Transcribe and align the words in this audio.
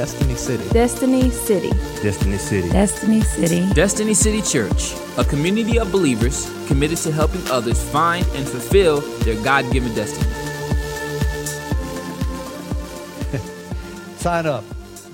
Destiny 0.00 0.34
City. 0.34 0.66
Destiny 0.70 1.30
City. 1.30 1.70
Destiny 2.02 2.38
City. 2.38 2.70
Destiny 2.70 3.20
City. 3.20 3.74
Destiny 3.74 4.14
City 4.14 4.40
Church, 4.40 4.94
a 5.18 5.24
community 5.24 5.78
of 5.78 5.92
believers 5.92 6.50
committed 6.68 6.96
to 6.96 7.12
helping 7.12 7.46
others 7.50 7.86
find 7.90 8.24
and 8.28 8.48
fulfill 8.48 9.02
their 9.24 9.34
God 9.44 9.70
given 9.70 9.94
destiny. 9.94 10.26
Sign 14.16 14.46
up. 14.46 14.64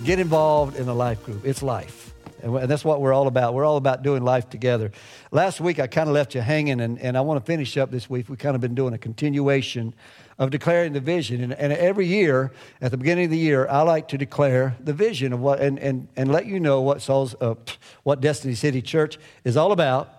Get 0.04 0.20
involved 0.20 0.76
in 0.76 0.86
a 0.86 0.94
life 0.94 1.20
group. 1.24 1.44
It's 1.44 1.64
life. 1.64 2.14
And 2.44 2.70
that's 2.70 2.84
what 2.84 3.00
we're 3.00 3.12
all 3.12 3.26
about. 3.26 3.54
We're 3.54 3.64
all 3.64 3.78
about 3.78 4.04
doing 4.04 4.22
life 4.22 4.48
together. 4.48 4.92
Last 5.32 5.60
week, 5.60 5.80
I 5.80 5.88
kind 5.88 6.08
of 6.08 6.14
left 6.14 6.36
you 6.36 6.42
hanging, 6.42 6.80
and, 6.80 7.00
and 7.00 7.18
I 7.18 7.22
want 7.22 7.44
to 7.44 7.44
finish 7.44 7.76
up 7.76 7.90
this 7.90 8.08
week. 8.08 8.28
We've 8.28 8.38
kind 8.38 8.54
of 8.54 8.60
been 8.60 8.76
doing 8.76 8.94
a 8.94 8.98
continuation 8.98 9.94
of 10.38 10.50
declaring 10.50 10.92
the 10.92 11.00
vision. 11.00 11.42
And, 11.42 11.52
and 11.52 11.72
every 11.72 12.06
year, 12.06 12.52
at 12.80 12.90
the 12.90 12.96
beginning 12.96 13.26
of 13.26 13.30
the 13.30 13.38
year, 13.38 13.66
I 13.68 13.82
like 13.82 14.08
to 14.08 14.18
declare 14.18 14.76
the 14.80 14.92
vision 14.92 15.32
of 15.32 15.40
what, 15.40 15.60
and, 15.60 15.78
and, 15.78 16.08
and 16.16 16.30
let 16.30 16.46
you 16.46 16.60
know 16.60 16.82
what, 16.82 17.00
Saul's, 17.00 17.34
uh, 17.40 17.54
what 18.02 18.20
Destiny 18.20 18.54
City 18.54 18.82
Church 18.82 19.18
is 19.44 19.56
all 19.56 19.72
about, 19.72 20.10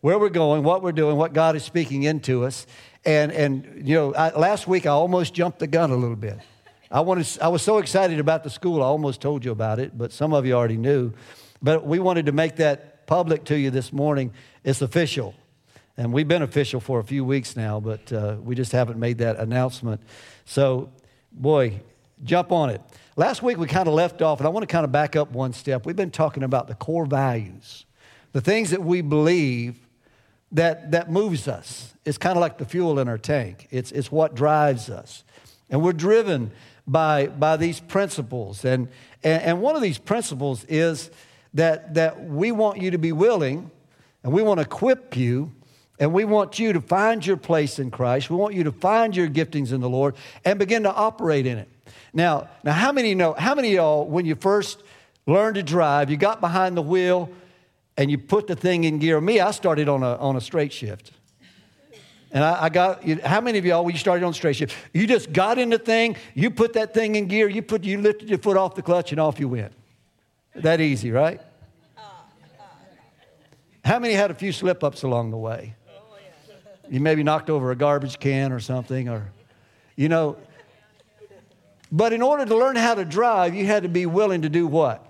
where 0.00 0.18
we're 0.18 0.28
going, 0.28 0.62
what 0.62 0.82
we're 0.82 0.92
doing, 0.92 1.16
what 1.16 1.32
God 1.32 1.56
is 1.56 1.64
speaking 1.64 2.04
into 2.04 2.44
us. 2.44 2.66
And, 3.04 3.32
and 3.32 3.82
you 3.86 3.94
know, 3.94 4.14
I, 4.14 4.30
last 4.36 4.68
week, 4.68 4.86
I 4.86 4.90
almost 4.90 5.34
jumped 5.34 5.58
the 5.58 5.66
gun 5.66 5.90
a 5.90 5.96
little 5.96 6.16
bit. 6.16 6.38
I, 6.90 7.00
wanted, 7.00 7.26
I 7.42 7.48
was 7.48 7.62
so 7.62 7.78
excited 7.78 8.20
about 8.20 8.44
the 8.44 8.50
school, 8.50 8.82
I 8.82 8.86
almost 8.86 9.20
told 9.20 9.44
you 9.44 9.50
about 9.50 9.80
it, 9.80 9.98
but 9.98 10.12
some 10.12 10.32
of 10.32 10.46
you 10.46 10.52
already 10.52 10.76
knew. 10.76 11.12
But 11.60 11.84
we 11.84 11.98
wanted 11.98 12.26
to 12.26 12.32
make 12.32 12.56
that 12.56 13.06
public 13.06 13.44
to 13.46 13.58
you 13.58 13.70
this 13.70 13.92
morning. 13.92 14.32
It's 14.62 14.82
official. 14.82 15.34
And 15.96 16.12
we've 16.12 16.28
been 16.28 16.42
official 16.42 16.80
for 16.80 17.00
a 17.00 17.04
few 17.04 17.24
weeks 17.24 17.56
now, 17.56 17.80
but 17.80 18.12
uh, 18.12 18.36
we 18.42 18.54
just 18.54 18.72
haven't 18.72 18.98
made 18.98 19.18
that 19.18 19.38
announcement. 19.38 20.02
So, 20.44 20.90
boy, 21.32 21.80
jump 22.22 22.52
on 22.52 22.70
it. 22.70 22.82
Last 23.16 23.42
week 23.42 23.56
we 23.56 23.66
kind 23.66 23.88
of 23.88 23.94
left 23.94 24.20
off, 24.20 24.40
and 24.40 24.46
I 24.46 24.50
want 24.50 24.62
to 24.62 24.70
kind 24.70 24.84
of 24.84 24.92
back 24.92 25.16
up 25.16 25.32
one 25.32 25.54
step. 25.54 25.86
We've 25.86 25.96
been 25.96 26.10
talking 26.10 26.42
about 26.42 26.68
the 26.68 26.74
core 26.74 27.06
values, 27.06 27.86
the 28.32 28.42
things 28.42 28.70
that 28.70 28.82
we 28.82 29.00
believe 29.00 29.78
that, 30.52 30.90
that 30.90 31.10
moves 31.10 31.48
us. 31.48 31.94
It's 32.04 32.18
kind 32.18 32.36
of 32.36 32.42
like 32.42 32.58
the 32.58 32.66
fuel 32.66 32.98
in 32.98 33.08
our 33.08 33.18
tank, 33.18 33.66
it's, 33.70 33.90
it's 33.90 34.12
what 34.12 34.34
drives 34.34 34.90
us. 34.90 35.24
And 35.70 35.82
we're 35.82 35.94
driven 35.94 36.52
by, 36.86 37.26
by 37.26 37.56
these 37.56 37.80
principles. 37.80 38.64
And, 38.64 38.88
and, 39.24 39.42
and 39.42 39.60
one 39.62 39.76
of 39.76 39.82
these 39.82 39.98
principles 39.98 40.64
is 40.64 41.10
that, 41.54 41.94
that 41.94 42.22
we 42.24 42.52
want 42.52 42.80
you 42.80 42.90
to 42.92 42.98
be 42.98 43.12
willing 43.12 43.70
and 44.22 44.32
we 44.32 44.42
want 44.42 44.58
to 44.58 44.66
equip 44.66 45.16
you 45.16 45.52
and 45.98 46.12
we 46.12 46.24
want 46.24 46.58
you 46.58 46.72
to 46.72 46.80
find 46.80 47.24
your 47.24 47.36
place 47.36 47.78
in 47.78 47.90
Christ. 47.90 48.28
We 48.28 48.36
want 48.36 48.54
you 48.54 48.64
to 48.64 48.72
find 48.72 49.16
your 49.16 49.28
giftings 49.28 49.72
in 49.72 49.80
the 49.80 49.88
Lord 49.88 50.14
and 50.44 50.58
begin 50.58 50.82
to 50.82 50.92
operate 50.92 51.46
in 51.46 51.58
it. 51.58 51.68
Now, 52.12 52.48
now 52.64 52.72
how 52.72 52.92
many 52.92 53.14
know, 53.14 53.34
how 53.34 53.54
many 53.54 53.68
of 53.68 53.74
y'all, 53.74 54.06
when 54.06 54.26
you 54.26 54.34
first 54.34 54.82
learned 55.26 55.54
to 55.56 55.62
drive, 55.62 56.10
you 56.10 56.16
got 56.16 56.40
behind 56.40 56.76
the 56.76 56.82
wheel 56.82 57.30
and 57.96 58.10
you 58.10 58.18
put 58.18 58.46
the 58.46 58.56
thing 58.56 58.84
in 58.84 58.98
gear? 58.98 59.20
Me, 59.20 59.40
I 59.40 59.50
started 59.52 59.88
on 59.88 60.02
a, 60.02 60.16
on 60.16 60.36
a 60.36 60.40
straight 60.40 60.72
shift. 60.72 61.12
And 62.32 62.44
I, 62.44 62.64
I 62.64 62.68
got, 62.68 63.02
how 63.22 63.40
many 63.40 63.56
of 63.56 63.64
y'all, 63.64 63.84
when 63.84 63.94
you 63.94 63.98
started 63.98 64.24
on 64.24 64.34
straight 64.34 64.56
shift, 64.56 64.76
you 64.92 65.06
just 65.06 65.32
got 65.32 65.58
in 65.58 65.70
the 65.70 65.78
thing, 65.78 66.16
you 66.34 66.50
put 66.50 66.74
that 66.74 66.92
thing 66.92 67.14
in 67.14 67.28
gear, 67.28 67.48
you, 67.48 67.62
put, 67.62 67.84
you 67.84 67.98
lifted 67.98 68.28
your 68.28 68.38
foot 68.38 68.58
off 68.58 68.74
the 68.74 68.82
clutch, 68.82 69.12
and 69.12 69.20
off 69.20 69.40
you 69.40 69.48
went. 69.48 69.72
That 70.56 70.80
easy, 70.80 71.10
right? 71.10 71.40
How 73.84 74.00
many 74.00 74.14
had 74.14 74.32
a 74.32 74.34
few 74.34 74.50
slip 74.50 74.82
ups 74.82 75.04
along 75.04 75.30
the 75.30 75.36
way? 75.36 75.74
You 76.90 77.00
maybe 77.00 77.22
knocked 77.22 77.50
over 77.50 77.70
a 77.70 77.76
garbage 77.76 78.18
can 78.18 78.52
or 78.52 78.60
something, 78.60 79.08
or, 79.08 79.30
you 79.96 80.08
know. 80.08 80.36
But 81.90 82.12
in 82.12 82.22
order 82.22 82.44
to 82.44 82.56
learn 82.56 82.76
how 82.76 82.94
to 82.94 83.04
drive, 83.04 83.54
you 83.54 83.66
had 83.66 83.84
to 83.84 83.88
be 83.88 84.06
willing 84.06 84.42
to 84.42 84.48
do 84.48 84.66
what? 84.66 85.04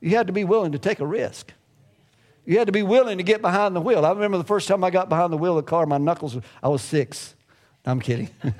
You 0.00 0.10
had 0.10 0.28
to 0.28 0.32
be 0.32 0.44
willing 0.44 0.72
to 0.72 0.78
take 0.78 1.00
a 1.00 1.06
risk. 1.06 1.52
You 2.46 2.58
had 2.58 2.66
to 2.66 2.72
be 2.72 2.82
willing 2.82 3.18
to 3.18 3.24
get 3.24 3.42
behind 3.42 3.76
the 3.76 3.80
wheel. 3.80 4.06
I 4.06 4.10
remember 4.10 4.38
the 4.38 4.44
first 4.44 4.68
time 4.68 4.82
I 4.82 4.90
got 4.90 5.08
behind 5.08 5.32
the 5.32 5.36
wheel 5.36 5.58
of 5.58 5.64
the 5.64 5.70
car, 5.70 5.84
my 5.84 5.98
knuckles, 5.98 6.36
I 6.62 6.68
was 6.68 6.80
six. 6.80 7.34
I'm 7.84 8.00
kidding. 8.00 8.30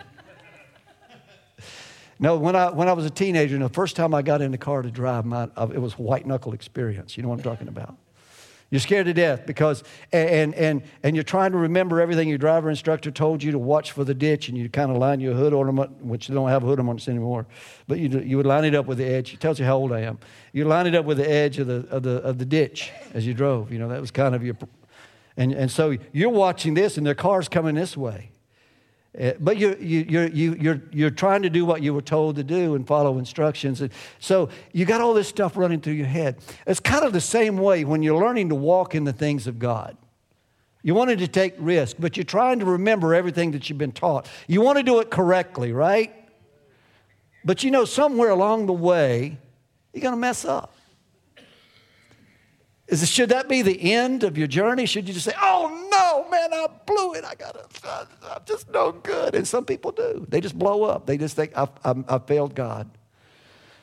no, 2.19 2.37
when 2.37 2.55
I, 2.55 2.71
when 2.71 2.89
I 2.89 2.93
was 2.93 3.07
a 3.07 3.11
teenager, 3.11 3.55
and 3.55 3.65
the 3.65 3.71
first 3.71 3.97
time 3.97 4.15
I 4.15 4.23
got 4.23 4.43
in 4.43 4.53
the 4.53 4.59
car 4.59 4.83
to 4.83 4.91
drive, 4.91 5.25
my, 5.25 5.49
uh, 5.57 5.69
it 5.73 5.79
was 5.79 5.95
a 5.95 6.03
white 6.03 6.27
knuckle 6.27 6.53
experience. 6.53 7.17
You 7.17 7.23
know 7.23 7.31
what 7.31 7.39
I'm 7.39 7.45
talking 7.45 7.69
about? 7.69 7.97
You're 8.71 8.81
scared 8.81 9.07
to 9.07 9.15
death 9.15 9.47
because, 9.47 9.83
and, 10.13 10.55
and, 10.55 10.83
and 11.03 11.17
you're 11.17 11.23
trying 11.23 11.53
to 11.53 11.59
remember 11.59 12.03
everything 12.03 12.29
your 12.29 12.37
driver 12.37 12.69
instructor 12.69 13.11
told 13.11 13.43
you 13.43 13.51
to 13.53 13.59
watch 13.59 13.93
for 13.93 14.05
the 14.05 14.13
ditch, 14.13 14.51
and 14.51 14.59
you 14.59 14.69
kind 14.69 14.91
of 14.91 14.99
line 14.99 15.21
your 15.21 15.35
hood 15.35 15.55
ornament, 15.55 16.05
which 16.05 16.29
they 16.29 16.35
don't 16.35 16.51
have 16.51 16.61
hood 16.63 16.79
ornaments 16.79 17.09
anymore, 17.09 17.47
but 17.87 17.99
you, 17.99 18.11
you 18.21 18.37
would 18.37 18.45
line 18.45 18.67
it 18.67 18.75
up 18.75 18.85
with 18.85 18.99
the 18.99 19.07
edge. 19.07 19.33
It 19.33 19.41
tells 19.41 19.59
you 19.59 19.65
how 19.65 19.77
old 19.77 19.91
I 19.91 20.01
am. 20.01 20.19
You 20.53 20.67
line 20.67 20.87
it 20.87 20.95
up 20.95 21.07
with 21.07 21.17
the 21.17 21.31
edge 21.31 21.59
of 21.59 21.67
the, 21.67 21.87
of 21.89 22.03
the, 22.03 22.17
of 22.23 22.37
the 22.37 22.45
ditch 22.45 22.91
as 23.15 23.27
you 23.27 23.33
drove. 23.33 23.73
You 23.73 23.79
know, 23.79 23.89
that 23.89 24.03
was 24.03 24.11
kind 24.11 24.35
of 24.35 24.45
your, 24.45 24.57
and, 25.39 25.53
and 25.53 25.71
so 25.71 25.97
you're 26.13 26.29
watching 26.29 26.75
this, 26.75 26.99
and 26.99 27.07
their 27.07 27.15
car's 27.15 27.49
coming 27.49 27.75
this 27.75 27.97
way. 27.97 28.33
Uh, 29.19 29.33
but 29.41 29.57
you, 29.57 29.77
you, 29.81 30.07
you're, 30.09 30.29
you, 30.29 30.57
you're, 30.61 30.83
you're 30.93 31.11
trying 31.11 31.43
to 31.43 31.51
do 31.51 31.65
what 31.65 31.83
you 31.83 31.95
were 31.95 32.03
told 32.03 32.37
to 32.37 32.45
do 32.45 32.75
and 32.75 32.87
follow 32.87 33.19
instructions. 33.19 33.83
So 34.19 34.49
you 34.73 34.85
got 34.85 35.01
all 35.01 35.15
this 35.15 35.29
stuff 35.29 35.57
running 35.57 35.81
through 35.81 35.95
your 35.95 36.07
head. 36.07 36.37
It's 36.67 36.81
kind 36.81 37.05
of 37.05 37.13
the 37.13 37.21
same 37.21 37.57
way 37.57 37.85
when 37.85 38.03
you're 38.03 38.23
learning 38.23 38.51
to 38.51 38.55
walk 38.55 38.95
in 38.95 39.05
the 39.05 39.13
things 39.13 39.47
of 39.47 39.59
God. 39.59 39.97
You 40.83 40.95
wanted 40.95 41.19
to 41.19 41.29
take 41.29 41.55
risk, 41.59 41.97
but 41.99 42.17
you're 42.17 42.25
trying 42.25 42.61
to 42.61 42.65
remember 42.65 43.15
everything 43.15 43.51
that 43.53 43.69
you've 43.69 43.79
been 43.79 43.93
taught. 43.93 44.29
You 44.47 44.61
want 44.61 44.79
to 44.79 44.85
do 44.85 45.01
it 45.01 45.11
correctly, 45.11 45.73
right? 45.73 46.15
But 47.45 47.65
you 47.65 47.71
know, 47.71 47.85
somewhere 47.85 48.31
along 48.31 48.67
the 48.67 48.73
way, 48.73 49.39
you're 49.93 50.03
going 50.03 50.15
to 50.15 50.21
mess 50.21 50.45
up. 50.45 50.75
Is, 52.89 53.07
should 53.09 53.29
that 53.29 53.49
be 53.49 53.61
the 53.61 53.93
end 53.93 54.25
of 54.25 54.39
your 54.39 54.47
journey? 54.47 54.87
Should 54.87 55.07
you 55.07 55.15
just 55.15 55.27
say, 55.27 55.35
oh 55.41 55.89
no, 55.91 56.31
man, 56.31 56.53
I 56.53 56.69
blew 56.87 57.15
it. 57.15 57.25
I 57.25 57.35
got 57.35 57.57
I'm 57.85 58.41
just 58.47 58.71
no 58.71 58.93
good. 58.93 59.35
And 59.35 59.47
some 59.47 59.67
people 59.67 59.93
do. 59.93 60.27
They 60.29 60.41
just 60.41 60.59
blow 60.59 60.85
up. 60.85 61.05
They 61.05 61.19
just 61.19 61.37
think, 61.37 61.53
I've, 61.55 61.69
I've 61.85 62.27
failed 62.27 62.55
God. 62.55 62.89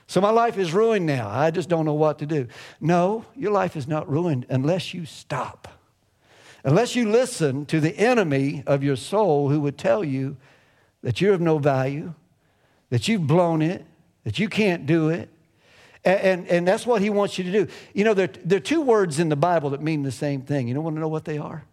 So 0.07 0.21
my 0.21 0.31
life 0.31 0.57
is 0.57 0.73
ruined 0.73 1.05
now. 1.05 1.29
I 1.29 1.51
just 1.51 1.69
don't 1.69 1.85
know 1.85 1.93
what 1.93 2.19
to 2.19 2.25
do. 2.25 2.47
No, 2.81 3.25
your 3.35 3.51
life 3.51 3.75
is 3.75 3.87
not 3.87 4.09
ruined 4.09 4.47
unless 4.49 4.93
you 4.93 5.05
stop. 5.05 5.67
Unless 6.63 6.95
you 6.95 7.09
listen 7.09 7.65
to 7.67 7.79
the 7.79 7.95
enemy 7.97 8.63
of 8.65 8.83
your 8.83 8.95
soul 8.95 9.49
who 9.49 9.59
would 9.61 9.77
tell 9.77 10.03
you 10.03 10.35
that 11.03 11.21
you're 11.21 11.33
of 11.33 11.41
no 11.41 11.59
value, 11.59 12.15
that 12.89 13.07
you've 13.07 13.27
blown 13.27 13.61
it, 13.61 13.85
that 14.23 14.39
you 14.39 14.49
can't 14.49 14.87
do 14.87 15.09
it, 15.09 15.29
and, 16.05 16.47
and, 16.47 16.67
that's 16.67 16.85
what 16.85 17.01
he 17.01 17.09
wants 17.09 17.37
you 17.37 17.43
to 17.45 17.51
do. 17.51 17.67
You 17.93 18.03
know, 18.03 18.13
there, 18.13 18.29
there 18.43 18.57
are 18.57 18.61
two 18.61 18.81
words 18.81 19.19
in 19.19 19.29
the 19.29 19.35
Bible 19.35 19.71
that 19.71 19.81
mean 19.81 20.03
the 20.03 20.11
same 20.11 20.41
thing. 20.41 20.67
You 20.67 20.75
don't 20.75 20.83
want 20.83 20.95
to 20.95 20.99
know 20.99 21.07
what 21.07 21.25
they 21.25 21.39
are? 21.39 21.65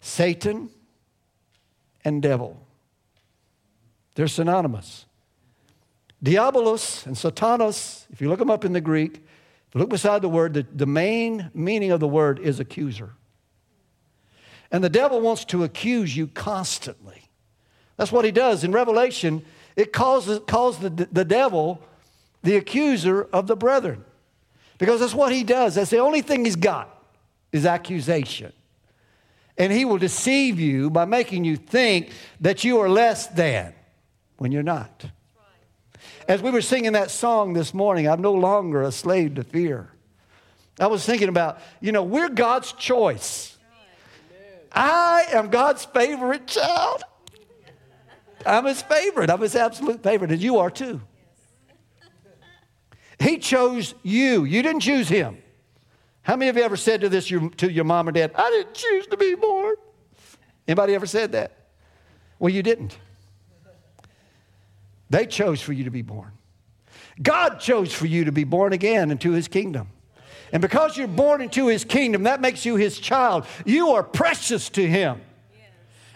Satan 0.00 0.70
and 2.04 2.22
devil. 2.22 2.64
They're 4.14 4.28
synonymous. 4.28 5.06
Diabolos 6.22 7.04
and 7.06 7.16
Satanas, 7.16 8.06
if 8.12 8.20
you 8.20 8.28
look 8.28 8.38
them 8.38 8.50
up 8.50 8.64
in 8.64 8.72
the 8.72 8.80
Greek, 8.80 9.24
look 9.74 9.88
beside 9.88 10.22
the 10.22 10.28
word, 10.28 10.54
the, 10.54 10.66
the 10.72 10.86
main 10.86 11.50
meaning 11.52 11.90
of 11.90 11.98
the 11.98 12.08
word 12.08 12.38
is 12.38 12.60
accuser. 12.60 13.14
And 14.70 14.84
the 14.84 14.88
devil 14.88 15.20
wants 15.20 15.44
to 15.46 15.64
accuse 15.64 16.16
you 16.16 16.28
constantly. 16.28 17.28
That's 17.96 18.12
what 18.12 18.24
he 18.24 18.30
does. 18.30 18.62
In 18.64 18.72
Revelation, 18.72 19.44
it 19.76 19.92
calls, 19.92 20.38
calls 20.46 20.78
the, 20.78 20.90
the 20.90 21.24
devil 21.24 21.82
the 22.42 22.56
accuser 22.56 23.22
of 23.32 23.46
the 23.46 23.56
brethren. 23.56 24.04
Because 24.78 25.00
that's 25.00 25.14
what 25.14 25.32
he 25.32 25.44
does. 25.44 25.76
That's 25.76 25.90
the 25.90 25.98
only 25.98 26.22
thing 26.22 26.44
he's 26.44 26.56
got 26.56 26.88
is 27.52 27.66
accusation. 27.66 28.52
And 29.58 29.72
he 29.72 29.84
will 29.84 29.98
deceive 29.98 30.58
you 30.58 30.90
by 30.90 31.04
making 31.04 31.44
you 31.44 31.56
think 31.56 32.10
that 32.40 32.64
you 32.64 32.80
are 32.80 32.88
less 32.88 33.26
than 33.28 33.74
when 34.38 34.50
you're 34.50 34.62
not. 34.62 35.06
As 36.26 36.40
we 36.40 36.50
were 36.50 36.62
singing 36.62 36.92
that 36.92 37.10
song 37.10 37.52
this 37.52 37.74
morning, 37.74 38.08
I'm 38.08 38.22
no 38.22 38.32
longer 38.32 38.82
a 38.82 38.92
slave 38.92 39.34
to 39.36 39.44
fear. 39.44 39.88
I 40.80 40.86
was 40.86 41.04
thinking 41.04 41.28
about, 41.28 41.60
you 41.80 41.92
know, 41.92 42.02
we're 42.02 42.28
God's 42.28 42.72
choice. 42.72 43.56
I 44.72 45.26
am 45.32 45.50
God's 45.50 45.84
favorite 45.84 46.46
child. 46.46 47.02
I'm 48.46 48.64
his 48.64 48.82
favorite. 48.82 49.30
I'm 49.30 49.40
his 49.40 49.54
absolute 49.54 50.02
favorite, 50.02 50.32
and 50.32 50.40
you 50.40 50.58
are 50.58 50.70
too. 50.70 51.00
He 53.22 53.38
chose 53.38 53.94
you. 54.02 54.44
You 54.44 54.62
didn't 54.62 54.80
choose 54.80 55.08
him. 55.08 55.38
How 56.22 56.36
many 56.36 56.48
of 56.48 56.56
you 56.56 56.62
ever 56.62 56.76
said 56.76 57.00
to 57.02 57.08
this 57.08 57.28
to 57.28 57.70
your 57.70 57.84
mom 57.84 58.08
or 58.08 58.12
dad, 58.12 58.32
I 58.34 58.50
didn't 58.50 58.74
choose 58.74 59.06
to 59.08 59.16
be 59.16 59.34
born? 59.34 59.76
Anybody 60.66 60.94
ever 60.94 61.06
said 61.06 61.32
that? 61.32 61.52
Well, 62.38 62.52
you 62.52 62.62
didn't. 62.62 62.98
They 65.10 65.26
chose 65.26 65.60
for 65.60 65.72
you 65.72 65.84
to 65.84 65.90
be 65.90 66.02
born. 66.02 66.32
God 67.22 67.60
chose 67.60 67.92
for 67.92 68.06
you 68.06 68.24
to 68.24 68.32
be 68.32 68.44
born 68.44 68.72
again 68.72 69.10
into 69.10 69.32
his 69.32 69.46
kingdom. 69.46 69.88
And 70.52 70.60
because 70.60 70.96
you're 70.96 71.06
born 71.06 71.40
into 71.40 71.68
his 71.68 71.84
kingdom, 71.84 72.24
that 72.24 72.40
makes 72.40 72.64
you 72.64 72.76
his 72.76 72.98
child. 72.98 73.46
You 73.64 73.90
are 73.90 74.02
precious 74.02 74.68
to 74.70 74.86
him. 74.86 75.20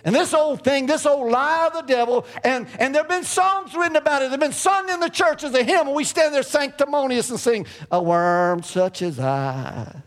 And 0.07 0.15
this 0.15 0.33
old 0.33 0.63
thing, 0.63 0.87
this 0.87 1.05
old 1.05 1.33
lie 1.33 1.67
of 1.67 1.73
the 1.73 1.83
devil, 1.83 2.27
and, 2.45 2.69
and 2.79 2.95
there 2.95 3.03
have 3.03 3.09
been 3.09 3.25
songs 3.25 3.75
written 3.75 3.97
about 3.97 4.23
it. 4.23 4.31
They've 4.31 4.39
been 4.39 4.53
sung 4.53 4.89
in 4.89 5.01
the 5.01 5.11
church 5.11 5.43
as 5.43 5.53
a 5.53 5.65
hymn, 5.65 5.89
and 5.89 5.97
we 5.97 6.05
stand 6.05 6.33
there 6.33 6.45
sanctimonious 6.45 7.29
and 7.31 7.41
sing, 7.41 7.67
A 7.91 8.01
worm 8.01 8.63
such 8.63 9.03
as 9.03 9.19
I. 9.19 10.01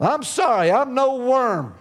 I'm 0.00 0.22
sorry, 0.22 0.72
I'm 0.72 0.94
no 0.94 1.16
worm. 1.16 1.74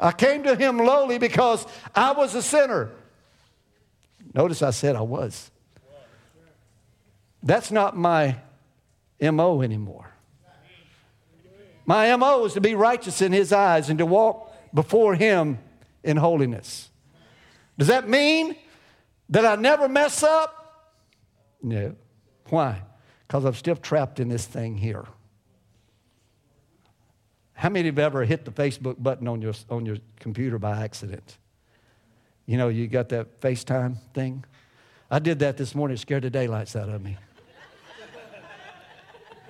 I 0.00 0.10
came 0.10 0.42
to 0.42 0.56
him 0.56 0.78
lowly 0.78 1.18
because 1.18 1.64
I 1.94 2.12
was 2.12 2.34
a 2.34 2.42
sinner. 2.42 2.90
Notice 4.34 4.60
I 4.60 4.70
said 4.70 4.96
I 4.96 5.02
was. 5.02 5.52
That's 7.44 7.70
not 7.70 7.96
my 7.96 8.38
MO 9.20 9.62
anymore. 9.62 10.13
My 11.86 12.14
MO 12.16 12.44
is 12.44 12.54
to 12.54 12.60
be 12.60 12.74
righteous 12.74 13.20
in 13.20 13.32
his 13.32 13.52
eyes 13.52 13.90
and 13.90 13.98
to 13.98 14.06
walk 14.06 14.52
before 14.72 15.14
him 15.14 15.58
in 16.02 16.16
holiness. 16.16 16.90
Does 17.78 17.88
that 17.88 18.08
mean 18.08 18.56
that 19.28 19.44
I 19.44 19.56
never 19.56 19.88
mess 19.88 20.22
up? 20.22 20.92
No. 21.62 21.94
Why? 22.48 22.82
Because 23.26 23.44
I'm 23.44 23.54
still 23.54 23.76
trapped 23.76 24.20
in 24.20 24.28
this 24.28 24.46
thing 24.46 24.76
here. 24.76 25.06
How 27.54 27.68
many 27.68 27.88
of 27.88 27.96
you 27.96 28.02
have 28.02 28.12
ever 28.12 28.24
hit 28.24 28.44
the 28.44 28.50
Facebook 28.50 29.02
button 29.02 29.28
on 29.28 29.40
your, 29.40 29.54
on 29.70 29.86
your 29.86 29.96
computer 30.20 30.58
by 30.58 30.82
accident? 30.82 31.38
You 32.46 32.58
know, 32.58 32.68
you 32.68 32.86
got 32.88 33.08
that 33.10 33.40
FaceTime 33.40 33.96
thing? 34.12 34.44
I 35.10 35.18
did 35.18 35.38
that 35.38 35.56
this 35.56 35.74
morning, 35.74 35.96
scared 35.96 36.24
the 36.24 36.30
daylights 36.30 36.76
out 36.76 36.88
of 36.88 37.02
me. 37.02 37.16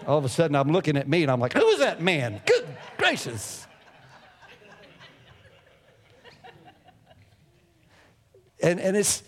All 0.07 0.19
of 0.19 0.25
a 0.25 0.29
sudden, 0.29 0.55
I'm 0.55 0.71
looking 0.71 0.97
at 0.97 1.09
me 1.09 1.23
and 1.23 1.31
I'm 1.31 1.41
like, 1.41 1.55
who 1.55 1.67
is 1.69 1.79
that 1.79 2.03
man? 2.03 2.43
Good 2.47 2.65
gracious. 2.97 3.67
And, 8.63 8.81
and 8.81 8.97
it's, 8.97 9.23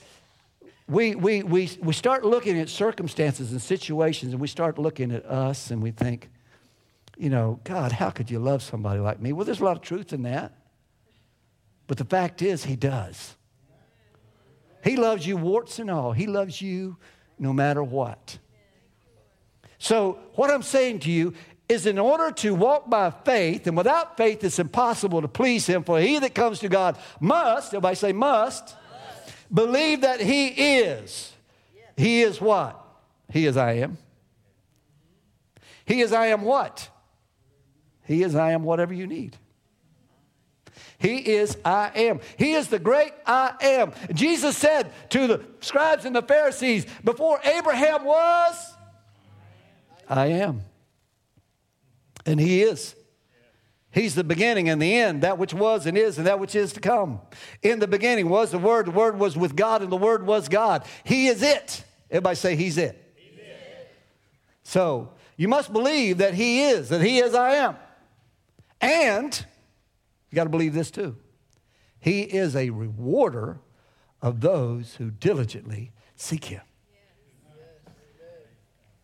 we, 0.88 1.14
we, 1.14 1.43
we, 1.43 1.70
we 1.82 1.93
start 1.93 2.25
looking 2.25 2.58
at 2.58 2.70
circumstances 2.70 3.52
and 3.52 3.61
situations 3.61 4.32
and 4.32 4.40
we 4.40 4.49
start 4.49 4.78
looking 4.78 5.12
at 5.12 5.26
us 5.26 5.70
and 5.70 5.82
we 5.82 5.90
think, 5.90 6.31
you 7.19 7.28
know, 7.28 7.61
God, 7.64 7.93
how 7.93 8.08
could 8.08 8.31
you 8.31 8.38
love 8.38 8.62
somebody 8.62 9.00
like 9.00 9.20
me? 9.20 9.32
Well, 9.32 9.44
there's 9.44 9.61
a 9.61 9.64
lot 9.64 9.76
of 9.76 9.82
truth 9.82 10.12
in 10.14 10.23
that. 10.23 10.52
But 11.87 11.99
the 11.99 12.05
fact 12.05 12.40
is, 12.40 12.64
He 12.64 12.76
does. 12.76 13.37
He 14.82 14.96
loves 14.96 15.26
you, 15.26 15.37
warts 15.37 15.78
and 15.78 15.90
all. 15.90 16.12
He 16.12 16.26
loves 16.26 16.62
you 16.62 16.96
no 17.38 17.52
matter 17.52 17.82
what. 17.82 18.38
So, 19.78 20.19
what 20.34 20.50
I'm 20.50 20.62
saying 20.62 21.00
to 21.00 21.11
you 21.11 21.34
is 21.69 21.87
in 21.87 21.99
order 21.99 22.31
to 22.31 22.55
walk 22.55 22.88
by 22.88 23.11
faith, 23.11 23.67
and 23.67 23.76
without 23.76 24.17
faith, 24.17 24.44
it's 24.44 24.58
impossible 24.58 25.23
to 25.23 25.28
please 25.28 25.67
Him, 25.67 25.82
for 25.82 26.00
he 26.00 26.19
that 26.19 26.34
comes 26.34 26.61
to 26.61 26.69
God 26.69 26.96
must, 27.20 27.69
everybody 27.69 27.96
say 27.96 28.12
must, 28.12 28.64
must. 28.64 29.34
believe 29.52 30.02
that 30.02 30.20
He 30.20 30.49
is. 30.49 31.32
He 31.96 32.23
is 32.23 32.40
what? 32.40 32.81
He 33.32 33.46
is 33.46 33.56
I 33.56 33.73
am. 33.75 33.99
He 35.84 36.00
is 36.00 36.12
I 36.12 36.26
am 36.26 36.43
what? 36.43 36.88
He 38.05 38.23
is 38.23 38.34
I 38.34 38.52
am 38.52 38.62
whatever 38.62 38.94
you 38.94 39.06
need. 39.06 39.37
He 40.99 41.17
is 41.17 41.56
I 41.64 41.90
am. 41.94 42.20
He 42.38 42.52
is 42.52 42.69
the 42.69 42.78
great 42.78 43.12
I 43.26 43.55
am. 43.61 43.93
Jesus 44.14 44.56
said 44.56 44.90
to 45.11 45.26
the 45.26 45.44
scribes 45.61 46.05
and 46.05 46.14
the 46.14 46.23
Pharisees, 46.23 46.87
before 47.05 47.40
Abraham 47.44 48.05
was, 48.05 48.75
I 50.08 50.26
am. 50.26 50.62
And 52.25 52.41
He 52.41 52.62
is. 52.62 52.94
He's 53.91 54.14
the 54.14 54.25
beginning 54.25 54.69
and 54.69 54.81
the 54.81 54.94
end, 54.94 55.23
that 55.23 55.38
which 55.38 55.55
was 55.55 55.87
and 55.87 55.97
is 55.97 56.19
and 56.19 56.26
that 56.26 56.38
which 56.38 56.55
is 56.55 56.75
to 56.75 56.81
come. 56.81 57.20
In 57.62 57.79
the 57.79 57.88
beginning 57.88 58.29
was 58.29 58.50
the 58.50 58.58
Word, 58.58 58.87
the 58.87 58.91
Word 58.91 59.19
was 59.19 59.37
with 59.37 59.56
God, 59.56 59.81
and 59.81 59.91
the 59.91 59.97
Word 59.97 60.26
was 60.26 60.49
God. 60.49 60.85
He 61.03 61.29
is 61.29 61.43
it. 61.43 61.82
Everybody 62.11 62.37
say, 62.37 62.56
He's 62.56 62.76
it. 62.76 63.14
He's 63.17 63.38
it. 63.38 63.94
So 64.64 65.12
you 65.37 65.49
must 65.49 65.73
believe 65.73 66.19
that 66.19 66.35
He 66.35 66.64
is, 66.64 66.91
that 66.91 67.00
He 67.00 67.19
is 67.19 67.35
I 67.35 67.52
am. 67.52 67.76
And 68.81 69.44
you 70.31 70.37
got 70.37 70.44
to 70.44 70.50
believe 70.50 70.75
this 70.75 70.91
too. 70.91 71.17
He 71.99 72.20
is 72.23 72.55
a 72.55 72.70
rewarder 72.70 73.61
of 74.20 74.41
those 74.41 74.97
who 74.97 75.11
diligently 75.11 75.93
seek 76.14 76.44
him. 76.44 76.62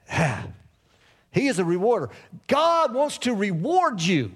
Yeah. 0.09 0.47
He 1.33 1.49
is 1.49 1.59
a 1.59 1.65
rewarder. 1.65 2.11
God 2.47 2.95
wants 2.95 3.19
to 3.19 3.35
reward 3.35 4.01
you. 4.01 4.33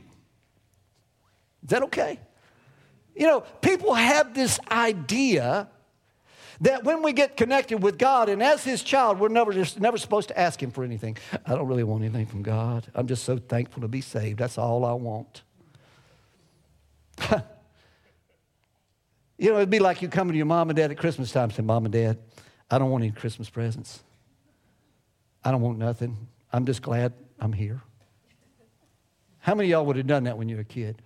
Is 1.63 1.71
that 1.71 1.83
okay? 1.85 2.19
You 3.15 3.27
know, 3.27 3.41
people 3.61 3.95
have 3.95 4.35
this 4.35 4.59
idea 4.71 5.69
that 6.63 6.85
when 6.85 7.03
we 7.03 7.13
get 7.13 7.37
connected 7.37 7.83
with 7.83 7.99
God, 7.99 8.31
and 8.31 8.43
as 8.43 8.65
His 8.65 8.83
child, 8.83 9.21
we're 9.21 9.29
never, 9.29 9.53
just, 9.53 9.79
never 9.79 9.99
supposed 9.99 10.29
to 10.29 10.39
ask 10.39 10.63
Him 10.63 10.71
for 10.71 10.85
anything. 10.85 11.19
I 11.45 11.55
don't 11.55 11.67
really 11.67 11.85
want 11.85 12.03
anything 12.03 12.27
from 12.27 12.43
God. 12.43 12.87
I'm 12.95 13.07
just 13.07 13.25
so 13.25 13.37
thankful 13.37 13.83
to 13.83 13.89
be 13.89 14.01
saved. 14.01 14.39
That's 14.39 14.57
all 14.57 14.85
I 14.85 14.93
want. 14.93 15.43
you 19.39 19.51
know, 19.51 19.57
it'd 19.57 19.71
be 19.71 19.79
like 19.79 20.01
you 20.01 20.09
coming 20.09 20.33
to 20.33 20.37
your 20.37 20.47
mom 20.47 20.71
and 20.71 20.77
dad 20.77 20.91
at 20.91 20.99
Christmas 20.99 21.31
time 21.31 21.45
and 21.45 21.53
say, 21.53 21.63
Mom 21.63 21.85
and 21.85 21.93
Dad, 21.93 22.19
I 22.71 22.79
don't 22.79 22.91
want 22.91 23.05
any 23.05 23.13
Christmas 23.13 23.51
presents. 23.51 24.03
I 25.45 25.51
don't 25.51 25.61
want 25.61 25.79
nothing. 25.79 26.17
I'm 26.53 26.67
just 26.67 26.83
glad 26.83 27.13
I'm 27.41 27.53
here. 27.53 27.83
How 29.41 29.55
many 29.55 29.69
of 29.69 29.71
y'all 29.71 29.87
would 29.87 29.97
have 29.97 30.07
done 30.07 30.25
that 30.25 30.39
when 30.39 30.49
you 30.49 30.57
were 30.57 30.63
a 30.63 30.65
kid? 30.65 31.03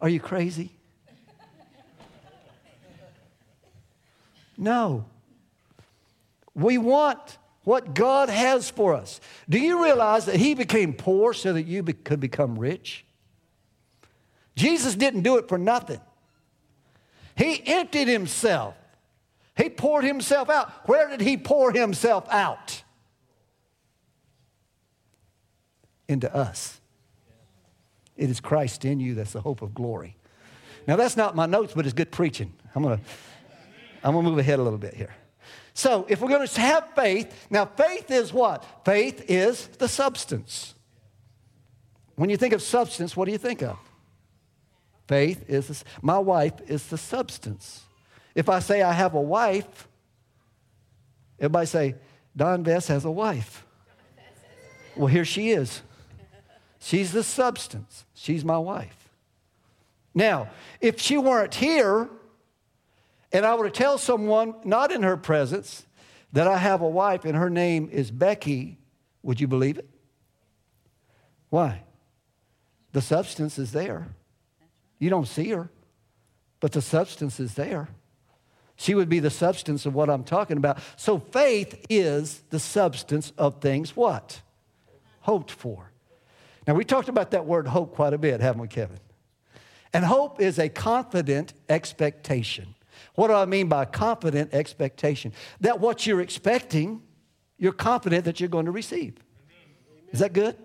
Are 0.00 0.08
you 0.08 0.20
crazy? 0.20 0.72
No. 4.56 5.04
We 6.54 6.76
want 6.76 7.38
what 7.62 7.94
God 7.94 8.28
has 8.28 8.68
for 8.68 8.94
us. 8.94 9.20
Do 9.48 9.58
you 9.58 9.82
realize 9.82 10.24
that 10.24 10.36
He 10.36 10.54
became 10.54 10.92
poor 10.92 11.32
so 11.32 11.52
that 11.52 11.62
you 11.62 11.82
be- 11.84 11.92
could 11.92 12.18
become 12.18 12.58
rich? 12.58 13.04
Jesus 14.56 14.96
didn't 14.96 15.22
do 15.22 15.36
it 15.36 15.48
for 15.48 15.56
nothing. 15.56 16.00
He 17.36 17.62
emptied 17.64 18.08
Himself, 18.08 18.74
He 19.56 19.70
poured 19.70 20.04
Himself 20.04 20.50
out. 20.50 20.88
Where 20.88 21.08
did 21.08 21.20
He 21.20 21.36
pour 21.36 21.70
Himself 21.70 22.28
out? 22.28 22.82
Into 26.08 26.34
us. 26.34 26.80
It 28.16 28.30
is 28.30 28.40
Christ 28.40 28.84
in 28.84 28.98
you 28.98 29.14
that's 29.14 29.32
the 29.32 29.40
hope 29.40 29.62
of 29.62 29.74
glory. 29.74 30.16
Now, 30.86 30.96
that's 30.96 31.16
not 31.16 31.36
my 31.36 31.46
notes, 31.46 31.74
but 31.76 31.84
it's 31.84 31.94
good 31.94 32.10
preaching. 32.10 32.52
I'm 32.74 32.82
going 32.82 32.98
to 32.98 33.04
I'm 34.02 34.14
to 34.14 34.22
move 34.22 34.38
ahead 34.38 34.58
a 34.58 34.62
little 34.62 34.78
bit 34.78 34.94
here. 34.94 35.14
So, 35.74 36.06
if 36.08 36.20
we're 36.20 36.28
going 36.28 36.46
to 36.46 36.60
have 36.60 36.88
faith, 36.94 37.46
now 37.50 37.64
faith 37.64 38.10
is 38.10 38.32
what? 38.32 38.64
Faith 38.84 39.24
is 39.28 39.68
the 39.78 39.88
substance. 39.88 40.74
When 42.16 42.30
you 42.30 42.36
think 42.36 42.52
of 42.52 42.62
substance, 42.62 43.16
what 43.16 43.26
do 43.26 43.32
you 43.32 43.38
think 43.38 43.62
of? 43.62 43.78
Faith 45.06 45.44
is, 45.48 45.68
this, 45.68 45.84
my 46.02 46.18
wife 46.18 46.54
is 46.66 46.86
the 46.86 46.98
substance. 46.98 47.84
If 48.34 48.48
I 48.48 48.58
say 48.58 48.82
I 48.82 48.92
have 48.92 49.14
a 49.14 49.20
wife, 49.20 49.88
everybody 51.38 51.66
say, 51.66 51.94
Don 52.36 52.64
Vess 52.64 52.88
has 52.88 53.04
a 53.04 53.10
wife. 53.10 53.64
Well, 54.96 55.06
here 55.06 55.24
she 55.24 55.50
is. 55.50 55.82
She's 56.88 57.12
the 57.12 57.22
substance. 57.22 58.06
She's 58.14 58.46
my 58.46 58.56
wife. 58.56 59.10
Now, 60.14 60.48
if 60.80 60.98
she 60.98 61.18
weren't 61.18 61.54
here, 61.54 62.08
and 63.30 63.44
I 63.44 63.54
were 63.56 63.68
to 63.68 63.70
tell 63.70 63.98
someone, 63.98 64.54
not 64.64 64.90
in 64.90 65.02
her 65.02 65.18
presence, 65.18 65.84
that 66.32 66.48
I 66.48 66.56
have 66.56 66.80
a 66.80 66.88
wife 66.88 67.26
and 67.26 67.36
her 67.36 67.50
name 67.50 67.90
is 67.92 68.10
Becky, 68.10 68.78
would 69.22 69.38
you 69.38 69.46
believe 69.46 69.76
it? 69.76 69.86
Why? 71.50 71.82
The 72.92 73.02
substance 73.02 73.58
is 73.58 73.72
there. 73.72 74.08
You 74.98 75.10
don't 75.10 75.28
see 75.28 75.50
her, 75.50 75.68
but 76.58 76.72
the 76.72 76.80
substance 76.80 77.38
is 77.38 77.52
there. 77.52 77.90
She 78.76 78.94
would 78.94 79.10
be 79.10 79.20
the 79.20 79.28
substance 79.28 79.84
of 79.84 79.94
what 79.94 80.08
I'm 80.08 80.24
talking 80.24 80.56
about. 80.56 80.78
So 80.96 81.18
faith 81.18 81.84
is 81.90 82.44
the 82.48 82.58
substance 82.58 83.34
of 83.36 83.60
things 83.60 83.94
what? 83.94 84.40
Hoped 85.20 85.50
for. 85.50 85.92
Now, 86.68 86.74
we 86.74 86.84
talked 86.84 87.08
about 87.08 87.30
that 87.30 87.46
word 87.46 87.66
hope 87.66 87.94
quite 87.94 88.12
a 88.12 88.18
bit, 88.18 88.42
haven't 88.42 88.60
we, 88.60 88.68
Kevin? 88.68 88.98
And 89.94 90.04
hope 90.04 90.38
is 90.38 90.58
a 90.58 90.68
confident 90.68 91.54
expectation. 91.70 92.74
What 93.14 93.28
do 93.28 93.34
I 93.34 93.46
mean 93.46 93.68
by 93.68 93.86
confident 93.86 94.52
expectation? 94.52 95.32
That 95.62 95.80
what 95.80 96.06
you're 96.06 96.20
expecting, 96.20 97.02
you're 97.56 97.72
confident 97.72 98.26
that 98.26 98.38
you're 98.38 98.50
going 98.50 98.66
to 98.66 98.70
receive. 98.70 99.14
Is 100.10 100.20
that 100.20 100.34
good? 100.34 100.58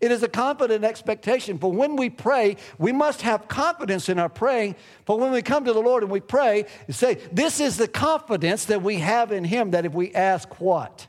It 0.00 0.12
is 0.12 0.22
a 0.22 0.28
confident 0.28 0.84
expectation. 0.84 1.58
For 1.58 1.72
when 1.72 1.96
we 1.96 2.08
pray, 2.08 2.56
we 2.78 2.92
must 2.92 3.22
have 3.22 3.48
confidence 3.48 4.08
in 4.08 4.20
our 4.20 4.28
praying. 4.28 4.76
For 5.04 5.18
when 5.18 5.32
we 5.32 5.42
come 5.42 5.64
to 5.64 5.72
the 5.72 5.82
Lord 5.82 6.04
and 6.04 6.12
we 6.12 6.20
pray, 6.20 6.66
say, 6.90 7.14
This 7.32 7.58
is 7.58 7.76
the 7.76 7.88
confidence 7.88 8.66
that 8.66 8.82
we 8.82 8.98
have 8.98 9.32
in 9.32 9.42
Him 9.42 9.72
that 9.72 9.84
if 9.84 9.94
we 9.94 10.14
ask 10.14 10.60
what? 10.60 11.08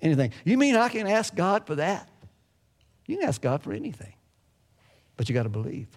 Anything. 0.00 0.32
You 0.46 0.56
mean 0.56 0.76
I 0.76 0.88
can 0.88 1.06
ask 1.06 1.34
God 1.34 1.66
for 1.66 1.74
that? 1.74 2.08
You 3.08 3.16
can 3.16 3.26
ask 3.26 3.40
God 3.40 3.62
for 3.62 3.72
anything, 3.72 4.12
but 5.16 5.28
you 5.28 5.34
got 5.34 5.44
to 5.44 5.48
believe. 5.48 5.88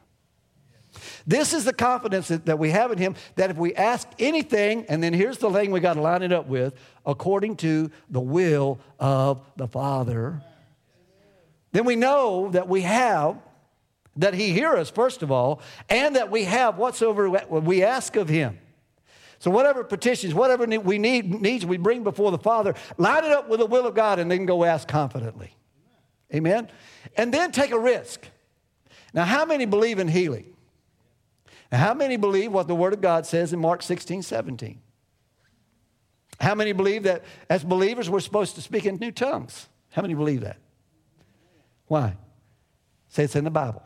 This 1.27 1.53
is 1.53 1.65
the 1.65 1.73
confidence 1.73 2.29
that, 2.29 2.57
we 2.57 2.71
have 2.71 2.91
in 2.91 2.97
Him 2.97 3.15
that 3.35 3.51
if 3.51 3.57
we 3.57 3.75
ask 3.75 4.07
anything, 4.17 4.85
and 4.89 5.03
then 5.03 5.13
here's 5.13 5.37
the 5.37 5.51
thing 5.51 5.71
we 5.71 5.81
got 5.81 5.93
to 5.93 6.01
line 6.01 6.23
it 6.23 6.31
up 6.31 6.47
with 6.47 6.73
according 7.05 7.57
to 7.57 7.91
the 8.09 8.19
will 8.19 8.79
of 8.99 9.41
the 9.57 9.67
Father, 9.67 10.41
then 11.73 11.85
we 11.85 11.95
know 11.95 12.49
that 12.49 12.67
we 12.67 12.81
have, 12.81 13.37
that 14.15 14.33
He 14.33 14.51
hears 14.51 14.79
us, 14.79 14.89
first 14.89 15.21
of 15.21 15.31
all, 15.31 15.61
and 15.89 16.15
that 16.15 16.31
we 16.31 16.45
have 16.45 16.77
whatsoever 16.77 17.29
we 17.29 17.83
ask 17.83 18.15
of 18.15 18.29
Him. 18.29 18.57
So, 19.39 19.51
whatever 19.51 19.83
petitions, 19.83 20.33
whatever 20.33 20.65
we 20.65 20.97
need, 20.97 21.41
needs 21.41 21.65
we 21.65 21.77
bring 21.77 22.03
before 22.03 22.31
the 22.31 22.37
Father, 22.37 22.75
line 22.97 23.25
it 23.25 23.31
up 23.31 23.49
with 23.49 23.59
the 23.59 23.65
will 23.65 23.85
of 23.85 23.95
God 23.95 24.19
and 24.19 24.29
then 24.29 24.45
go 24.45 24.63
ask 24.63 24.87
confidently. 24.87 25.55
Amen? 26.33 26.69
And 27.17 27.33
then 27.33 27.51
take 27.51 27.71
a 27.71 27.79
risk. 27.79 28.25
Now, 29.13 29.25
how 29.25 29.45
many 29.45 29.65
believe 29.65 29.99
in 29.99 30.07
healing? 30.07 30.53
Now, 31.71 31.79
how 31.79 31.93
many 31.93 32.17
believe 32.17 32.51
what 32.51 32.67
the 32.67 32.75
Word 32.75 32.93
of 32.93 33.01
God 33.01 33.25
says 33.25 33.53
in 33.53 33.59
Mark 33.59 33.81
16, 33.81 34.21
17? 34.21 34.79
How 36.39 36.55
many 36.55 36.71
believe 36.71 37.03
that 37.03 37.23
as 37.49 37.63
believers 37.63 38.09
we're 38.09 38.19
supposed 38.19 38.55
to 38.55 38.61
speak 38.61 38.85
in 38.85 38.95
new 38.95 39.11
tongues? 39.11 39.67
How 39.91 40.01
many 40.01 40.13
believe 40.13 40.41
that? 40.41 40.57
Why? 41.87 42.15
Say 43.09 43.25
it's 43.25 43.35
in 43.35 43.43
the 43.43 43.51
Bible. 43.51 43.83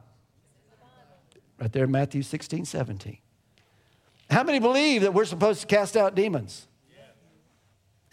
Right 1.60 1.72
there 1.72 1.86
in 1.86 1.92
Matthew 1.92 2.22
16, 2.22 2.66
17. 2.66 3.18
How 4.30 4.44
many 4.44 4.60
believe 4.60 5.02
that 5.02 5.14
we're 5.14 5.26
supposed 5.26 5.62
to 5.62 5.68
cast 5.68 5.98
out 5.98 6.16
demons? 6.16 6.68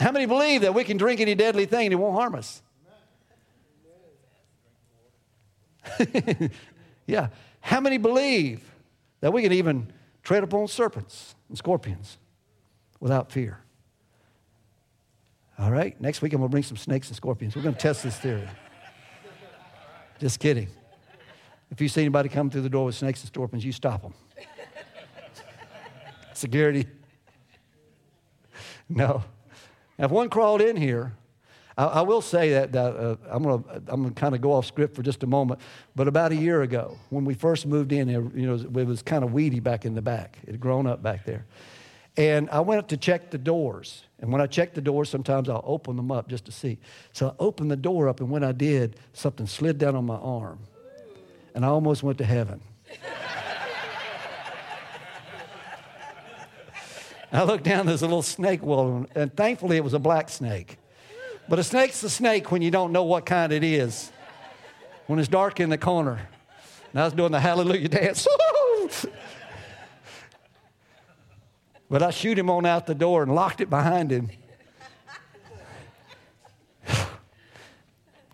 How 0.00 0.10
many 0.10 0.26
believe 0.26 0.62
that 0.62 0.74
we 0.74 0.84
can 0.84 0.96
drink 0.96 1.20
any 1.20 1.34
deadly 1.34 1.66
thing 1.66 1.86
and 1.86 1.92
it 1.92 1.96
won't 1.96 2.14
harm 2.14 2.34
us? 2.34 2.62
yeah. 7.06 7.28
How 7.60 7.80
many 7.80 7.98
believe 7.98 8.60
that 9.20 9.32
we 9.32 9.42
can 9.42 9.52
even 9.52 9.92
tread 10.22 10.42
upon 10.42 10.68
serpents 10.68 11.34
and 11.48 11.56
scorpions 11.56 12.18
without 13.00 13.30
fear? 13.30 13.58
All 15.58 15.70
right, 15.70 16.00
next 16.00 16.22
week 16.22 16.32
I'm 16.32 16.40
going 16.40 16.48
to 16.48 16.52
bring 16.52 16.62
some 16.62 16.76
snakes 16.76 17.08
and 17.08 17.16
scorpions. 17.16 17.54
We're 17.54 17.62
going 17.62 17.74
to 17.74 17.80
test 17.80 18.02
this 18.02 18.16
theory. 18.16 18.48
Just 20.18 20.40
kidding. 20.40 20.68
If 21.70 21.80
you 21.80 21.88
see 21.88 22.00
anybody 22.00 22.28
come 22.28 22.50
through 22.50 22.62
the 22.62 22.68
door 22.68 22.86
with 22.86 22.94
snakes 22.94 23.20
and 23.20 23.28
scorpions, 23.28 23.64
you 23.64 23.72
stop 23.72 24.02
them. 24.02 24.14
Security. 26.34 26.86
No. 28.88 29.24
Now, 29.96 30.04
if 30.04 30.10
one 30.10 30.28
crawled 30.28 30.60
in 30.60 30.76
here, 30.76 31.14
I, 31.76 31.84
I 31.84 32.00
will 32.02 32.20
say 32.20 32.50
that, 32.50 32.74
uh, 32.76 33.16
I'm 33.30 33.42
going 33.42 33.62
to 33.62 33.70
I'm 33.88 34.02
gonna 34.02 34.14
kind 34.14 34.34
of 34.34 34.40
go 34.40 34.52
off 34.52 34.66
script 34.66 34.94
for 34.94 35.02
just 35.02 35.22
a 35.22 35.26
moment. 35.26 35.60
But 35.96 36.08
about 36.08 36.32
a 36.32 36.36
year 36.36 36.62
ago, 36.62 36.98
when 37.10 37.24
we 37.24 37.34
first 37.34 37.66
moved 37.66 37.92
in, 37.92 38.08
you 38.08 38.46
know, 38.46 38.54
it 38.54 38.86
was 38.86 39.02
kind 39.02 39.24
of 39.24 39.32
weedy 39.32 39.60
back 39.60 39.84
in 39.84 39.94
the 39.94 40.02
back. 40.02 40.38
It 40.44 40.52
had 40.52 40.60
grown 40.60 40.86
up 40.86 41.02
back 41.02 41.24
there. 41.24 41.46
And 42.16 42.50
I 42.50 42.60
went 42.60 42.88
to 42.90 42.96
check 42.96 43.30
the 43.30 43.38
doors. 43.38 44.04
And 44.18 44.30
when 44.30 44.42
I 44.42 44.46
check 44.46 44.74
the 44.74 44.82
doors, 44.82 45.08
sometimes 45.08 45.48
I'll 45.48 45.64
open 45.64 45.96
them 45.96 46.12
up 46.12 46.28
just 46.28 46.44
to 46.44 46.52
see. 46.52 46.78
So 47.12 47.28
I 47.28 47.32
opened 47.38 47.70
the 47.70 47.76
door 47.76 48.08
up, 48.08 48.20
and 48.20 48.30
when 48.30 48.44
I 48.44 48.52
did, 48.52 48.96
something 49.14 49.46
slid 49.46 49.78
down 49.78 49.96
on 49.96 50.04
my 50.04 50.16
arm. 50.16 50.58
And 51.54 51.64
I 51.64 51.68
almost 51.68 52.02
went 52.02 52.18
to 52.18 52.24
heaven. 52.24 52.60
I 57.32 57.44
looked 57.44 57.64
down, 57.64 57.86
there's 57.86 58.02
a 58.02 58.06
little 58.06 58.20
snake 58.20 58.62
wall, 58.62 59.06
and 59.14 59.34
thankfully 59.34 59.78
it 59.78 59.84
was 59.84 59.94
a 59.94 59.98
black 59.98 60.28
snake. 60.28 60.76
But 61.52 61.58
a 61.58 61.64
snake's 61.64 62.02
a 62.02 62.08
snake 62.08 62.50
when 62.50 62.62
you 62.62 62.70
don't 62.70 62.92
know 62.92 63.02
what 63.02 63.26
kind 63.26 63.52
it 63.52 63.62
is. 63.62 64.10
When 65.06 65.18
it's 65.18 65.28
dark 65.28 65.60
in 65.60 65.68
the 65.68 65.76
corner. 65.76 66.26
And 66.92 67.00
I 67.02 67.04
was 67.04 67.12
doing 67.12 67.30
the 67.30 67.40
hallelujah 67.40 67.90
dance. 67.90 68.26
but 71.90 72.02
I 72.02 72.08
shoot 72.08 72.38
him 72.38 72.48
on 72.48 72.64
out 72.64 72.86
the 72.86 72.94
door 72.94 73.22
and 73.22 73.34
locked 73.34 73.60
it 73.60 73.68
behind 73.68 74.10
him. 74.10 74.30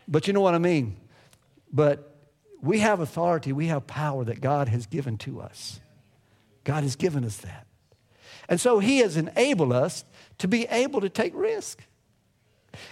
but 0.07 0.29
you 0.29 0.33
know 0.33 0.41
what 0.41 0.55
I 0.55 0.59
mean? 0.59 0.97
But 1.73 2.15
we 2.63 2.79
have 2.79 3.01
authority, 3.01 3.53
we 3.53 3.67
have 3.67 3.89
power 3.89 4.23
that 4.27 4.41
God 4.41 4.69
has 4.69 4.87
given 4.87 5.19
to 5.19 5.41
us. 5.41 5.81
God 6.63 6.85
has 6.85 6.95
given 6.95 7.25
us 7.25 7.39
that. 7.39 7.67
And 8.49 8.61
so 8.61 8.79
He 8.79 8.99
has 8.99 9.17
enabled 9.17 9.73
us 9.73 10.05
to 10.39 10.47
be 10.47 10.67
able 10.67 11.01
to 11.01 11.09
take 11.09 11.33
risk. 11.35 11.83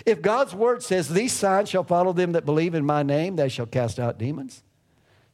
If 0.04 0.22
God's 0.22 0.54
word 0.54 0.82
says, 0.82 1.08
These 1.08 1.32
signs 1.32 1.68
shall 1.68 1.84
follow 1.84 2.12
them 2.12 2.32
that 2.32 2.44
believe 2.44 2.74
in 2.74 2.84
my 2.84 3.02
name, 3.02 3.36
they 3.36 3.48
shall 3.48 3.66
cast 3.66 3.98
out 3.98 4.18
demons, 4.18 4.62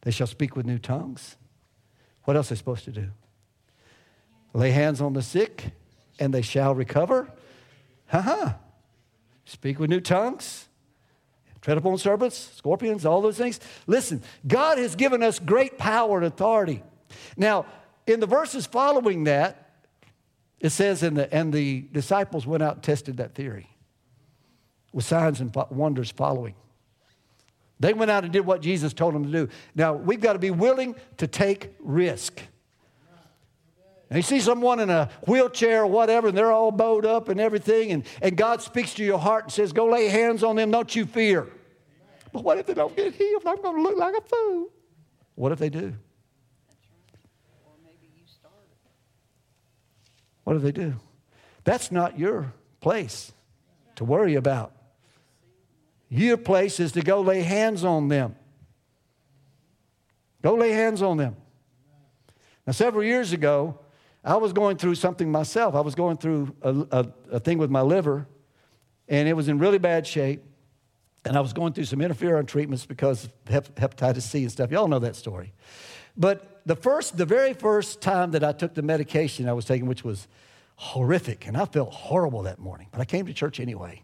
they 0.03 0.11
shall 0.11 0.27
speak 0.27 0.57
with 0.57 0.67
new 0.67 0.79
tongues. 0.79 1.37
What 2.25 2.37
else 2.37 2.51
are 2.51 2.55
they 2.55 2.59
supposed 2.59 2.85
to 2.85 2.93
do? 2.93 3.09
Lay 4.55 4.71
hands 4.71 5.01
on 5.01 5.13
the 5.13 5.23
sick, 5.23 5.73
and 6.19 6.33
they 6.33 6.43
shall 6.43 6.75
recover. 6.75 7.29
Ha 8.09 8.21
ha. 8.21 8.57
Speak 9.45 9.79
with 9.79 9.91
new 9.91 10.01
tongues, 10.01 10.69
tread 11.61 11.79
upon 11.79 11.99
serpents, 11.99 12.51
scorpions, 12.57 13.05
all 13.05 13.21
those 13.21 13.37
things. 13.37 13.59
Listen, 13.87 14.23
God 14.47 14.79
has 14.79 14.95
given 14.95 15.23
us 15.23 15.39
great 15.39 15.79
power 15.79 16.19
and 16.19 16.27
authority. 16.27 16.83
Now, 17.37 17.67
in 18.07 18.21
the 18.21 18.27
verses 18.27 18.67
following 18.67 19.25
that, 19.25 19.71
it 20.61 20.71
says, 20.71 21.03
and 21.03 21.17
the, 21.17 21.33
and 21.35 21.53
the 21.53 21.81
disciples 21.93 22.47
went 22.47 22.63
out 22.63 22.75
and 22.75 22.83
tested 22.83 23.17
that 23.17 23.35
theory 23.35 23.69
with 24.93 25.05
signs 25.05 25.41
and 25.41 25.55
wonders 25.71 26.11
following. 26.11 26.55
They 27.81 27.95
went 27.95 28.11
out 28.11 28.23
and 28.23 28.33
did 28.33 28.47
what 28.47 28.63
Jesus 28.63 28.93
told 28.93 29.15
them 29.15 29.25
to 29.25 29.31
do. 29.33 29.49
Now, 29.75 29.95
we've 29.95 30.21
got 30.21 30.35
to 30.35 30.39
be 30.39 30.51
willing 30.53 30.95
to 31.17 31.27
take 31.27 31.75
risk. 31.81 32.41
And 34.09 34.19
you 34.19 34.23
see 34.23 34.41
someone 34.41 34.79
in 34.79 34.91
a 34.91 35.09
wheelchair 35.27 35.83
or 35.83 35.87
whatever, 35.87 36.29
and 36.29 36.37
they're 36.37 36.53
all 36.53 36.71
bowed 36.71 37.07
up 37.07 37.29
and 37.29 37.41
everything, 37.41 37.91
and, 37.91 38.05
and 38.21 38.37
God 38.37 38.63
speaks 38.63 38.95
to 38.95 39.05
your 39.05 39.19
heart 39.19 39.45
and 39.45 39.53
says, 39.53 39.73
Go 39.73 39.87
lay 39.87 40.09
hands 40.09 40.45
on 40.45 40.55
them, 40.57 40.71
don't 40.71 40.95
you 40.95 41.07
fear. 41.07 41.49
But 42.33 42.45
what 42.45 42.59
if 42.59 42.67
they 42.67 42.75
don't 42.75 42.95
get 42.95 43.15
healed? 43.15 43.43
I'm 43.47 43.61
going 43.61 43.77
to 43.77 43.83
look 43.83 43.97
like 43.97 44.15
a 44.15 44.21
fool. 44.21 44.69
What 45.35 45.51
if 45.51 45.59
they 45.59 45.71
do? 45.71 45.95
What 50.45 50.55
do 50.55 50.59
they 50.59 50.73
do? 50.73 50.95
That's 51.65 51.91
not 51.91 52.19
your 52.19 52.53
place 52.81 53.33
to 53.97 54.05
worry 54.05 54.35
about. 54.35 54.73
Your 56.15 56.37
place 56.37 56.79
is 56.79 56.93
to 56.93 57.01
go 57.01 57.23
lay 57.23 57.41
hands 57.41 57.85
on 57.85 58.09
them. 58.09 58.37
Go 60.43 60.55
lay 60.57 60.73
hands 60.73 61.01
on 61.01 61.17
them. 61.17 61.37
Now, 62.67 62.75
several 62.75 63.03
years 63.03 63.33
ago, 63.33 63.79
I 64.23 64.37
was 64.37 64.53
going 64.53 64.77
through 64.77 64.97
something 64.97 65.33
myself. 65.33 65.75
I 65.75 65.81
was 65.81 65.95
going 65.95 66.19
through 66.19 66.55
a, 66.61 66.87
a, 66.91 67.07
a 67.33 67.41
thing 67.41 67.57
with 67.57 67.71
my 67.71 67.81
liver, 67.81 68.27
and 69.09 69.27
it 69.27 69.33
was 69.33 69.49
in 69.49 69.59
really 69.59 69.79
bad 69.79 70.07
shape. 70.07 70.45
And 71.25 71.35
I 71.35 71.41
was 71.41 71.55
going 71.55 71.73
through 71.73 71.87
some 71.87 72.01
interferon 72.01 72.47
treatments 72.47 72.85
because 72.85 73.25
of 73.25 73.75
hepatitis 73.75 74.21
C 74.21 74.43
and 74.43 74.53
stuff. 74.53 74.71
Y'all 74.71 74.89
know 74.89 74.99
that 74.99 75.17
story. 75.17 75.55
But 76.15 76.61
the 76.67 76.77
first, 76.77 77.17
the 77.17 77.25
very 77.25 77.55
first 77.55 78.03
time 78.03 78.33
that 78.33 78.45
I 78.45 78.53
took 78.53 78.75
the 78.75 78.83
medication 78.83 79.49
I 79.49 79.55
was 79.55 79.65
taking, 79.65 79.87
which 79.87 80.05
was 80.05 80.29
horrific, 80.77 81.47
and 81.47 81.57
I 81.57 81.65
felt 81.65 81.91
horrible 81.91 82.43
that 82.43 82.59
morning, 82.59 82.89
but 82.93 83.01
I 83.01 83.07
came 83.07 83.25
to 83.25 83.33
church 83.33 83.61
anyway. 83.61 84.03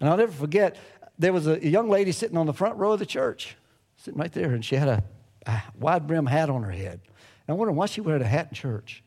And 0.00 0.08
I'll 0.08 0.16
never 0.16 0.32
forget, 0.32 0.76
there 1.18 1.32
was 1.32 1.46
a 1.46 1.64
young 1.64 1.88
lady 1.88 2.12
sitting 2.12 2.36
on 2.36 2.46
the 2.46 2.52
front 2.52 2.76
row 2.76 2.92
of 2.92 2.98
the 2.98 3.06
church, 3.06 3.56
sitting 3.96 4.18
right 4.18 4.32
there, 4.32 4.52
and 4.52 4.64
she 4.64 4.76
had 4.76 4.88
a, 4.88 5.04
a 5.46 5.62
wide 5.78 6.06
brim 6.06 6.26
hat 6.26 6.50
on 6.50 6.62
her 6.62 6.72
head. 6.72 7.00
And 7.46 7.54
I 7.54 7.58
wondered 7.58 7.72
why 7.72 7.86
she 7.86 8.00
wear 8.00 8.16
a 8.16 8.24
hat 8.24 8.48
in 8.50 8.54
church. 8.54 9.02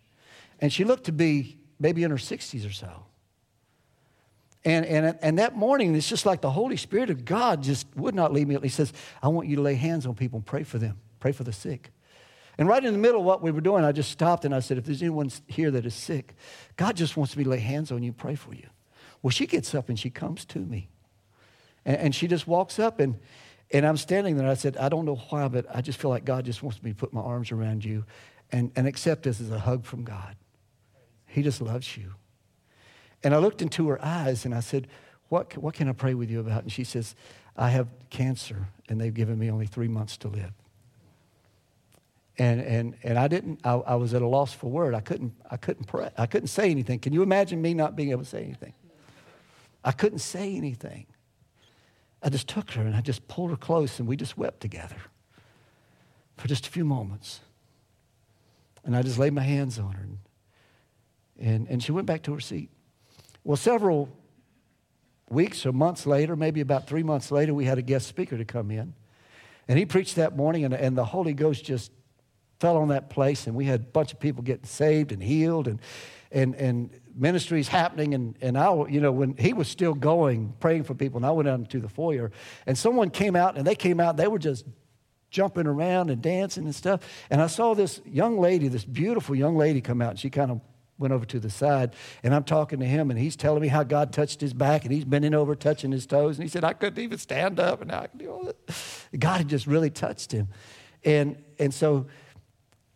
And 0.60 0.72
she 0.72 0.84
looked 0.84 1.06
to 1.06 1.12
be 1.12 1.60
maybe 1.80 2.04
in 2.04 2.12
her 2.12 2.18
60s 2.18 2.68
or 2.68 2.72
so. 2.74 3.04
And, 4.66 4.86
and, 4.86 5.18
and 5.22 5.40
that 5.40 5.56
morning, 5.56 5.96
it's 5.96 6.10
just 6.10 6.26
like 6.26 6.42
the 6.42 6.52
Holy 6.52 6.78
Spirit 6.78 7.10
of 7.10 7.24
God 7.24 7.64
just 7.64 7.88
would 7.96 8.16
not 8.16 8.34
leave 8.34 8.48
me. 8.48 8.58
He 8.62 8.70
says, 8.70 8.92
I 9.22 9.30
want 9.30 9.48
you 9.48 9.56
to 9.58 9.62
lay 9.62 9.76
hands 9.76 10.06
on 10.06 10.16
people 10.16 10.38
and 10.38 10.46
pray 10.46 10.64
for 10.64 10.78
them, 10.78 11.00
pray 11.20 11.32
for 11.32 11.44
the 11.44 11.54
sick. 11.54 11.92
And 12.58 12.68
right 12.68 12.84
in 12.84 12.92
the 12.92 13.00
middle 13.00 13.20
of 13.20 13.26
what 13.26 13.42
we 13.42 13.52
were 13.52 13.62
doing, 13.62 13.86
I 13.86 13.92
just 13.92 14.12
stopped 14.12 14.44
and 14.44 14.54
I 14.54 14.60
said, 14.60 14.78
if 14.78 14.86
there's 14.86 15.02
anyone 15.02 15.32
here 15.46 15.70
that 15.72 15.86
is 15.86 15.94
sick, 15.94 16.34
God 16.76 16.98
just 16.98 17.16
wants 17.16 17.38
me 17.38 17.44
to 17.44 17.50
lay 17.50 17.60
hands 17.60 17.92
on 17.92 18.02
you 18.02 18.12
pray 18.12 18.36
for 18.36 18.54
you. 18.54 18.68
Well, 19.22 19.32
she 19.32 19.46
gets 19.46 19.76
up 19.76 19.90
and 19.90 19.98
she 19.98 20.10
comes 20.10 20.44
to 20.46 20.60
me. 20.60 20.90
And, 21.88 21.98
and 21.98 22.16
she 22.16 22.28
just 22.28 22.46
walks 22.46 22.78
up 22.78 23.00
and, 23.00 23.18
and 23.72 23.88
I'm 23.88 23.98
standing 23.98 24.38
there. 24.38 24.48
I 24.48 24.54
said, 24.54 24.78
I 24.78 24.90
don't 24.90 25.06
know 25.06 25.16
why, 25.16 25.48
but 25.48 25.66
I 25.74 25.82
just 25.82 26.00
feel 26.00 26.12
like 26.12 26.26
God 26.26 26.46
just 26.46 26.62
wants 26.62 26.84
me 26.84 26.92
to 26.92 26.96
put 26.96 27.14
my 27.14 27.22
arms 27.22 27.52
around 27.52 27.84
you 27.84 28.04
and, 28.52 28.72
and 28.76 28.86
accept 28.86 29.24
this 29.24 29.42
as 29.42 29.50
a 29.50 29.58
hug 29.58 29.86
from 29.86 30.04
God. 30.04 30.36
He 31.26 31.42
just 31.42 31.62
loves 31.62 31.98
you. 31.98 32.14
And 33.24 33.34
I 33.34 33.38
looked 33.38 33.64
into 33.64 33.88
her 33.88 34.04
eyes 34.06 34.46
and 34.46 34.54
I 34.54 34.60
said, 34.60 34.88
what, 35.30 35.58
what 35.58 35.74
can 35.74 35.90
I 35.90 35.94
pray 35.94 36.14
with 36.14 36.30
you 36.30 36.40
about? 36.40 36.62
And 36.64 36.72
she 36.72 36.84
says, 36.84 37.16
I 37.56 37.70
have 37.70 37.88
cancer 38.10 38.68
and 38.88 39.02
they've 39.02 39.14
given 39.14 39.40
me 39.40 39.50
only 39.50 39.66
three 39.66 39.88
months 39.88 40.18
to 40.18 40.28
live. 40.28 40.52
And, 42.38 42.62
and, 42.62 42.96
and 43.02 43.18
I 43.18 43.28
didn't, 43.28 43.62
I, 43.64 43.72
I 43.74 43.96
was 43.96 44.14
at 44.14 44.22
a 44.22 44.28
loss 44.28 44.54
for 44.54 44.70
word. 44.70 44.94
I 44.94 45.00
couldn't, 45.00 45.34
I 45.50 45.58
couldn't 45.58 45.86
pray. 45.86 46.12
I 46.18 46.28
couldn't 46.28 46.50
say 46.50 46.70
anything. 46.70 47.00
Can 47.00 47.12
you 47.12 47.24
imagine 47.24 47.62
me 47.62 47.74
not 47.74 47.96
being 47.96 48.12
able 48.12 48.24
to 48.24 48.30
say 48.30 48.44
anything? 48.44 48.74
I 49.84 49.92
couldn't 49.92 50.20
say 50.20 50.56
anything. 50.56 51.08
I 52.22 52.30
just 52.30 52.48
took 52.48 52.72
her 52.72 52.82
and 52.82 52.96
I 52.96 53.02
just 53.02 53.28
pulled 53.28 53.52
her 53.52 53.58
close 53.58 54.00
and 54.00 54.08
we 54.08 54.16
just 54.16 54.38
wept 54.38 54.60
together 54.60 54.96
for 56.36 56.48
just 56.48 56.68
a 56.68 56.70
few 56.70 56.86
moments. 56.86 57.42
And 58.84 58.96
I 58.96 59.02
just 59.02 59.20
laid 59.20 59.34
my 59.34 59.44
hands 59.44 59.78
on 59.78 59.94
her. 59.94 60.04
And, 60.04 60.18
and, 61.40 61.68
and 61.68 61.84
she 61.84 61.92
went 61.92 62.08
back 62.08 62.24
to 62.24 62.34
her 62.34 62.40
seat. 62.40 62.70
Well, 63.44 63.58
several 63.58 64.10
weeks 65.30 65.66
or 65.66 65.74
months 65.74 66.06
later, 66.06 66.36
maybe 66.36 66.62
about 66.62 66.88
three 66.88 67.04
months 67.04 67.32
later, 67.32 67.54
we 67.54 67.66
had 67.66 67.78
a 67.78 67.82
guest 67.82 68.08
speaker 68.08 68.38
to 68.38 68.46
come 68.46 68.72
in. 68.72 68.94
And 69.68 69.78
he 69.78 69.86
preached 69.86 70.16
that 70.16 70.38
morning, 70.38 70.64
and, 70.64 70.74
and 70.74 70.98
the 70.98 71.04
Holy 71.04 71.34
Ghost 71.34 71.66
just 71.66 71.92
fell 72.60 72.78
on 72.78 72.88
that 72.88 73.10
place, 73.10 73.46
and 73.46 73.56
we 73.56 73.66
had 73.66 73.82
a 73.82 73.84
bunch 73.84 74.14
of 74.14 74.20
people 74.20 74.42
getting 74.42 74.66
saved 74.66 75.12
and 75.12 75.22
healed, 75.22 75.68
and, 75.68 75.80
and, 76.32 76.56
and 76.56 76.90
ministries 77.16 77.68
happening. 77.68 78.14
And, 78.14 78.36
and 78.42 78.58
I, 78.58 78.74
you 78.88 79.02
know, 79.02 79.12
when 79.12 79.36
he 79.38 79.54
was 79.54 79.68
still 79.68 79.94
going, 79.94 80.54
praying 80.60 80.84
for 80.84 80.94
people, 80.94 81.18
and 81.18 81.26
I 81.26 81.32
went 81.32 81.48
out 81.48 81.60
into 81.60 81.80
the 81.80 81.90
foyer, 81.90 82.32
and 82.66 82.78
someone 82.78 83.10
came 83.10 83.36
out, 83.36 83.58
and 83.58 83.66
they 83.66 83.76
came 83.76 84.00
out, 84.00 84.18
they 84.18 84.28
were 84.28 84.40
just 84.40 84.66
jumping 85.30 85.68
around 85.68 86.10
and 86.10 86.22
dancing 86.22 86.66
and 86.66 86.76
stuff. 86.76 87.02
And 87.30 87.42
I 87.42 87.48
saw 87.48 87.74
this 87.74 88.02
young 88.06 88.40
lady, 88.40 88.68
this 88.68 88.86
beautiful 88.86 89.36
young 89.36 89.58
lady 89.58 89.82
come 89.82 90.02
out, 90.02 90.12
and 90.12 90.20
she 90.20 90.30
kind 90.30 90.52
of 90.52 90.62
went 90.98 91.14
over 91.14 91.26
to 91.26 91.40
the 91.40 91.50
side 91.50 91.94
and 92.24 92.34
I'm 92.34 92.44
talking 92.44 92.80
to 92.80 92.86
him 92.86 93.12
and 93.12 93.20
he's 93.20 93.36
telling 93.36 93.62
me 93.62 93.68
how 93.68 93.84
God 93.84 94.12
touched 94.12 94.42
his 94.42 94.54
back 94.54 94.84
and 94.84 94.92
he's 94.92 95.06
bending 95.06 95.34
over 95.34 95.56
touching 95.56 95.92
his 95.92 96.06
toes 96.06 96.38
and 96.38 96.44
he 96.44 96.50
said 96.50 96.64
I 96.64 96.74
couldn't 96.74 97.02
even 97.02 97.18
stand 97.18 97.60
up 97.60 97.82
and 97.82 97.92
now 97.92 98.02
I 98.02 98.08
can 98.08 98.18
do 98.18 98.32
all 98.32 98.44
this. 98.44 99.08
God 99.20 99.38
had 99.38 99.48
just 99.48 99.68
really 99.68 99.90
touched 99.90 100.32
him. 100.32 100.48
And 101.04 101.38
and 101.60 101.74
so 101.74 102.08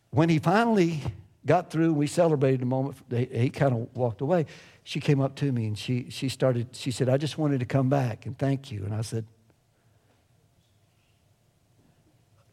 when 0.09 0.29
he 0.29 0.39
finally 0.39 1.01
got 1.45 1.69
through, 1.69 1.93
we 1.93 2.07
celebrated 2.07 2.61
a 2.61 2.65
moment, 2.65 2.97
he, 3.09 3.49
kind 3.49 3.73
of 3.73 3.95
walked 3.95 4.21
away. 4.21 4.45
She 4.83 4.99
came 4.99 5.19
up 5.19 5.35
to 5.35 5.51
me 5.51 5.67
and 5.67 5.77
she 5.77 6.09
she 6.09 6.29
started, 6.29 6.75
she 6.75 6.91
said, 6.91 7.09
I 7.09 7.17
just 7.17 7.37
wanted 7.37 7.59
to 7.59 7.65
come 7.65 7.89
back 7.89 8.25
and 8.25 8.37
thank 8.37 8.71
you. 8.71 8.83
And 8.83 8.93
I 8.93 9.01
said, 9.01 9.25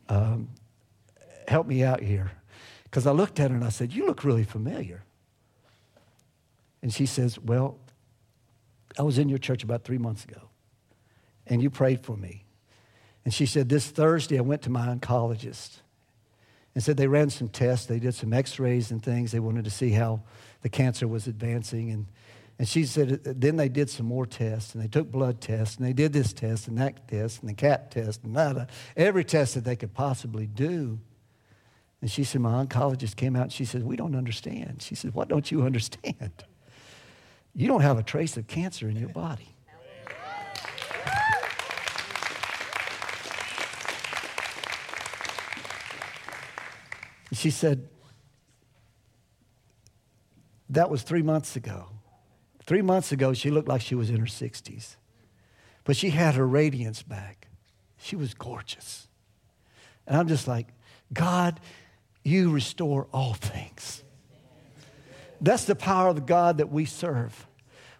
um, 0.08 0.48
help 1.46 1.66
me 1.66 1.82
out 1.82 2.00
here. 2.00 2.32
Because 2.84 3.06
I 3.06 3.12
looked 3.12 3.38
at 3.40 3.50
her 3.50 3.56
and 3.56 3.64
I 3.64 3.68
said, 3.68 3.92
You 3.92 4.06
look 4.06 4.24
really 4.24 4.44
familiar. 4.44 5.04
And 6.82 6.92
she 6.92 7.06
says, 7.06 7.38
Well, 7.38 7.78
I 8.98 9.02
was 9.02 9.18
in 9.18 9.28
your 9.28 9.38
church 9.38 9.62
about 9.62 9.84
three 9.84 9.98
months 9.98 10.24
ago, 10.24 10.48
and 11.46 11.62
you 11.62 11.70
prayed 11.70 12.00
for 12.00 12.16
me. 12.16 12.44
And 13.24 13.34
she 13.34 13.46
said, 13.46 13.68
This 13.68 13.88
Thursday, 13.88 14.38
I 14.38 14.42
went 14.42 14.62
to 14.62 14.70
my 14.70 14.86
oncologist 14.86 15.78
and 16.74 16.82
said 16.84 16.96
they 16.96 17.06
ran 17.06 17.30
some 17.30 17.48
tests. 17.48 17.86
They 17.86 17.98
did 17.98 18.14
some 18.14 18.32
x 18.32 18.58
rays 18.58 18.90
and 18.90 19.02
things. 19.02 19.32
They 19.32 19.40
wanted 19.40 19.64
to 19.64 19.70
see 19.70 19.90
how 19.90 20.22
the 20.62 20.68
cancer 20.68 21.08
was 21.08 21.26
advancing. 21.26 21.90
And, 21.90 22.06
and 22.58 22.68
she 22.68 22.84
said, 22.84 23.20
uh, 23.26 23.32
Then 23.36 23.56
they 23.56 23.68
did 23.68 23.90
some 23.90 24.06
more 24.06 24.26
tests, 24.26 24.74
and 24.74 24.82
they 24.82 24.88
took 24.88 25.10
blood 25.10 25.40
tests, 25.40 25.76
and 25.76 25.86
they 25.86 25.92
did 25.92 26.12
this 26.12 26.32
test, 26.32 26.68
and 26.68 26.78
that 26.78 27.08
test, 27.08 27.40
and 27.40 27.48
the 27.48 27.54
CAT 27.54 27.90
test, 27.90 28.22
and 28.24 28.36
that, 28.36 28.70
every 28.96 29.24
test 29.24 29.54
that 29.54 29.64
they 29.64 29.76
could 29.76 29.94
possibly 29.94 30.46
do. 30.46 31.00
And 32.00 32.10
she 32.10 32.24
said, 32.24 32.40
My 32.40 32.64
oncologist 32.64 33.16
came 33.16 33.34
out 33.34 33.44
and 33.44 33.52
she 33.52 33.64
said, 33.64 33.82
We 33.84 33.96
don't 33.96 34.14
understand. 34.14 34.82
She 34.82 34.94
said, 34.94 35.14
What 35.14 35.28
don't 35.28 35.50
you 35.50 35.62
understand? 35.66 36.44
you 37.54 37.66
don't 37.66 37.80
have 37.80 37.98
a 37.98 38.04
trace 38.04 38.36
of 38.36 38.46
cancer 38.46 38.88
in 38.88 38.96
your 38.96 39.08
body. 39.08 39.56
She 47.32 47.50
said, 47.50 47.88
That 50.70 50.90
was 50.90 51.02
three 51.02 51.22
months 51.22 51.56
ago. 51.56 51.86
Three 52.64 52.82
months 52.82 53.12
ago, 53.12 53.32
she 53.32 53.50
looked 53.50 53.68
like 53.68 53.80
she 53.80 53.94
was 53.94 54.10
in 54.10 54.16
her 54.16 54.26
60s, 54.26 54.96
but 55.84 55.96
she 55.96 56.10
had 56.10 56.34
her 56.34 56.46
radiance 56.46 57.02
back. 57.02 57.48
She 57.96 58.14
was 58.14 58.34
gorgeous. 58.34 59.08
And 60.06 60.16
I'm 60.16 60.28
just 60.28 60.46
like, 60.46 60.66
God, 61.12 61.60
you 62.24 62.50
restore 62.50 63.06
all 63.12 63.32
things. 63.32 64.02
That's 65.40 65.64
the 65.64 65.74
power 65.74 66.08
of 66.08 66.16
the 66.16 66.20
God 66.20 66.58
that 66.58 66.70
we 66.70 66.84
serve. 66.84 67.46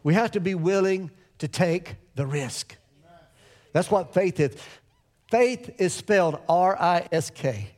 We 0.02 0.14
have 0.14 0.32
to 0.32 0.40
be 0.40 0.54
willing 0.54 1.11
to 1.38 1.49
take 1.49 1.97
the 2.14 2.26
risk. 2.26 2.76
That's 3.73 3.91
what 3.91 4.12
faith 4.12 4.41
is. 4.41 4.56
Faith 5.30 5.71
is 5.78 5.93
spelled 5.93 6.38
R 6.49 6.76
I 6.80 7.08
S 7.12 7.30
K. 7.30 7.71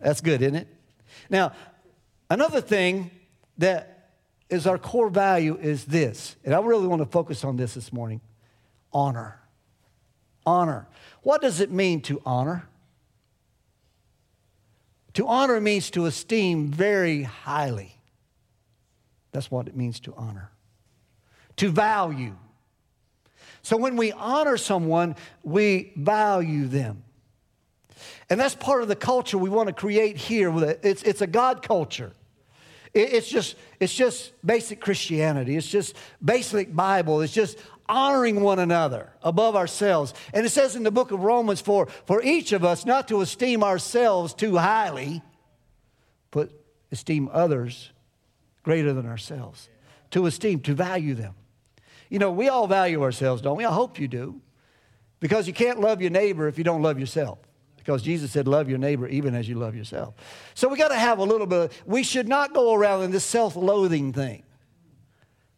That's 0.00 0.20
good, 0.20 0.42
isn't 0.42 0.56
it? 0.56 0.68
Now, 1.30 1.52
another 2.30 2.60
thing 2.60 3.10
that 3.58 4.10
is 4.50 4.66
our 4.66 4.78
core 4.78 5.10
value 5.10 5.56
is 5.56 5.84
this, 5.84 6.36
and 6.44 6.54
I 6.54 6.60
really 6.60 6.86
want 6.86 7.00
to 7.00 7.06
focus 7.06 7.44
on 7.44 7.56
this 7.56 7.74
this 7.74 7.92
morning 7.92 8.20
honor. 8.92 9.40
Honor. 10.46 10.86
What 11.22 11.40
does 11.40 11.60
it 11.60 11.70
mean 11.70 12.02
to 12.02 12.20
honor? 12.24 12.68
To 15.14 15.26
honor 15.26 15.60
means 15.60 15.90
to 15.92 16.06
esteem 16.06 16.68
very 16.68 17.22
highly. 17.22 17.98
That's 19.32 19.50
what 19.50 19.68
it 19.68 19.76
means 19.76 20.00
to 20.00 20.14
honor. 20.16 20.50
To 21.56 21.70
value. 21.70 22.36
So 23.62 23.76
when 23.76 23.96
we 23.96 24.12
honor 24.12 24.56
someone, 24.56 25.16
we 25.42 25.92
value 25.96 26.66
them. 26.66 27.03
And 28.30 28.38
that's 28.38 28.54
part 28.54 28.82
of 28.82 28.88
the 28.88 28.96
culture 28.96 29.38
we 29.38 29.50
want 29.50 29.68
to 29.68 29.72
create 29.72 30.16
here. 30.16 30.52
It's, 30.82 31.02
it's 31.02 31.20
a 31.20 31.26
God 31.26 31.62
culture. 31.62 32.12
It's 32.92 33.28
just, 33.28 33.56
it's 33.80 33.94
just 33.94 34.32
basic 34.46 34.80
Christianity. 34.80 35.56
It's 35.56 35.66
just 35.66 35.96
basic 36.24 36.74
Bible. 36.74 37.22
It's 37.22 37.32
just 37.32 37.58
honoring 37.88 38.40
one 38.40 38.60
another 38.60 39.10
above 39.22 39.56
ourselves. 39.56 40.14
And 40.32 40.46
it 40.46 40.50
says 40.50 40.76
in 40.76 40.84
the 40.84 40.92
book 40.92 41.10
of 41.10 41.20
Romans 41.20 41.60
for, 41.60 41.86
for 42.06 42.22
each 42.22 42.52
of 42.52 42.64
us 42.64 42.86
not 42.86 43.08
to 43.08 43.20
esteem 43.20 43.64
ourselves 43.64 44.32
too 44.32 44.56
highly, 44.56 45.22
but 46.30 46.50
esteem 46.92 47.28
others 47.32 47.90
greater 48.62 48.92
than 48.92 49.06
ourselves, 49.06 49.68
to 50.12 50.26
esteem, 50.26 50.60
to 50.60 50.74
value 50.74 51.14
them. 51.14 51.34
You 52.08 52.20
know, 52.20 52.30
we 52.30 52.48
all 52.48 52.66
value 52.68 53.02
ourselves, 53.02 53.42
don't 53.42 53.56
we? 53.56 53.64
I 53.64 53.72
hope 53.72 53.98
you 53.98 54.08
do. 54.08 54.40
Because 55.20 55.46
you 55.46 55.52
can't 55.52 55.80
love 55.80 56.00
your 56.00 56.10
neighbor 56.10 56.48
if 56.48 56.58
you 56.58 56.64
don't 56.64 56.82
love 56.82 56.98
yourself. 56.98 57.38
Because 57.84 58.02
Jesus 58.02 58.30
said, 58.30 58.48
Love 58.48 58.70
your 58.70 58.78
neighbor 58.78 59.06
even 59.08 59.34
as 59.34 59.46
you 59.46 59.56
love 59.56 59.74
yourself. 59.74 60.14
So 60.54 60.68
we 60.68 60.78
got 60.78 60.88
to 60.88 60.94
have 60.94 61.18
a 61.18 61.24
little 61.24 61.46
bit, 61.46 61.58
of, 61.58 61.82
we 61.84 62.02
should 62.02 62.26
not 62.26 62.54
go 62.54 62.72
around 62.72 63.02
in 63.02 63.10
this 63.10 63.24
self 63.24 63.56
loathing 63.56 64.12
thing. 64.12 64.42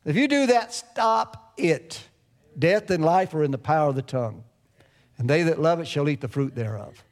If 0.04 0.16
you 0.16 0.26
do 0.26 0.46
that, 0.46 0.74
stop 0.74 1.52
it. 1.56 2.02
Death 2.58 2.90
and 2.90 3.04
life 3.04 3.32
are 3.34 3.44
in 3.44 3.52
the 3.52 3.58
power 3.58 3.90
of 3.90 3.96
the 3.96 4.02
tongue, 4.02 4.42
and 5.18 5.30
they 5.30 5.44
that 5.44 5.60
love 5.60 5.78
it 5.78 5.86
shall 5.86 6.08
eat 6.08 6.20
the 6.20 6.28
fruit 6.28 6.54
thereof. 6.54 7.04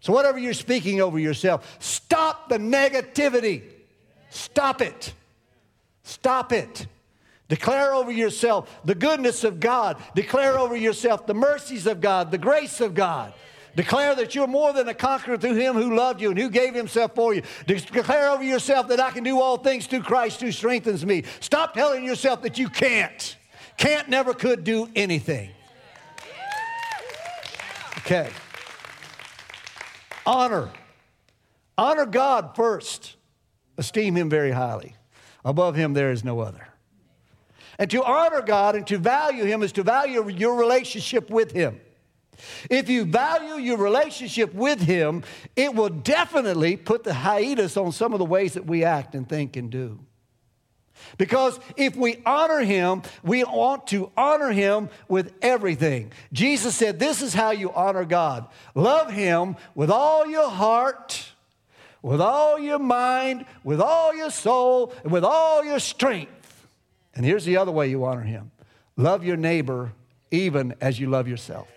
So, 0.00 0.12
whatever 0.12 0.38
you're 0.38 0.54
speaking 0.54 1.00
over 1.00 1.18
yourself, 1.18 1.76
stop 1.78 2.48
the 2.48 2.58
negativity. 2.58 3.62
Stop 4.30 4.80
it. 4.80 5.12
Stop 6.02 6.52
it. 6.52 6.86
Declare 7.48 7.94
over 7.94 8.10
yourself 8.10 8.80
the 8.84 8.94
goodness 8.94 9.44
of 9.44 9.60
God. 9.60 10.02
Declare 10.14 10.58
over 10.58 10.76
yourself 10.76 11.26
the 11.26 11.34
mercies 11.34 11.86
of 11.86 12.00
God, 12.00 12.30
the 12.30 12.38
grace 12.38 12.80
of 12.80 12.94
God. 12.94 13.34
Declare 13.76 14.14
that 14.14 14.34
you're 14.34 14.46
more 14.46 14.72
than 14.72 14.88
a 14.88 14.94
conqueror 14.94 15.36
through 15.36 15.54
him 15.54 15.74
who 15.74 15.94
loved 15.94 16.22
you 16.22 16.30
and 16.30 16.38
who 16.38 16.48
gave 16.48 16.74
himself 16.74 17.14
for 17.14 17.34
you. 17.34 17.42
Declare 17.66 18.30
over 18.30 18.42
yourself 18.42 18.88
that 18.88 18.98
I 18.98 19.10
can 19.10 19.22
do 19.22 19.38
all 19.38 19.58
things 19.58 19.86
through 19.86 20.02
Christ 20.02 20.40
who 20.40 20.50
strengthens 20.50 21.04
me. 21.04 21.24
Stop 21.40 21.74
telling 21.74 22.02
yourself 22.02 22.40
that 22.42 22.58
you 22.58 22.70
can't. 22.70 23.36
Can't, 23.76 24.08
never 24.08 24.32
could 24.32 24.64
do 24.64 24.88
anything. 24.96 25.50
Okay. 27.98 28.30
Honor. 30.24 30.70
Honor 31.76 32.06
God 32.06 32.56
first. 32.56 33.16
Esteem 33.76 34.16
him 34.16 34.30
very 34.30 34.52
highly. 34.52 34.96
Above 35.44 35.76
him, 35.76 35.92
there 35.92 36.10
is 36.10 36.24
no 36.24 36.40
other. 36.40 36.66
And 37.78 37.90
to 37.90 38.02
honor 38.02 38.40
God 38.40 38.74
and 38.74 38.86
to 38.86 38.96
value 38.96 39.44
him 39.44 39.62
is 39.62 39.72
to 39.72 39.82
value 39.82 40.26
your 40.30 40.56
relationship 40.56 41.28
with 41.28 41.52
him. 41.52 41.78
If 42.70 42.88
you 42.88 43.04
value 43.04 43.54
your 43.54 43.78
relationship 43.78 44.54
with 44.54 44.80
Him, 44.80 45.22
it 45.54 45.74
will 45.74 45.88
definitely 45.88 46.76
put 46.76 47.04
the 47.04 47.14
hiatus 47.14 47.76
on 47.76 47.92
some 47.92 48.12
of 48.12 48.18
the 48.18 48.24
ways 48.24 48.54
that 48.54 48.66
we 48.66 48.84
act 48.84 49.14
and 49.14 49.28
think 49.28 49.56
and 49.56 49.70
do. 49.70 50.00
Because 51.18 51.58
if 51.76 51.96
we 51.96 52.22
honor 52.24 52.60
Him, 52.60 53.02
we 53.22 53.44
want 53.44 53.86
to 53.88 54.10
honor 54.16 54.50
Him 54.50 54.88
with 55.08 55.32
everything. 55.42 56.12
Jesus 56.32 56.74
said, 56.74 56.98
This 56.98 57.22
is 57.22 57.34
how 57.34 57.50
you 57.50 57.72
honor 57.72 58.04
God 58.04 58.46
love 58.74 59.10
Him 59.10 59.56
with 59.74 59.90
all 59.90 60.26
your 60.26 60.50
heart, 60.50 61.32
with 62.02 62.20
all 62.20 62.58
your 62.58 62.78
mind, 62.78 63.46
with 63.64 63.80
all 63.80 64.14
your 64.14 64.30
soul, 64.30 64.92
and 65.02 65.12
with 65.12 65.24
all 65.24 65.64
your 65.64 65.80
strength. 65.80 66.66
And 67.14 67.24
here's 67.24 67.44
the 67.44 67.56
other 67.56 67.72
way 67.72 67.88
you 67.88 68.04
honor 68.04 68.22
Him 68.22 68.50
love 68.96 69.24
your 69.24 69.36
neighbor 69.36 69.92
even 70.30 70.74
as 70.80 70.98
you 70.98 71.08
love 71.08 71.28
yourself. 71.28 71.68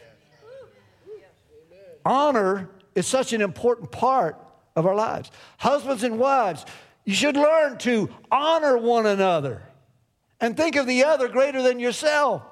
Honor 2.06 2.70
is 2.96 3.08
such 3.08 3.34
an 3.34 3.42
important 3.42 3.92
part 3.92 4.38
of 4.76 4.86
our 4.86 4.96
lives. 4.96 5.32
Husbands 5.58 6.04
and 6.04 6.20
wives, 6.20 6.66
you 7.06 7.14
should 7.14 7.36
learn 7.36 7.78
to 7.80 8.10
honor 8.32 8.78
one 8.78 9.06
another 9.06 9.64
and 10.40 10.56
think 10.56 10.76
of 10.76 10.88
the 10.88 11.04
other 11.04 11.28
greater 11.28 11.62
than 11.62 11.80
yourself. 11.80 12.44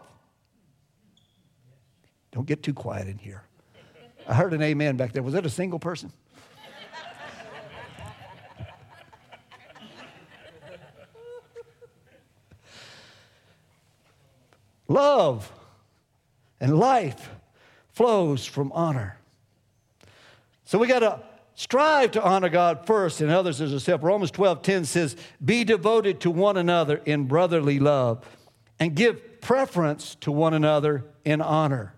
Don't 2.31 2.45
get 2.45 2.61
too 2.61 2.73
quiet 2.73 3.07
in 3.07 3.17
here. 3.17 3.43
I 4.27 4.33
heard 4.33 4.53
an 4.53 4.61
amen 4.61 4.97
back 4.97 5.13
there. 5.13 5.23
Was 5.23 5.33
that 5.33 5.45
a 5.45 5.49
single 5.49 5.79
person? 5.79 6.11
Love 14.87 15.51
and 16.59 16.77
life 16.77 17.29
flows 17.89 18.45
from 18.45 18.71
honor. 18.71 19.16
So 20.67 20.77
we 20.77 20.87
got 20.87 20.99
to 20.99 21.21
strive 21.55 22.11
to 22.11 22.21
honor 22.21 22.49
God 22.49 22.85
first 22.85 23.21
and 23.21 23.31
others 23.31 23.61
as 23.61 23.71
yourself. 23.71 24.03
Romans 24.03 24.31
12 24.31 24.61
10 24.61 24.83
says, 24.83 25.15
Be 25.43 25.63
devoted 25.63 26.19
to 26.21 26.29
one 26.29 26.57
another 26.57 26.97
in 27.05 27.23
brotherly 27.23 27.79
love 27.79 28.27
and 28.77 28.93
give 28.93 29.39
preference 29.39 30.15
to 30.15 30.31
one 30.31 30.53
another 30.53 31.05
in 31.23 31.39
honor. 31.39 31.93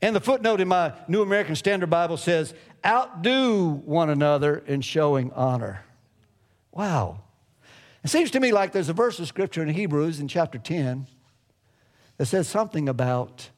And 0.00 0.14
the 0.14 0.20
footnote 0.20 0.60
in 0.60 0.68
my 0.68 0.92
New 1.08 1.20
American 1.20 1.56
Standard 1.56 1.90
Bible 1.90 2.16
says, 2.16 2.54
outdo 2.86 3.70
one 3.84 4.08
another 4.08 4.62
in 4.68 4.80
showing 4.80 5.32
honor. 5.32 5.84
Wow. 6.70 7.22
It 8.04 8.10
seems 8.10 8.30
to 8.32 8.40
me 8.40 8.52
like 8.52 8.70
there's 8.70 8.88
a 8.88 8.94
verse 8.94 9.18
of 9.18 9.26
scripture 9.26 9.62
in 9.62 9.68
Hebrews 9.68 10.20
in 10.20 10.28
chapter 10.28 10.58
10 10.58 11.08
that 12.18 12.26
says 12.26 12.46
something 12.46 12.88
about 12.88 13.50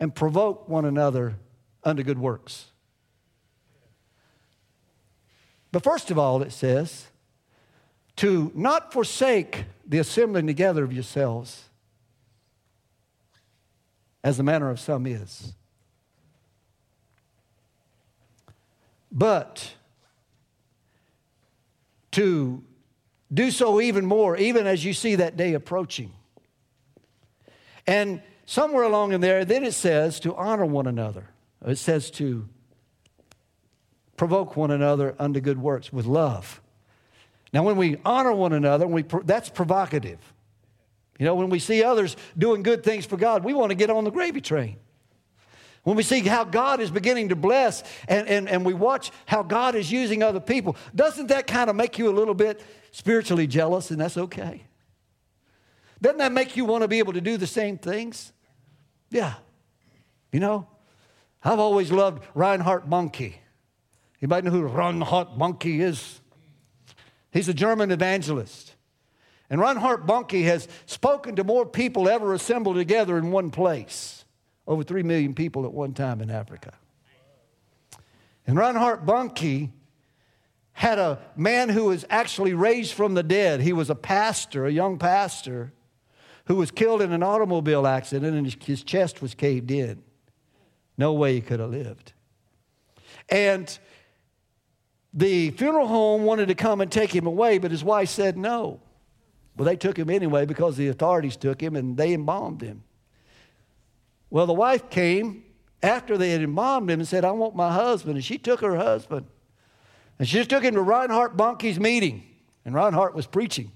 and 0.00 0.12
provoke 0.12 0.68
one 0.68 0.84
another 0.84 1.36
unto 1.84 2.02
good 2.02 2.18
works. 2.18 2.72
But 5.70 5.82
first 5.82 6.10
of 6.10 6.18
all, 6.18 6.42
it 6.42 6.52
says 6.52 7.06
to 8.16 8.50
not 8.54 8.92
forsake 8.92 9.64
the 9.86 9.98
assembling 9.98 10.46
together 10.46 10.84
of 10.84 10.92
yourselves, 10.92 11.64
as 14.24 14.36
the 14.36 14.42
manner 14.42 14.70
of 14.70 14.80
some 14.80 15.06
is, 15.06 15.52
but 19.12 19.74
to 22.10 22.62
do 23.32 23.50
so 23.50 23.80
even 23.80 24.04
more, 24.06 24.36
even 24.36 24.66
as 24.66 24.84
you 24.84 24.92
see 24.92 25.14
that 25.16 25.36
day 25.36 25.54
approaching. 25.54 26.12
And 27.86 28.22
somewhere 28.46 28.82
along 28.82 29.12
in 29.12 29.20
there, 29.20 29.44
then 29.44 29.64
it 29.64 29.72
says 29.72 30.18
to 30.20 30.34
honor 30.34 30.66
one 30.66 30.86
another. 30.86 31.28
It 31.64 31.76
says 31.78 32.10
to 32.12 32.48
provoke 34.18 34.56
one 34.56 34.70
another 34.70 35.14
unto 35.18 35.40
good 35.40 35.58
works 35.58 35.92
with 35.92 36.04
love. 36.04 36.60
Now, 37.52 37.62
when 37.62 37.76
we 37.76 37.96
honor 38.04 38.32
one 38.32 38.52
another, 38.52 38.86
we, 38.86 39.04
that's 39.24 39.48
provocative. 39.48 40.18
You 41.18 41.24
know, 41.24 41.34
when 41.34 41.48
we 41.48 41.58
see 41.58 41.82
others 41.82 42.16
doing 42.36 42.62
good 42.62 42.84
things 42.84 43.06
for 43.06 43.16
God, 43.16 43.44
we 43.44 43.54
want 43.54 43.70
to 43.70 43.74
get 43.74 43.90
on 43.90 44.04
the 44.04 44.10
gravy 44.10 44.40
train. 44.40 44.76
When 45.82 45.96
we 45.96 46.02
see 46.02 46.20
how 46.20 46.44
God 46.44 46.80
is 46.80 46.90
beginning 46.90 47.30
to 47.30 47.36
bless 47.36 47.82
and, 48.08 48.28
and, 48.28 48.48
and 48.48 48.64
we 48.64 48.74
watch 48.74 49.10
how 49.24 49.42
God 49.42 49.74
is 49.74 49.90
using 49.90 50.22
other 50.22 50.40
people, 50.40 50.76
doesn't 50.94 51.28
that 51.28 51.46
kind 51.46 51.70
of 51.70 51.76
make 51.76 51.98
you 51.98 52.10
a 52.10 52.12
little 52.12 52.34
bit 52.34 52.60
spiritually 52.90 53.46
jealous? 53.46 53.90
And 53.90 54.00
that's 54.00 54.18
okay. 54.18 54.64
Doesn't 56.02 56.18
that 56.18 56.32
make 56.32 56.56
you 56.56 56.64
want 56.64 56.82
to 56.82 56.88
be 56.88 56.98
able 56.98 57.14
to 57.14 57.20
do 57.20 57.36
the 57.36 57.46
same 57.46 57.78
things? 57.78 58.32
Yeah. 59.10 59.34
You 60.30 60.40
know, 60.40 60.68
I've 61.42 61.58
always 61.58 61.90
loved 61.90 62.22
Reinhard 62.34 62.84
Bonnke. 62.84 63.34
Anybody 64.20 64.46
know 64.46 64.52
who 64.52 64.62
Reinhard 64.62 65.28
Bonnke 65.38 65.80
is? 65.80 66.20
He's 67.32 67.48
a 67.48 67.54
German 67.54 67.90
evangelist. 67.90 68.74
And 69.50 69.60
Reinhard 69.60 70.06
Bonnke 70.06 70.44
has 70.44 70.68
spoken 70.86 71.36
to 71.36 71.44
more 71.44 71.64
people 71.64 72.08
ever 72.08 72.34
assembled 72.34 72.76
together 72.76 73.16
in 73.16 73.30
one 73.30 73.50
place. 73.50 74.24
Over 74.66 74.82
3 74.82 75.02
million 75.02 75.34
people 75.34 75.64
at 75.64 75.72
one 75.72 75.94
time 75.94 76.20
in 76.20 76.30
Africa. 76.30 76.74
And 78.46 78.56
Reinhard 78.56 79.06
Bonnke 79.06 79.70
had 80.72 80.98
a 80.98 81.18
man 81.36 81.68
who 81.68 81.86
was 81.86 82.04
actually 82.10 82.54
raised 82.54 82.92
from 82.92 83.14
the 83.14 83.22
dead. 83.22 83.60
He 83.60 83.72
was 83.72 83.90
a 83.90 83.94
pastor, 83.94 84.66
a 84.66 84.70
young 84.70 84.98
pastor, 84.98 85.72
who 86.46 86.56
was 86.56 86.70
killed 86.70 87.02
in 87.02 87.12
an 87.12 87.22
automobile 87.22 87.86
accident 87.86 88.36
and 88.36 88.62
his 88.62 88.82
chest 88.82 89.20
was 89.20 89.34
caved 89.34 89.70
in. 89.70 90.02
No 90.96 91.12
way 91.12 91.34
he 91.34 91.40
could 91.40 91.60
have 91.60 91.70
lived. 91.70 92.12
And 93.28 93.78
the 95.12 95.50
funeral 95.52 95.86
home 95.86 96.24
wanted 96.24 96.48
to 96.48 96.54
come 96.54 96.80
and 96.80 96.90
take 96.90 97.14
him 97.14 97.26
away, 97.26 97.58
but 97.58 97.70
his 97.70 97.82
wife 97.82 98.08
said 98.08 98.36
no. 98.36 98.80
Well, 99.56 99.64
they 99.64 99.76
took 99.76 99.98
him 99.98 100.10
anyway 100.10 100.46
because 100.46 100.76
the 100.76 100.88
authorities 100.88 101.36
took 101.36 101.60
him 101.60 101.74
and 101.74 101.96
they 101.96 102.12
embalmed 102.12 102.60
him. 102.60 102.84
Well, 104.30 104.46
the 104.46 104.54
wife 104.54 104.90
came 104.90 105.44
after 105.82 106.16
they 106.18 106.30
had 106.30 106.42
embalmed 106.42 106.90
him 106.90 107.00
and 107.00 107.08
said, 107.08 107.24
I 107.24 107.30
want 107.32 107.56
my 107.56 107.72
husband. 107.72 108.16
And 108.16 108.24
she 108.24 108.38
took 108.38 108.60
her 108.60 108.76
husband. 108.76 109.26
And 110.18 110.28
she 110.28 110.36
just 110.36 110.50
took 110.50 110.62
him 110.62 110.74
to 110.74 110.82
Reinhard 110.82 111.36
Bonnke's 111.36 111.78
meeting. 111.78 112.24
And 112.64 112.74
Reinhard 112.74 113.14
was 113.14 113.26
preaching. 113.26 113.72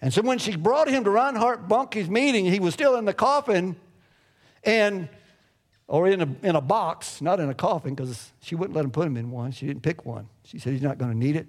And 0.00 0.12
so 0.12 0.22
when 0.22 0.38
she 0.38 0.56
brought 0.56 0.88
him 0.88 1.04
to 1.04 1.10
Reinhard 1.10 1.68
Bonnke's 1.68 2.08
meeting, 2.08 2.46
he 2.46 2.58
was 2.58 2.72
still 2.72 2.96
in 2.96 3.04
the 3.04 3.12
coffin 3.12 3.76
and 4.64 5.08
or 5.90 6.06
in 6.06 6.20
a, 6.20 6.46
in 6.46 6.54
a 6.54 6.60
box, 6.60 7.20
not 7.20 7.40
in 7.40 7.50
a 7.50 7.54
coffin, 7.54 7.96
because 7.96 8.30
she 8.40 8.54
wouldn't 8.54 8.76
let 8.76 8.84
him 8.84 8.92
put 8.92 9.08
him 9.08 9.16
in 9.16 9.28
one. 9.32 9.50
She 9.50 9.66
didn't 9.66 9.82
pick 9.82 10.06
one. 10.06 10.28
She 10.44 10.60
said 10.60 10.72
he's 10.72 10.82
not 10.82 10.98
going 10.98 11.10
to 11.10 11.18
need 11.18 11.34
it. 11.34 11.48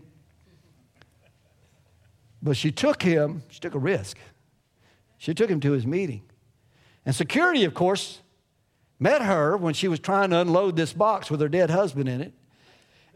But 2.42 2.58
she 2.58 2.72
took 2.72 3.04
him, 3.04 3.44
she 3.50 3.60
took 3.60 3.76
a 3.76 3.80
risk. 3.80 4.18
She 5.20 5.36
took 5.36 5.48
him 5.48 5.60
to 5.60 5.74
his 5.74 5.86
meeting. 5.86 6.24
And 7.06 7.14
security, 7.14 7.66
of 7.66 7.76
course, 7.76 8.22
met 9.00 9.22
her 9.22 9.56
when 9.56 9.76
she 9.76 9.88
was 9.88 10.00
trying 10.00 10.32
to 10.32 10.40
unload 10.40 10.76
this 10.76 10.92
box 10.92 11.30
with 11.30 11.40
her 11.40 11.48
dead 11.48 11.70
husband 11.70 12.10
in 12.10 12.20
it. 12.20 12.34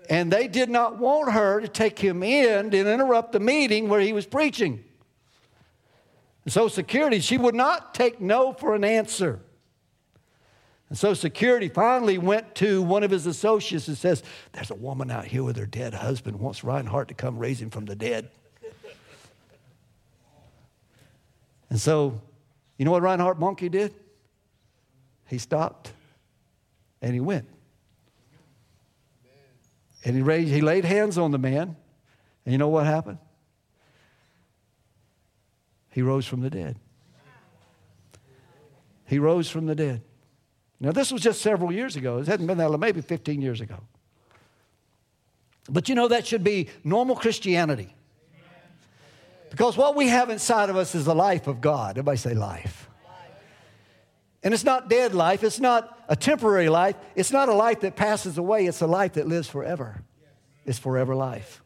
And 0.08 0.32
they 0.32 0.48
did 0.48 0.70
not 0.70 1.00
want 1.00 1.32
her 1.32 1.60
to 1.60 1.68
take 1.68 1.98
him 1.98 2.22
in 2.22 2.66
and 2.66 2.76
interrupt 2.76 3.32
the 3.32 3.40
meeting 3.40 3.90
where 3.90 4.00
he 4.00 4.14
was 4.14 4.28
preaching. 4.28 4.84
And 6.44 6.54
so, 6.54 6.68
security, 6.68 7.20
she 7.20 7.40
would 7.40 7.56
not 7.56 7.96
take 7.96 8.22
no 8.22 8.54
for 8.54 8.76
an 8.76 8.84
answer. 8.84 9.40
And 10.90 10.98
so, 10.98 11.14
security 11.14 11.68
finally 11.68 12.18
went 12.18 12.54
to 12.56 12.82
one 12.82 13.04
of 13.04 13.10
his 13.10 13.26
associates 13.26 13.88
and 13.88 13.98
says, 13.98 14.22
There's 14.52 14.70
a 14.70 14.76
woman 14.76 15.10
out 15.10 15.26
here 15.26 15.44
with 15.44 15.58
her 15.58 15.66
dead 15.66 15.96
husband, 15.96 16.40
wants 16.40 16.64
Reinhard 16.64 17.08
to 17.08 17.14
come 17.14 17.40
raise 17.40 17.60
him 17.60 17.72
from 17.72 17.86
the 17.86 17.96
dead. 17.96 18.30
and 21.70 21.80
so, 21.80 22.22
you 22.78 22.86
know 22.86 22.92
what 22.92 23.02
Reinhard 23.02 23.40
Bonnke 23.40 23.72
did? 23.72 23.94
He 25.28 25.40
stopped 25.40 25.92
and 27.02 27.14
he 27.14 27.20
went. 27.20 27.48
And 30.04 30.16
he, 30.16 30.22
raised, 30.22 30.54
he 30.54 30.62
laid 30.62 30.86
hands 30.86 31.18
on 31.18 31.32
the 31.32 31.40
man. 31.40 31.76
And 32.46 32.52
you 32.52 32.60
know 32.60 32.70
what 32.70 32.86
happened? 32.86 33.18
He 35.92 36.04
rose 36.04 36.28
from 36.28 36.42
the 36.42 36.50
dead. 36.52 36.78
He 39.08 39.18
rose 39.18 39.50
from 39.50 39.66
the 39.66 39.74
dead. 39.74 40.02
Now, 40.86 40.92
this 40.92 41.12
was 41.12 41.24
just 41.24 41.42
several 41.42 41.72
years 41.72 41.96
ago. 41.96 42.20
It 42.20 42.28
hadn't 42.28 42.46
been 42.46 42.60
that 42.60 42.70
long, 42.70 42.80
maybe 42.80 43.02
15 43.02 43.42
years 43.42 43.60
ago. 43.60 43.78
But 45.68 45.90
you 45.90 45.96
know, 45.96 46.08
that 46.10 46.28
should 46.28 46.44
be 46.44 46.70
normal 46.84 47.16
Christianity. 47.16 47.96
Because 49.50 49.76
what 49.76 49.96
we 49.96 50.10
have 50.10 50.30
inside 50.30 50.70
of 50.70 50.78
us 50.78 50.94
is 50.94 51.06
the 51.06 51.16
life 51.16 51.48
of 51.48 51.60
God. 51.60 51.98
Everybody 51.98 52.18
say 52.18 52.36
life. 52.36 52.88
And 54.44 54.54
it's 54.54 54.64
not 54.64 54.88
dead 54.88 55.16
life, 55.16 55.44
it's 55.44 55.60
not 55.60 55.98
a 56.08 56.16
temporary 56.16 56.70
life, 56.70 56.96
it's 57.16 57.32
not 57.32 57.50
a 57.50 57.54
life 57.56 57.80
that 57.80 57.96
passes 57.96 58.38
away, 58.38 58.68
it's 58.68 58.82
a 58.82 58.86
life 58.86 59.14
that 59.14 59.28
lives 59.28 59.50
forever. 59.50 60.04
It's 60.68 60.78
forever 60.78 61.16
life. 61.16 61.64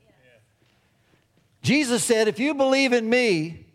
Jesus 1.61 2.05
said, 2.05 2.29
If 2.29 2.39
you 2.39 2.53
believe 2.53 2.93
in 2.93 3.09
me, 3.09 3.65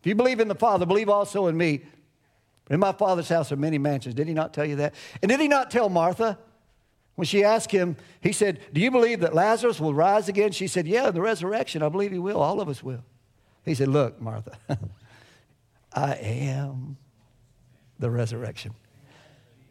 if 0.00 0.06
you 0.06 0.14
believe 0.14 0.40
in 0.40 0.48
the 0.48 0.54
Father, 0.54 0.86
believe 0.86 1.10
also 1.10 1.46
in 1.48 1.58
me. 1.58 1.82
In 2.72 2.80
my 2.80 2.92
Father's 2.92 3.28
house 3.28 3.52
are 3.52 3.56
many 3.56 3.76
mansions. 3.76 4.14
Did 4.14 4.26
he 4.26 4.32
not 4.32 4.54
tell 4.54 4.64
you 4.64 4.76
that? 4.76 4.94
And 5.20 5.28
did 5.28 5.40
he 5.40 5.46
not 5.46 5.70
tell 5.70 5.90
Martha? 5.90 6.38
When 7.16 7.26
she 7.26 7.44
asked 7.44 7.70
him, 7.70 7.96
he 8.22 8.32
said, 8.32 8.60
Do 8.72 8.80
you 8.80 8.90
believe 8.90 9.20
that 9.20 9.34
Lazarus 9.34 9.78
will 9.78 9.92
rise 9.92 10.30
again? 10.30 10.52
She 10.52 10.66
said, 10.66 10.88
Yeah, 10.88 11.08
in 11.08 11.14
the 11.14 11.20
resurrection. 11.20 11.82
I 11.82 11.90
believe 11.90 12.12
he 12.12 12.18
will. 12.18 12.40
All 12.40 12.62
of 12.62 12.70
us 12.70 12.82
will. 12.82 13.04
He 13.66 13.74
said, 13.74 13.88
Look, 13.88 14.22
Martha, 14.22 14.56
I 15.92 16.14
am 16.14 16.96
the 17.98 18.10
resurrection, 18.10 18.72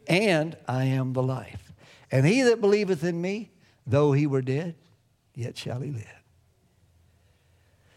and 0.06 0.56
I 0.68 0.86
am 0.86 1.14
the 1.14 1.24
life. 1.24 1.74
And 2.12 2.24
he 2.24 2.44
that 2.44 2.62
believeth 2.62 3.04
in 3.04 3.20
me, 3.20 3.50
though 3.88 4.12
he 4.12 4.28
were 4.28 4.44
dead, 4.44 4.76
yet 5.34 5.58
shall 5.58 5.82
he 5.82 5.90
live. 5.90 6.06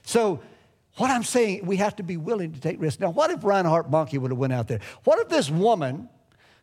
So 0.02 0.40
what 0.96 1.10
I'm 1.10 1.24
saying, 1.24 1.66
we 1.66 1.76
have 1.78 1.96
to 1.96 2.02
be 2.02 2.16
willing 2.16 2.52
to 2.52 2.60
take 2.60 2.80
risks. 2.80 3.00
Now, 3.00 3.10
what 3.10 3.30
if 3.30 3.42
Reinhard 3.42 3.86
Bonnke 3.86 4.18
would 4.18 4.30
have 4.30 4.38
went 4.38 4.52
out 4.52 4.68
there? 4.68 4.80
What 5.02 5.18
if 5.18 5.28
this 5.28 5.50
woman 5.50 6.08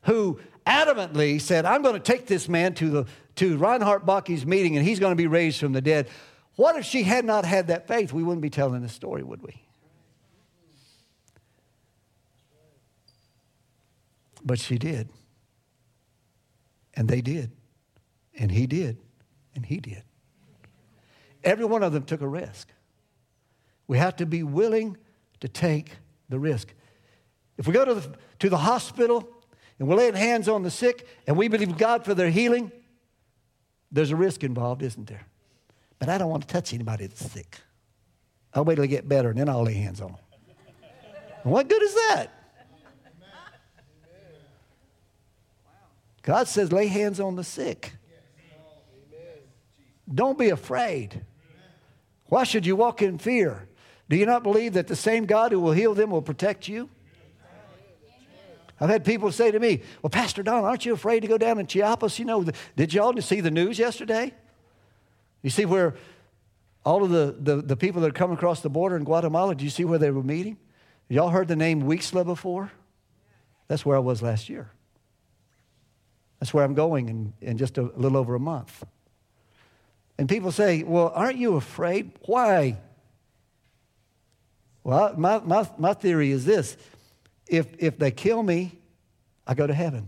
who 0.04 0.40
adamantly 0.66 1.40
said, 1.40 1.66
I'm 1.66 1.82
going 1.82 1.96
to 1.96 2.00
take 2.00 2.28
this 2.28 2.48
man 2.48 2.74
to, 2.76 2.90
the, 2.90 3.06
to 3.36 3.58
Reinhard 3.58 4.04
Bonnke's 4.04 4.46
meeting 4.46 4.78
and 4.78 4.86
he's 4.86 5.00
going 5.00 5.12
to 5.12 5.16
be 5.18 5.28
raised 5.28 5.60
from 5.60 5.74
the 5.74 5.82
dead. 5.82 6.08
What 6.56 6.76
if 6.76 6.86
she 6.86 7.04
had 7.04 7.26
not 7.26 7.46
had 7.46 7.68
that 7.68 7.88
faith? 7.88 8.14
We 8.14 8.24
wouldn't 8.24 8.42
be 8.42 8.50
telling 8.50 8.82
this 8.82 8.94
story, 8.94 9.24
would 9.24 9.42
we? 9.42 9.64
But 14.44 14.60
she 14.60 14.78
did. 14.78 15.10
And 16.94 17.08
they 17.08 17.22
did. 17.22 17.52
And 18.38 18.52
he 18.52 18.68
did. 18.68 18.98
And 19.56 19.66
he 19.66 19.78
did. 19.80 20.04
Every 21.44 21.66
one 21.66 21.84
of 21.84 21.94
them 21.94 22.04
took 22.04 22.22
a 22.22 22.28
risk. 22.28 22.70
We 23.92 23.98
have 23.98 24.16
to 24.16 24.26
be 24.26 24.42
willing 24.42 24.96
to 25.42 25.50
take 25.50 25.98
the 26.30 26.40
risk. 26.40 26.74
If 27.58 27.68
we 27.68 27.74
go 27.74 27.84
to 27.84 27.96
the, 27.96 28.16
to 28.40 28.50
the 28.50 28.56
hospital 28.56 29.28
and 29.78 29.86
we're 29.90 29.98
laying 29.98 30.14
hands 30.14 30.48
on 30.48 30.64
the 30.64 30.72
sick 30.72 31.06
and 31.28 31.36
we 31.36 31.50
believe 31.50 31.78
God 31.78 32.06
for 32.06 32.14
their 32.14 32.30
healing, 32.30 32.72
there's 33.92 34.12
a 34.12 34.16
risk 34.16 34.46
involved, 34.46 34.82
isn't 34.82 35.08
there? 35.08 35.28
But 36.00 36.08
I 36.08 36.18
don't 36.18 36.30
want 36.30 36.48
to 36.48 36.54
touch 36.54 36.74
anybody 36.74 37.06
that's 37.06 37.30
sick. 37.34 37.60
I'll 38.54 38.64
wait 38.64 38.76
till 38.76 38.84
they 38.84 38.88
get 38.88 39.10
better 39.10 39.32
and 39.32 39.38
then 39.38 39.50
I'll 39.50 39.64
lay 39.64 39.74
hands 39.74 40.00
on 40.00 40.14
them. 40.14 40.20
What 41.44 41.68
good 41.68 41.82
is 41.82 41.94
that? 41.94 42.28
God 46.22 46.48
says, 46.48 46.72
lay 46.72 46.88
hands 46.88 47.20
on 47.20 47.36
the 47.36 47.44
sick. 47.44 47.92
Don't 50.10 50.40
be 50.40 50.48
afraid. 50.48 51.26
Why 52.28 52.46
should 52.46 52.66
you 52.66 52.78
walk 52.78 53.02
in 53.02 53.18
fear? 53.18 53.68
Do 54.12 54.18
you 54.18 54.26
not 54.26 54.44
believe 54.44 54.74
that 54.74 54.88
the 54.88 54.96
same 54.98 55.26
God 55.26 55.54
who 55.54 55.62
will 55.62 55.72
heal 55.72 55.94
them 55.94 56.12
will 56.12 56.22
protect 56.22 56.68
you? 56.68 56.90
I've 58.78 58.90
had 58.90 59.06
people 59.06 59.32
say 59.32 59.52
to 59.52 59.58
me, 59.58 59.84
Well, 60.02 60.10
Pastor 60.10 60.44
Don, 60.44 60.66
aren't 60.66 60.86
you 60.86 60.92
afraid 60.92 61.22
to 61.22 61.30
go 61.30 61.38
down 61.38 61.60
in 61.60 61.66
Chiapas? 61.66 62.20
You 62.20 62.26
know, 62.26 62.46
did 62.76 62.94
y'all 62.94 63.16
see 63.22 63.40
the 63.40 63.50
news 63.50 63.80
yesterday? 63.80 64.34
You 65.44 65.50
see 65.50 65.64
where 65.64 65.96
all 66.84 67.06
of 67.06 67.10
the, 67.10 67.38
the, 67.40 67.62
the 67.62 67.78
people 67.78 68.02
that 68.02 68.10
are 68.10 68.12
coming 68.12 68.36
across 68.36 68.60
the 68.60 68.70
border 68.70 68.98
in 68.98 69.06
Guatemala, 69.06 69.56
do 69.56 69.64
you 69.64 69.70
see 69.70 69.86
where 69.86 69.98
they 69.98 70.12
were 70.12 70.24
meeting? 70.24 70.58
Y'all 71.08 71.30
heard 71.30 71.48
the 71.48 71.56
name 71.56 71.82
Huixtla 71.84 72.26
before? 72.26 72.70
That's 73.70 73.86
where 73.86 73.96
I 73.96 74.02
was 74.02 74.22
last 74.22 74.50
year. 74.50 74.72
That's 76.42 76.54
where 76.54 76.66
I'm 76.66 76.74
going 76.74 77.08
in, 77.08 77.34
in 77.40 77.58
just 77.58 77.78
a 77.78 77.84
little 77.84 78.18
over 78.18 78.36
a 78.36 78.42
month. 78.42 78.84
And 80.18 80.28
people 80.28 80.52
say, 80.52 80.84
Well, 80.84 81.14
aren't 81.16 81.38
you 81.38 81.56
afraid? 81.56 82.12
Why? 82.26 82.78
Well, 84.84 85.14
my, 85.18 85.40
my, 85.40 85.70
my 85.78 85.94
theory 85.94 86.32
is 86.32 86.46
this 86.46 86.78
if, 87.48 87.68
if 87.78 87.98
they 87.98 88.12
kill 88.12 88.42
me, 88.42 88.80
I 89.46 89.54
go 89.54 89.68
to 89.68 89.74
heaven. 89.74 90.08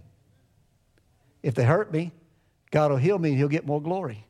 If 1.42 1.56
they 1.56 1.64
hurt 1.64 1.92
me, 1.92 2.12
God 2.72 2.92
will 2.92 2.98
heal 2.98 3.20
me 3.20 3.30
and 3.30 3.38
He'll 3.38 3.50
get 3.50 3.66
more 3.66 3.82
glory. 3.82 4.26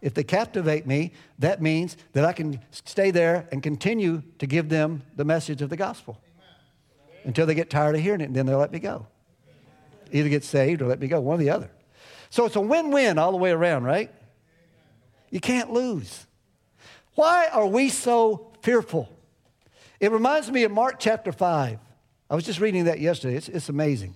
If 0.00 0.14
they 0.14 0.22
captivate 0.22 0.86
me, 0.86 1.12
that 1.38 1.60
means 1.60 1.96
that 2.12 2.24
I 2.24 2.32
can 2.32 2.60
stay 2.70 3.10
there 3.10 3.48
and 3.52 3.62
continue 3.62 4.22
to 4.38 4.46
give 4.46 4.68
them 4.68 5.02
the 5.16 5.24
message 5.24 5.60
of 5.60 5.70
the 5.70 5.76
gospel 5.76 6.20
until 7.24 7.46
they 7.46 7.54
get 7.54 7.68
tired 7.68 7.96
of 7.96 8.00
hearing 8.00 8.20
it 8.20 8.24
and 8.24 8.34
then 8.34 8.46
they'll 8.46 8.58
let 8.58 8.72
me 8.72 8.78
go. 8.78 9.06
Either 10.12 10.28
get 10.28 10.44
saved 10.44 10.80
or 10.80 10.86
let 10.86 11.00
me 11.00 11.08
go, 11.08 11.20
one 11.20 11.34
or 11.34 11.42
the 11.42 11.50
other. 11.50 11.70
So 12.30 12.44
it's 12.46 12.56
a 12.56 12.60
win 12.60 12.90
win 12.90 13.18
all 13.18 13.32
the 13.32 13.38
way 13.38 13.50
around, 13.50 13.84
right? 13.84 14.10
You 15.30 15.40
can't 15.40 15.72
lose. 15.72 16.26
Why 17.14 17.48
are 17.52 17.66
we 17.66 17.88
so 17.88 18.52
fearful? 18.62 19.08
It 20.00 20.12
reminds 20.12 20.50
me 20.50 20.64
of 20.64 20.72
Mark 20.72 20.96
chapter 20.98 21.32
5. 21.32 21.78
I 22.30 22.34
was 22.34 22.44
just 22.44 22.60
reading 22.60 22.84
that 22.84 23.00
yesterday. 23.00 23.36
It's, 23.36 23.48
it's 23.48 23.68
amazing. 23.68 24.14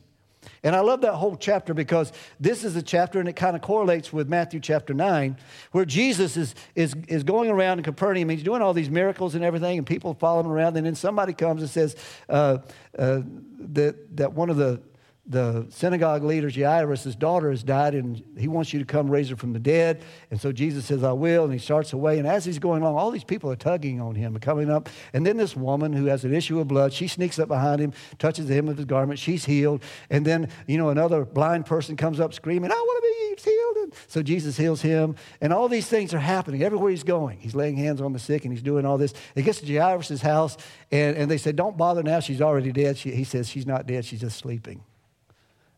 And 0.64 0.77
I 0.77 0.81
love 0.81 1.01
that 1.03 1.14
whole 1.14 1.37
chapter 1.37 1.75
because 1.75 2.12
this 2.38 2.64
is 2.64 2.77
a 2.77 2.83
chapter 2.83 3.21
and 3.21 3.29
it 3.29 3.35
kind 3.35 3.57
of 3.57 3.62
correlates 3.62 4.12
with 4.12 4.29
Matthew 4.29 4.61
chapter 4.61 4.92
9, 4.92 5.37
where 5.73 5.85
Jesus 5.85 6.37
is, 6.37 6.55
is, 6.75 6.95
is 7.09 7.25
going 7.25 7.51
around 7.51 7.79
in 7.79 7.85
Capernaum. 7.85 8.29
He's 8.29 8.42
doing 8.42 8.62
all 8.62 8.73
these 8.73 8.90
miracles 8.90 9.35
and 9.35 9.45
everything, 9.45 9.79
and 9.79 9.87
people 9.87 10.14
follow 10.14 10.40
him 10.40 10.49
around. 10.49 10.77
And 10.77 10.87
then 10.87 10.95
somebody 10.95 11.33
comes 11.33 11.62
and 11.62 11.71
says 11.71 11.97
uh, 12.29 12.59
uh, 12.99 13.23
that, 13.59 14.16
that 14.16 14.33
one 14.33 14.51
of 14.51 14.57
the 14.57 14.81
the 15.24 15.66
synagogue 15.70 16.24
leader 16.24 16.50
Jairus' 16.50 17.14
daughter 17.14 17.50
has 17.50 17.62
died, 17.62 17.94
and 17.94 18.22
he 18.37 18.48
wants 18.48 18.72
you 18.72 18.80
to 18.80 18.85
come 18.85 19.08
raise 19.08 19.28
her 19.30 19.37
from 19.37 19.52
the 19.52 19.61
dead. 19.61 20.02
And 20.32 20.40
so 20.40 20.50
Jesus 20.50 20.85
says, 20.85 21.04
I 21.04 21.12
will. 21.12 21.44
And 21.44 21.52
he 21.52 21.61
starts 21.61 21.92
away. 21.92 22.18
And 22.18 22.26
as 22.26 22.44
he's 22.44 22.58
going 22.58 22.82
along, 22.82 22.96
all 22.96 23.12
these 23.12 23.22
people 23.22 23.50
are 23.50 23.56
tugging 23.56 24.00
on 24.00 24.16
him 24.16 24.35
and 24.35 24.42
coming 24.42 24.68
up. 24.68 24.88
And 25.12 25.24
then 25.24 25.37
this 25.37 25.56
woman 25.56 25.92
who 25.92 26.06
has 26.06 26.24
an 26.24 26.35
issue 26.35 26.58
of 26.58 26.66
blood, 26.66 26.92
she 26.92 27.06
sneaks 27.06 27.38
up 27.38 27.46
behind 27.46 27.80
him, 27.80 27.92
touches 28.18 28.46
the 28.46 28.54
hem 28.54 28.68
of 28.68 28.76
his 28.76 28.87
garment. 28.87 29.20
She's 29.20 29.44
healed. 29.44 29.85
And 30.11 30.26
then, 30.26 30.48
you 30.66 30.76
know, 30.76 30.88
another 30.88 31.24
blind 31.24 31.66
person 31.66 31.96
comes 31.96 32.18
up 32.18 32.35
screaming, 32.35 32.72
I 32.72 32.74
want 32.74 33.04
to 33.04 33.08
be 33.08 33.50
healed. 33.50 33.76
And 33.76 33.94
so 34.08 34.22
Jesus 34.22 34.56
heals 34.56 34.82
him. 34.82 35.14
And 35.40 35.52
all 35.52 35.68
these 35.68 35.87
things 35.87 36.12
are 36.14 36.18
happening 36.18 36.64
everywhere 36.64 36.90
he's 36.90 37.04
going. 37.04 37.38
He's 37.38 37.54
laying 37.54 37.76
hands 37.76 38.00
on 38.00 38.12
the 38.12 38.18
sick 38.18 38.44
and 38.44 38.52
he's 38.52 38.62
doing 38.62 38.85
all 38.85 38.98
this. 38.98 39.14
He 39.37 39.42
gets 39.42 39.61
to 39.61 39.72
Jairus' 39.72 40.20
house, 40.20 40.56
and, 40.90 41.16
and 41.16 41.30
they 41.30 41.38
say, 41.38 41.52
Don't 41.52 41.76
bother 41.76 42.02
now. 42.02 42.18
She's 42.18 42.42
already 42.42 42.72
dead. 42.72 42.98
She, 42.98 43.12
he 43.12 43.24
says, 43.24 43.48
She's 43.48 43.66
not 43.66 43.87
dead. 43.87 44.04
She's 44.04 44.20
just 44.20 44.38
sleeping. 44.38 44.82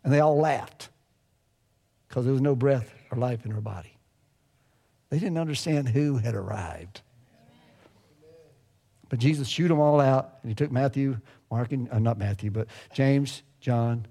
And 0.04 0.12
they 0.12 0.20
all 0.20 0.36
laughed 0.36 0.90
because 2.06 2.24
there 2.24 2.32
was 2.32 2.42
no 2.42 2.54
breath 2.54 2.94
or 3.10 3.18
life 3.18 3.44
in 3.44 3.50
her 3.50 3.60
body. 3.60 3.96
They 5.10 5.18
didn't 5.18 5.38
understand 5.38 5.88
who 5.88 6.18
had 6.18 6.34
arrived. 6.34 7.00
But 9.08 9.18
Jesus 9.18 9.48
shooed 9.48 9.70
them 9.70 9.80
all 9.80 10.00
out, 10.00 10.38
and 10.42 10.50
he 10.50 10.54
took 10.54 10.70
Matthew, 10.70 11.18
Mark, 11.50 11.72
and 11.72 11.90
uh, 11.90 11.98
not 11.98 12.18
Matthew, 12.18 12.50
but 12.50 12.68
James, 12.92 13.42
John, 13.60 14.06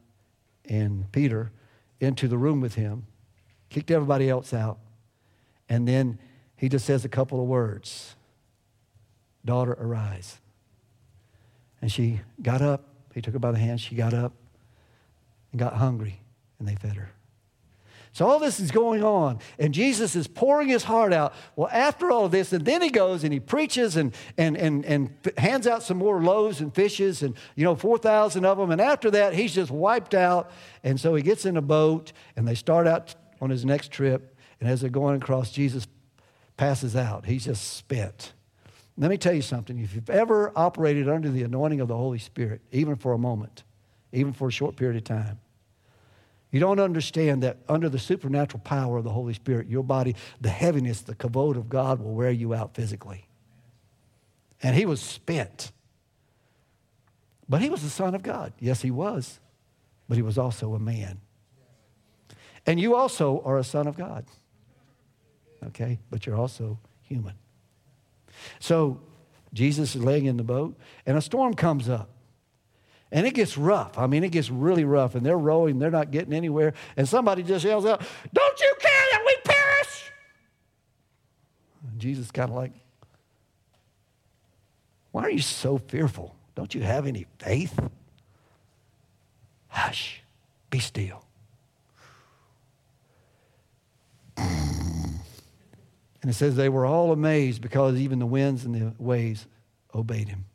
and 0.66 1.12
Peter 1.12 1.52
into 2.00 2.28
the 2.28 2.38
room 2.38 2.62
with 2.62 2.76
him, 2.76 3.06
kicked 3.70 3.92
everybody 3.92 4.30
else 4.30 4.54
out, 4.54 4.80
and 5.68 5.88
then 5.88 6.20
he 6.56 6.70
just 6.70 6.86
says 6.86 7.04
a 7.06 7.10
couple 7.10 7.42
of 7.42 7.48
words 7.48 8.16
Daughter, 9.46 9.74
arise. 9.74 10.40
And 11.82 11.92
she 11.92 12.22
got 12.42 12.62
up. 12.62 12.88
He 13.14 13.22
took 13.22 13.34
her 13.34 13.40
by 13.40 13.52
the 13.52 13.60
hand. 13.60 13.82
She 13.82 13.94
got 13.94 14.14
up 14.14 14.32
and 15.54 15.60
got 15.60 15.76
hungry, 15.76 16.20
and 16.60 16.68
they 16.68 16.76
fed 16.76 16.98
her. 16.98 17.14
So 18.12 18.28
all 18.28 18.38
this 18.38 18.60
is 18.60 18.70
going 18.70 19.04
on, 19.04 19.40
and 19.58 19.74
Jesus 19.74 20.16
is 20.16 20.28
pouring 20.28 20.68
his 20.68 20.84
heart 20.84 21.14
out. 21.14 21.34
Well, 21.56 21.70
after 21.72 22.12
all 22.12 22.30
this, 22.30 22.54
and 22.54 22.64
then 22.64 22.84
he 22.84 22.90
goes 22.92 23.24
and 23.24 23.34
he 23.34 23.40
preaches 23.40 23.96
and, 23.96 24.14
and, 24.38 24.56
and, 24.56 24.86
and 24.86 25.10
hands 25.36 25.66
out 25.66 25.82
some 25.82 25.98
more 25.98 26.22
loaves 26.22 26.62
and 26.62 26.74
fishes, 26.76 27.24
and 27.24 27.36
you 27.56 27.64
know, 27.64 27.76
4,000 27.76 28.46
of 28.46 28.60
them. 28.60 28.70
And 28.70 28.80
after 28.80 29.10
that, 29.12 29.34
he's 29.34 29.56
just 29.56 29.72
wiped 29.72 30.14
out. 30.14 30.52
And 30.84 31.00
so 31.00 31.16
he 31.16 31.24
gets 31.24 31.48
in 31.48 31.58
a 31.58 31.62
boat, 31.62 32.14
and 32.36 32.48
they 32.48 32.54
start 32.54 32.86
out 32.86 33.16
on 33.42 33.50
his 33.50 33.66
next 33.66 33.92
trip. 33.92 34.38
And 34.60 34.70
as 34.70 34.82
they're 34.82 34.92
going 34.92 35.20
across, 35.20 35.50
Jesus 35.50 35.88
passes 36.56 36.96
out. 36.96 37.26
He's 37.26 37.46
just 37.46 37.74
spent. 37.74 38.34
Let 38.96 39.10
me 39.10 39.18
tell 39.18 39.34
you 39.34 39.42
something. 39.42 39.80
If 39.80 39.96
you've 39.96 40.12
ever 40.12 40.54
operated 40.56 41.10
under 41.10 41.30
the 41.30 41.42
anointing 41.42 41.82
of 41.82 41.88
the 41.88 41.98
Holy 41.98 42.20
Spirit, 42.20 42.62
even 42.72 42.96
for 42.96 43.14
a 43.14 43.18
moment, 43.18 43.64
even 44.14 44.32
for 44.32 44.48
a 44.48 44.52
short 44.52 44.76
period 44.76 44.96
of 44.96 45.04
time, 45.04 45.40
you 46.52 46.60
don't 46.60 46.80
understand 46.80 47.44
that 47.44 47.58
under 47.68 47.90
the 47.90 48.00
supernatural 48.00 48.62
power 48.64 48.98
of 48.98 49.04
the 49.04 49.10
Holy 49.10 49.34
Spirit, 49.34 49.68
your 49.68 49.84
body, 49.84 50.16
the 50.40 50.50
heaviness, 50.50 51.02
the 51.02 51.16
kavod 51.16 51.58
of 51.58 51.68
God 51.68 52.00
will 52.00 52.14
wear 52.14 52.32
you 52.32 52.54
out 52.54 52.76
physically. 52.76 53.28
And 54.62 54.76
he 54.76 54.86
was 54.86 55.02
spent. 55.02 55.72
But 57.50 57.62
he 57.62 57.70
was 57.70 57.82
the 57.82 57.90
Son 57.90 58.14
of 58.14 58.22
God. 58.22 58.54
Yes, 58.60 58.84
he 58.84 58.92
was. 58.92 59.40
But 60.08 60.16
he 60.16 60.22
was 60.22 60.38
also 60.38 60.76
a 60.76 60.80
man. 60.80 61.20
And 62.66 62.80
you 62.80 62.96
also 62.96 63.42
are 63.44 63.58
a 63.58 63.64
son 63.64 63.88
of 63.88 63.98
God. 63.98 64.26
Okay? 65.68 66.00
But 66.10 66.26
you're 66.26 66.38
also 66.38 66.80
human. 67.02 67.34
So 68.60 69.02
Jesus 69.54 69.96
is 69.96 70.04
laying 70.04 70.26
in 70.26 70.38
the 70.38 70.44
boat, 70.44 70.78
and 71.06 71.18
a 71.18 71.22
storm 71.22 71.54
comes 71.54 71.90
up. 71.90 72.10
And 73.14 73.28
it 73.28 73.36
gets 73.36 73.60
rough. 73.60 74.00
I 74.00 74.08
mean, 74.08 74.24
it 74.24 74.32
gets 74.32 74.50
really 74.50 74.86
rough, 74.86 75.14
and 75.14 75.24
they're 75.24 75.38
rowing, 75.38 75.78
they're 75.78 75.92
not 75.92 76.10
getting 76.10 76.34
anywhere. 76.34 76.74
And 76.98 77.08
somebody 77.08 77.44
just 77.44 77.64
yells 77.64 77.86
out, 77.86 78.02
Don't 78.34 78.60
you 78.60 78.74
care 78.80 79.06
that 79.12 79.24
we 79.24 79.36
perish? 79.46 80.12
And 81.88 82.00
Jesus 82.00 82.32
kind 82.32 82.50
of 82.50 82.56
like, 82.56 82.74
Why 85.12 85.22
are 85.22 85.30
you 85.30 85.42
so 85.44 85.78
fearful? 85.78 86.36
Don't 86.56 86.74
you 86.74 86.82
have 86.82 87.06
any 87.06 87.28
faith? 87.38 87.80
Hush, 89.68 90.24
be 90.72 90.80
still. 90.80 91.24
And 94.38 96.32
it 96.32 96.34
says 96.34 96.56
they 96.56 96.70
were 96.70 96.86
all 96.86 97.12
amazed 97.12 97.62
because 97.62 97.96
even 97.98 98.18
the 98.18 98.26
winds 98.26 98.66
and 98.66 98.74
the 98.74 98.94
waves 98.98 99.46
obeyed 99.94 100.30
him. 100.30 100.46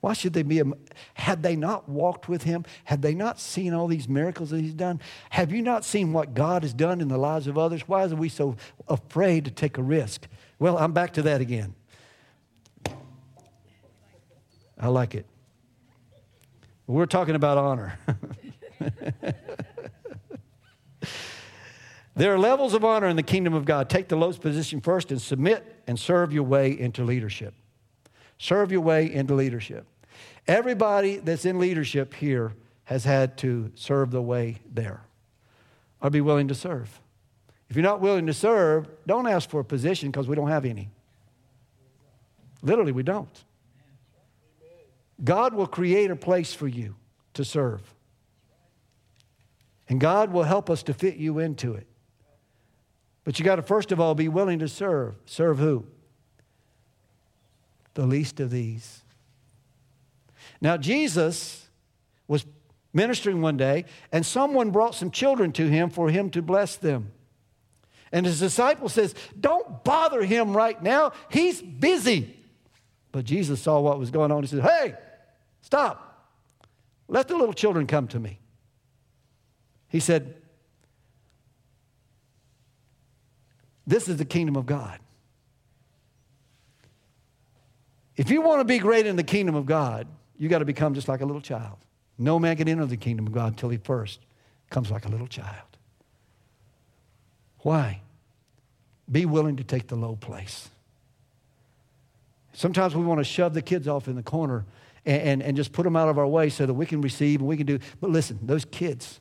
Why 0.00 0.14
should 0.14 0.32
they 0.32 0.42
be? 0.42 0.62
Had 1.14 1.42
they 1.42 1.56
not 1.56 1.88
walked 1.88 2.28
with 2.28 2.44
him? 2.44 2.64
Had 2.84 3.02
they 3.02 3.14
not 3.14 3.38
seen 3.38 3.74
all 3.74 3.86
these 3.86 4.08
miracles 4.08 4.50
that 4.50 4.60
he's 4.60 4.74
done? 4.74 5.00
Have 5.30 5.52
you 5.52 5.60
not 5.60 5.84
seen 5.84 6.12
what 6.12 6.32
God 6.32 6.62
has 6.62 6.72
done 6.72 7.00
in 7.00 7.08
the 7.08 7.18
lives 7.18 7.46
of 7.46 7.58
others? 7.58 7.86
Why 7.86 8.04
are 8.04 8.08
we 8.08 8.30
so 8.30 8.56
afraid 8.88 9.44
to 9.44 9.50
take 9.50 9.76
a 9.76 9.82
risk? 9.82 10.26
Well, 10.58 10.78
I'm 10.78 10.92
back 10.92 11.12
to 11.14 11.22
that 11.22 11.40
again. 11.42 11.74
I 14.78 14.88
like 14.88 15.14
it. 15.14 15.26
We're 16.86 17.06
talking 17.06 17.34
about 17.34 17.58
honor. 17.58 17.98
there 22.16 22.32
are 22.32 22.38
levels 22.38 22.72
of 22.72 22.84
honor 22.84 23.06
in 23.06 23.16
the 23.16 23.22
kingdom 23.22 23.52
of 23.52 23.66
God. 23.66 23.90
Take 23.90 24.08
the 24.08 24.16
lowest 24.16 24.40
position 24.40 24.80
first 24.80 25.10
and 25.10 25.20
submit 25.20 25.82
and 25.86 26.00
serve 26.00 26.32
your 26.32 26.44
way 26.44 26.70
into 26.70 27.04
leadership. 27.04 27.52
Serve 28.40 28.72
your 28.72 28.80
way 28.80 29.12
into 29.12 29.34
leadership. 29.34 29.86
Everybody 30.48 31.18
that's 31.18 31.44
in 31.44 31.58
leadership 31.58 32.14
here 32.14 32.54
has 32.84 33.04
had 33.04 33.36
to 33.38 33.70
serve 33.74 34.10
the 34.12 34.22
way 34.22 34.56
there 34.72 35.02
or 36.00 36.08
be 36.08 36.22
willing 36.22 36.48
to 36.48 36.54
serve. 36.54 37.02
If 37.68 37.76
you're 37.76 37.82
not 37.82 38.00
willing 38.00 38.26
to 38.28 38.32
serve, 38.32 38.88
don't 39.06 39.26
ask 39.26 39.50
for 39.50 39.60
a 39.60 39.64
position 39.64 40.10
because 40.10 40.26
we 40.26 40.36
don't 40.36 40.48
have 40.48 40.64
any. 40.64 40.88
Literally, 42.62 42.92
we 42.92 43.02
don't. 43.02 43.44
God 45.22 45.52
will 45.52 45.66
create 45.66 46.10
a 46.10 46.16
place 46.16 46.54
for 46.54 46.66
you 46.66 46.96
to 47.34 47.44
serve. 47.44 47.82
And 49.86 50.00
God 50.00 50.32
will 50.32 50.44
help 50.44 50.70
us 50.70 50.82
to 50.84 50.94
fit 50.94 51.16
you 51.16 51.40
into 51.40 51.74
it. 51.74 51.86
But 53.24 53.38
you 53.38 53.44
got 53.44 53.56
to, 53.56 53.62
first 53.62 53.92
of 53.92 54.00
all, 54.00 54.14
be 54.14 54.28
willing 54.28 54.60
to 54.60 54.68
serve. 54.68 55.16
Serve 55.26 55.58
who? 55.58 55.84
The 57.94 58.06
least 58.06 58.40
of 58.40 58.50
these. 58.50 59.02
Now, 60.60 60.76
Jesus 60.76 61.68
was 62.28 62.44
ministering 62.92 63.40
one 63.40 63.56
day, 63.56 63.84
and 64.12 64.24
someone 64.24 64.70
brought 64.70 64.94
some 64.94 65.10
children 65.10 65.52
to 65.52 65.68
him 65.68 65.90
for 65.90 66.10
him 66.10 66.30
to 66.30 66.42
bless 66.42 66.76
them. 66.76 67.12
And 68.12 68.26
his 68.26 68.40
disciple 68.40 68.88
says, 68.88 69.14
Don't 69.38 69.84
bother 69.84 70.22
him 70.24 70.56
right 70.56 70.80
now. 70.82 71.12
He's 71.28 71.62
busy. 71.62 72.36
But 73.12 73.24
Jesus 73.24 73.60
saw 73.60 73.80
what 73.80 73.98
was 73.98 74.10
going 74.10 74.32
on. 74.32 74.42
He 74.42 74.48
said, 74.48 74.62
Hey, 74.62 74.94
stop. 75.62 76.06
Let 77.08 77.28
the 77.28 77.36
little 77.36 77.54
children 77.54 77.86
come 77.86 78.08
to 78.08 78.20
me. 78.20 78.38
He 79.88 80.00
said, 80.00 80.36
This 83.86 84.08
is 84.08 84.16
the 84.16 84.24
kingdom 84.24 84.56
of 84.56 84.66
God. 84.66 84.98
If 88.20 88.30
you 88.30 88.42
want 88.42 88.60
to 88.60 88.66
be 88.66 88.78
great 88.78 89.06
in 89.06 89.16
the 89.16 89.22
kingdom 89.22 89.54
of 89.54 89.64
God, 89.64 90.06
you 90.36 90.50
got 90.50 90.58
to 90.58 90.66
become 90.66 90.92
just 90.92 91.08
like 91.08 91.22
a 91.22 91.24
little 91.24 91.40
child. 91.40 91.78
No 92.18 92.38
man 92.38 92.54
can 92.54 92.68
enter 92.68 92.84
the 92.84 92.98
kingdom 92.98 93.26
of 93.26 93.32
God 93.32 93.54
until 93.54 93.70
he 93.70 93.78
first 93.78 94.20
comes 94.68 94.90
like 94.90 95.06
a 95.06 95.08
little 95.08 95.26
child. 95.26 95.78
Why? 97.60 98.02
Be 99.10 99.24
willing 99.24 99.56
to 99.56 99.64
take 99.64 99.88
the 99.88 99.96
low 99.96 100.16
place. 100.16 100.68
Sometimes 102.52 102.94
we 102.94 103.06
want 103.06 103.20
to 103.20 103.24
shove 103.24 103.54
the 103.54 103.62
kids 103.62 103.88
off 103.88 104.06
in 104.06 104.16
the 104.16 104.22
corner 104.22 104.66
and, 105.06 105.22
and, 105.22 105.42
and, 105.42 105.56
just 105.56 105.72
put 105.72 105.84
them 105.84 105.96
out 105.96 106.10
of 106.10 106.18
our 106.18 106.26
way 106.26 106.50
so 106.50 106.66
that 106.66 106.74
we 106.74 106.84
can 106.84 107.00
receive 107.00 107.40
and 107.40 107.48
we 107.48 107.56
can 107.56 107.64
do. 107.64 107.78
But 108.02 108.10
listen, 108.10 108.38
those 108.42 108.66
kids, 108.66 109.18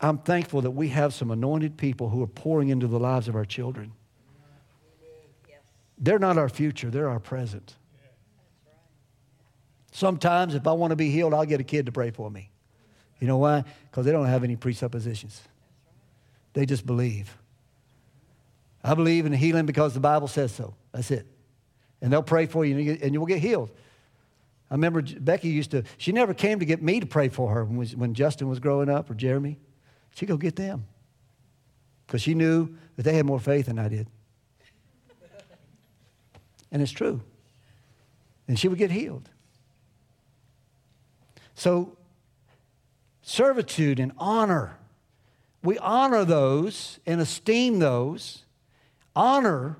I'm 0.00 0.18
thankful 0.18 0.60
that 0.60 0.70
we 0.70 0.90
have 0.90 1.12
some 1.12 1.32
anointed 1.32 1.76
people 1.76 2.10
who 2.10 2.22
are 2.22 2.28
pouring 2.28 2.68
into 2.68 2.86
the 2.86 3.00
lives 3.00 3.26
of 3.26 3.34
our 3.34 3.44
children. 3.44 3.90
They're 5.98 6.20
not 6.20 6.38
our 6.38 6.48
future, 6.48 6.90
they're 6.90 7.08
our 7.08 7.18
present. 7.18 7.75
Sometimes, 9.96 10.54
if 10.54 10.66
I 10.66 10.72
want 10.72 10.90
to 10.90 10.96
be 10.96 11.08
healed, 11.08 11.32
I'll 11.32 11.46
get 11.46 11.58
a 11.58 11.64
kid 11.64 11.86
to 11.86 11.92
pray 11.92 12.10
for 12.10 12.30
me. 12.30 12.50
You 13.18 13.26
know 13.26 13.38
why? 13.38 13.64
Because 13.90 14.04
they 14.04 14.12
don't 14.12 14.26
have 14.26 14.44
any 14.44 14.54
presuppositions, 14.54 15.40
they 16.52 16.66
just 16.66 16.84
believe. 16.84 17.34
I 18.84 18.92
believe 18.92 19.24
in 19.24 19.32
healing 19.32 19.64
because 19.64 19.94
the 19.94 20.00
Bible 20.00 20.28
says 20.28 20.52
so. 20.52 20.74
That's 20.92 21.10
it. 21.10 21.26
And 22.02 22.12
they'll 22.12 22.22
pray 22.22 22.44
for 22.44 22.62
you 22.62 22.98
and 23.00 23.14
you 23.14 23.20
will 23.20 23.26
get 23.26 23.38
healed. 23.38 23.70
I 24.70 24.74
remember 24.74 25.00
Becky 25.00 25.48
used 25.48 25.70
to, 25.70 25.82
she 25.96 26.12
never 26.12 26.34
came 26.34 26.58
to 26.58 26.66
get 26.66 26.82
me 26.82 27.00
to 27.00 27.06
pray 27.06 27.30
for 27.30 27.54
her 27.54 27.64
when, 27.64 27.88
when 27.88 28.12
Justin 28.12 28.50
was 28.50 28.58
growing 28.58 28.90
up 28.90 29.08
or 29.08 29.14
Jeremy. 29.14 29.58
She'd 30.14 30.26
go 30.26 30.36
get 30.36 30.56
them 30.56 30.86
because 32.06 32.20
she 32.20 32.34
knew 32.34 32.68
that 32.96 33.04
they 33.04 33.14
had 33.14 33.24
more 33.24 33.40
faith 33.40 33.64
than 33.64 33.78
I 33.78 33.88
did. 33.88 34.08
And 36.70 36.82
it's 36.82 36.92
true. 36.92 37.22
And 38.46 38.58
she 38.58 38.68
would 38.68 38.78
get 38.78 38.90
healed. 38.90 39.30
So, 41.56 41.96
servitude 43.22 43.98
and 43.98 44.12
honor. 44.18 44.76
We 45.62 45.78
honor 45.78 46.24
those 46.24 47.00
and 47.06 47.20
esteem 47.20 47.80
those 47.80 48.44
honor 49.16 49.78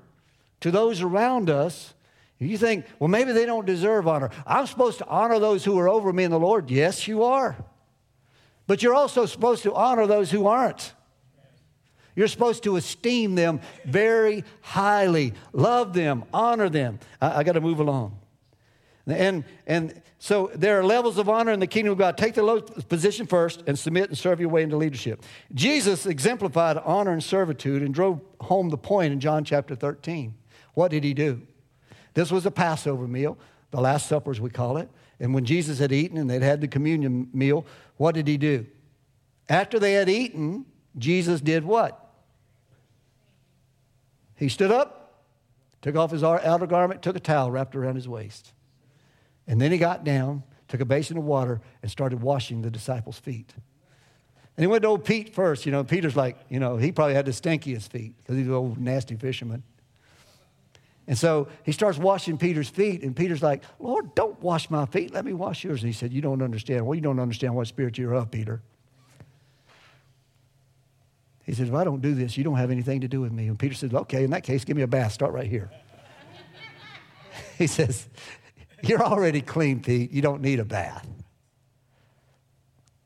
to 0.59 0.71
those 0.71 1.01
around 1.01 1.49
us. 1.49 1.93
You 2.39 2.57
think, 2.57 2.85
well, 2.99 3.07
maybe 3.07 3.31
they 3.31 3.45
don't 3.45 3.65
deserve 3.65 4.07
honor. 4.07 4.31
I'm 4.45 4.67
supposed 4.67 4.97
to 4.97 5.07
honor 5.07 5.39
those 5.39 5.63
who 5.63 5.77
are 5.79 5.87
over 5.87 6.11
me 6.11 6.23
in 6.23 6.31
the 6.31 6.39
Lord. 6.39 6.69
Yes, 6.69 7.07
you 7.07 7.23
are. 7.23 7.55
But 8.65 8.83
you're 8.83 8.95
also 8.95 9.25
supposed 9.25 9.63
to 9.63 9.73
honor 9.73 10.07
those 10.07 10.29
who 10.29 10.47
aren't. 10.47 10.93
You're 12.15 12.27
supposed 12.27 12.63
to 12.63 12.75
esteem 12.75 13.35
them 13.35 13.61
very 13.85 14.43
highly, 14.61 15.35
love 15.53 15.93
them, 15.93 16.25
honor 16.33 16.67
them. 16.67 16.99
I, 17.21 17.39
I 17.39 17.43
got 17.43 17.53
to 17.53 17.61
move 17.61 17.79
along. 17.79 18.19
And, 19.05 19.45
and 19.67 20.01
so 20.19 20.49
there 20.55 20.79
are 20.79 20.83
levels 20.83 21.17
of 21.17 21.29
honor 21.29 21.51
in 21.51 21.59
the 21.59 21.67
kingdom 21.67 21.91
of 21.91 21.99
God. 21.99 22.17
Take 22.17 22.33
the 22.33 22.43
low 22.43 22.61
position 22.61 23.27
first 23.27 23.63
and 23.67 23.77
submit 23.77 24.09
and 24.09 24.17
serve 24.17 24.39
your 24.39 24.49
way 24.49 24.63
into 24.63 24.75
leadership. 24.75 25.23
Jesus 25.53 26.05
exemplified 26.05 26.77
honor 26.77 27.11
and 27.11 27.23
servitude 27.23 27.83
and 27.83 27.93
drove 27.93 28.19
home 28.41 28.69
the 28.69 28.77
point 28.77 29.13
in 29.13 29.19
John 29.19 29.43
chapter 29.43 29.75
13. 29.75 30.33
What 30.73 30.89
did 30.89 31.03
he 31.03 31.13
do? 31.13 31.41
This 32.15 32.31
was 32.31 32.45
a 32.47 32.51
Passover 32.51 33.07
meal, 33.07 33.37
the 33.69 33.79
Last 33.79 34.07
Supper 34.07 34.31
as 34.31 34.41
we 34.41 34.49
call 34.49 34.77
it. 34.77 34.89
And 35.19 35.33
when 35.35 35.45
Jesus 35.45 35.77
had 35.77 35.91
eaten 35.91 36.17
and 36.17 36.29
they'd 36.29 36.41
had 36.41 36.61
the 36.61 36.67
communion 36.67 37.29
meal, 37.31 37.65
what 37.97 38.15
did 38.15 38.27
he 38.27 38.37
do? 38.37 38.65
After 39.49 39.77
they 39.77 39.93
had 39.93 40.09
eaten, 40.09 40.65
Jesus 40.97 41.41
did 41.41 41.63
what? 41.63 42.11
He 44.35 44.49
stood 44.49 44.71
up, 44.71 45.23
took 45.81 45.95
off 45.95 46.11
his 46.11 46.23
outer 46.23 46.67
garment, 46.67 47.01
took 47.01 47.15
a 47.15 47.19
towel 47.19 47.51
wrapped 47.51 47.75
around 47.75 47.95
his 47.95 48.07
waist. 48.07 48.53
And 49.47 49.61
then 49.61 49.71
he 49.71 49.77
got 49.77 50.03
down, 50.03 50.43
took 50.67 50.81
a 50.81 50.85
basin 50.85 51.17
of 51.17 51.23
water, 51.23 51.61
and 51.81 51.89
started 51.89 52.21
washing 52.21 52.61
the 52.61 52.69
disciples' 52.69 53.17
feet. 53.17 53.53
And 54.57 54.63
he 54.63 54.67
went 54.67 54.81
to 54.81 54.89
old 54.89 55.05
Pete 55.05 55.33
first. 55.33 55.65
You 55.65 55.71
know, 55.71 55.83
Peter's 55.83 56.15
like, 56.15 56.37
you 56.49 56.59
know, 56.59 56.77
he 56.77 56.91
probably 56.91 57.13
had 57.13 57.25
the 57.25 57.31
stinkiest 57.31 57.89
feet 57.89 58.15
because 58.17 58.37
he's 58.37 58.47
an 58.47 58.53
old 58.53 58.79
nasty 58.79 59.15
fisherman. 59.15 59.63
And 61.07 61.17
so 61.17 61.47
he 61.63 61.71
starts 61.71 61.97
washing 61.97 62.37
Peter's 62.37 62.67
feet, 62.67 63.01
and 63.01 63.15
Peter's 63.15 63.41
like, 63.41 63.63
Lord, 63.79 64.13
don't 64.13 64.41
wash 64.41 64.69
my 64.69 64.85
feet. 64.85 65.13
Let 65.13 65.23
me 65.23 65.31
wash 65.31 65.63
yours. 65.63 65.81
And 65.81 65.87
he 65.87 65.93
said, 65.93 66.11
You 66.11 66.21
don't 66.21 66.41
understand. 66.41 66.85
Well, 66.85 66.95
you 66.95 67.01
don't 67.01 67.19
understand 67.19 67.55
what 67.55 67.67
spirit 67.67 67.97
you're 67.97 68.13
of, 68.13 68.29
Peter. 68.29 68.61
He 71.45 71.53
says, 71.53 71.69
If 71.69 71.75
I 71.75 71.85
don't 71.85 72.01
do 72.01 72.13
this, 72.13 72.35
you 72.35 72.43
don't 72.43 72.57
have 72.57 72.71
anything 72.71 73.01
to 73.01 73.07
do 73.07 73.21
with 73.21 73.31
me. 73.31 73.47
And 73.47 73.57
Peter 73.57 73.73
says, 73.73 73.93
Okay, 73.93 74.25
in 74.25 74.31
that 74.31 74.43
case, 74.43 74.65
give 74.65 74.75
me 74.75 74.83
a 74.83 74.87
bath. 74.87 75.13
Start 75.13 75.31
right 75.31 75.47
here. 75.47 75.71
he 77.57 77.67
says, 77.67 78.09
you're 78.83 79.03
already 79.03 79.41
clean, 79.41 79.81
Pete. 79.81 80.11
You 80.11 80.21
don't 80.21 80.41
need 80.41 80.59
a 80.59 80.65
bath. 80.65 81.07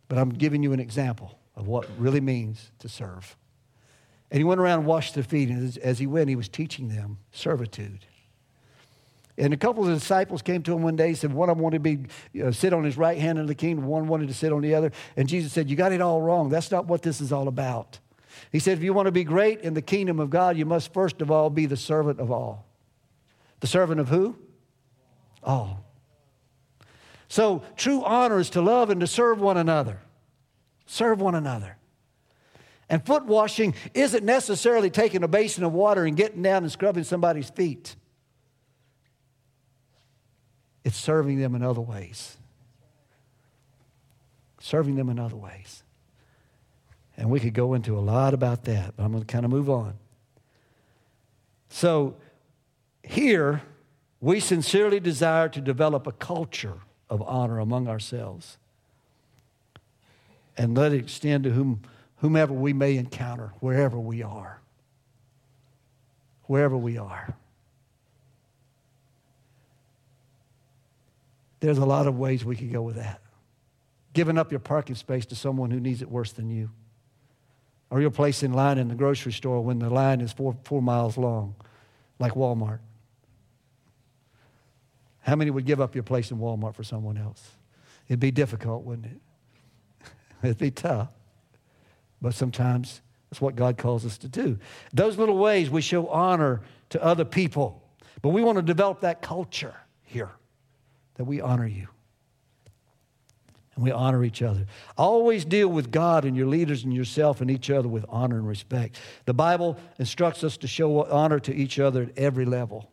But 0.07 0.17
I'm 0.17 0.29
giving 0.29 0.61
you 0.61 0.73
an 0.73 0.79
example 0.79 1.39
of 1.55 1.67
what 1.67 1.87
really 1.97 2.21
means 2.21 2.71
to 2.79 2.89
serve. 2.89 3.37
And 4.29 4.37
he 4.39 4.43
went 4.43 4.61
around 4.61 4.79
and 4.79 4.87
washed 4.87 5.13
their 5.15 5.23
feet. 5.23 5.49
And 5.49 5.77
as, 5.77 5.99
he 5.99 6.07
went, 6.07 6.29
he 6.29 6.35
was 6.35 6.49
teaching 6.49 6.89
them 6.89 7.17
servitude. 7.31 8.05
And 9.37 9.53
a 9.53 9.57
couple 9.57 9.87
of 9.87 9.93
disciples 9.93 10.41
came 10.41 10.63
to 10.63 10.73
him 10.73 10.83
one 10.83 10.95
day 10.95 11.07
and 11.07 11.17
said, 11.17 11.33
One 11.33 11.49
of 11.49 11.57
them 11.57 11.63
wanted 11.63 11.77
to 11.77 11.95
be, 11.95 12.05
you 12.33 12.43
know, 12.43 12.51
sit 12.51 12.73
on 12.73 12.83
his 12.83 12.97
right 12.97 13.17
hand 13.17 13.39
in 13.39 13.45
the 13.45 13.55
kingdom, 13.55 13.85
one 13.85 14.07
wanted 14.07 14.27
to 14.27 14.33
sit 14.33 14.51
on 14.51 14.61
the 14.61 14.75
other. 14.75 14.91
And 15.15 15.27
Jesus 15.27 15.51
said, 15.53 15.69
You 15.69 15.75
got 15.75 15.91
it 15.91 16.01
all 16.01 16.21
wrong. 16.21 16.49
That's 16.49 16.71
not 16.71 16.85
what 16.87 17.01
this 17.01 17.21
is 17.21 17.31
all 17.31 17.47
about. 17.47 17.99
He 18.51 18.59
said, 18.59 18.77
If 18.77 18.83
you 18.83 18.93
want 18.93 19.07
to 19.07 19.11
be 19.11 19.23
great 19.23 19.61
in 19.61 19.73
the 19.73 19.81
kingdom 19.81 20.19
of 20.19 20.29
God, 20.29 20.57
you 20.57 20.65
must 20.65 20.93
first 20.93 21.21
of 21.21 21.31
all 21.31 21.49
be 21.49 21.65
the 21.65 21.77
servant 21.77 22.19
of 22.19 22.31
all. 22.31 22.65
The 23.61 23.67
servant 23.67 23.99
of 23.99 24.09
who? 24.09 24.35
All. 25.43 25.85
So, 27.27 27.63
true 27.77 28.03
honor 28.03 28.39
is 28.39 28.49
to 28.51 28.61
love 28.61 28.89
and 28.89 28.99
to 29.01 29.07
serve 29.07 29.39
one 29.39 29.57
another. 29.57 30.01
Serve 30.85 31.21
one 31.21 31.35
another. 31.35 31.77
And 32.89 33.05
foot 33.05 33.25
washing 33.25 33.73
isn't 33.93 34.25
necessarily 34.25 34.89
taking 34.89 35.23
a 35.23 35.27
basin 35.29 35.63
of 35.63 35.71
water 35.71 36.03
and 36.03 36.17
getting 36.17 36.41
down 36.41 36.63
and 36.63 36.71
scrubbing 36.71 37.05
somebody's 37.05 37.49
feet, 37.49 37.95
it's 40.83 40.97
serving 40.97 41.39
them 41.39 41.55
in 41.55 41.63
other 41.63 41.79
ways. 41.79 42.37
Serving 44.59 44.95
them 44.95 45.09
in 45.09 45.19
other 45.19 45.37
ways. 45.37 45.83
And 47.15 47.29
we 47.29 47.39
could 47.39 47.53
go 47.53 47.75
into 47.75 47.97
a 47.97 48.01
lot 48.01 48.33
about 48.33 48.65
that, 48.65 48.95
but 48.97 49.03
I'm 49.03 49.11
going 49.11 49.23
to 49.23 49.31
kind 49.31 49.45
of 49.45 49.51
move 49.51 49.69
on. 49.69 49.93
So, 51.69 52.15
here, 53.03 53.61
we 54.21 54.39
sincerely 54.39 54.99
desire 54.99 55.49
to 55.49 55.59
develop 55.59 56.05
a 56.05 56.11
culture 56.11 56.77
of 57.09 57.21
honor 57.23 57.59
among 57.59 57.87
ourselves 57.87 58.57
and 60.55 60.77
let 60.77 60.93
it 60.93 60.99
extend 60.99 61.43
to 61.43 61.49
whom, 61.49 61.81
whomever 62.17 62.53
we 62.53 62.71
may 62.71 62.97
encounter, 62.97 63.51
wherever 63.59 63.99
we 63.99 64.21
are. 64.21 64.61
Wherever 66.43 66.77
we 66.77 66.97
are. 66.97 67.33
There's 71.61 71.79
a 71.79 71.85
lot 71.85 72.07
of 72.07 72.17
ways 72.17 72.45
we 72.45 72.55
could 72.55 72.71
go 72.71 72.81
with 72.81 72.97
that. 72.97 73.21
Giving 74.13 74.37
up 74.37 74.51
your 74.51 74.59
parking 74.59 74.95
space 74.95 75.25
to 75.27 75.35
someone 75.35 75.71
who 75.71 75.79
needs 75.79 76.01
it 76.01 76.11
worse 76.11 76.31
than 76.31 76.49
you. 76.49 76.69
Or 77.89 78.01
your 78.01 78.11
place 78.11 78.43
in 78.43 78.53
line 78.53 78.77
in 78.77 78.87
the 78.87 78.95
grocery 78.95 79.31
store 79.31 79.61
when 79.61 79.79
the 79.79 79.89
line 79.89 80.21
is 80.21 80.31
four, 80.31 80.55
four 80.63 80.81
miles 80.81 81.17
long, 81.17 81.55
like 82.19 82.33
Walmart. 82.33 82.79
How 85.21 85.35
many 85.35 85.51
would 85.51 85.65
give 85.65 85.79
up 85.79 85.95
your 85.95 86.03
place 86.03 86.31
in 86.31 86.37
Walmart 86.37 86.75
for 86.75 86.83
someone 86.83 87.17
else? 87.17 87.51
It'd 88.07 88.19
be 88.19 88.31
difficult, 88.31 88.83
wouldn't 88.83 89.07
it? 89.07 90.07
It'd 90.43 90.57
be 90.57 90.71
tough. 90.71 91.13
But 92.21 92.33
sometimes 92.33 93.01
that's 93.29 93.41
what 93.41 93.55
God 93.55 93.77
calls 93.77 94.05
us 94.05 94.17
to 94.19 94.27
do. 94.27 94.59
Those 94.93 95.17
little 95.17 95.37
ways 95.37 95.69
we 95.69 95.81
show 95.81 96.07
honor 96.07 96.61
to 96.89 97.03
other 97.03 97.25
people. 97.25 97.81
But 98.21 98.29
we 98.29 98.43
want 98.43 98.57
to 98.57 98.61
develop 98.61 99.01
that 99.01 99.21
culture 99.21 99.75
here 100.03 100.31
that 101.15 101.23
we 101.23 101.39
honor 101.39 101.67
you 101.67 101.87
and 103.75 103.83
we 103.83 103.91
honor 103.91 104.23
each 104.23 104.41
other. 104.41 104.65
Always 104.97 105.45
deal 105.45 105.67
with 105.67 105.91
God 105.91 106.25
and 106.25 106.35
your 106.35 106.47
leaders 106.47 106.83
and 106.83 106.93
yourself 106.93 107.41
and 107.41 107.49
each 107.49 107.69
other 107.69 107.87
with 107.87 108.05
honor 108.09 108.37
and 108.37 108.47
respect. 108.47 108.99
The 109.25 109.33
Bible 109.33 109.77
instructs 109.97 110.43
us 110.43 110.57
to 110.57 110.67
show 110.67 111.05
honor 111.05 111.39
to 111.39 111.55
each 111.55 111.79
other 111.79 112.03
at 112.03 112.17
every 112.17 112.45
level. 112.45 112.91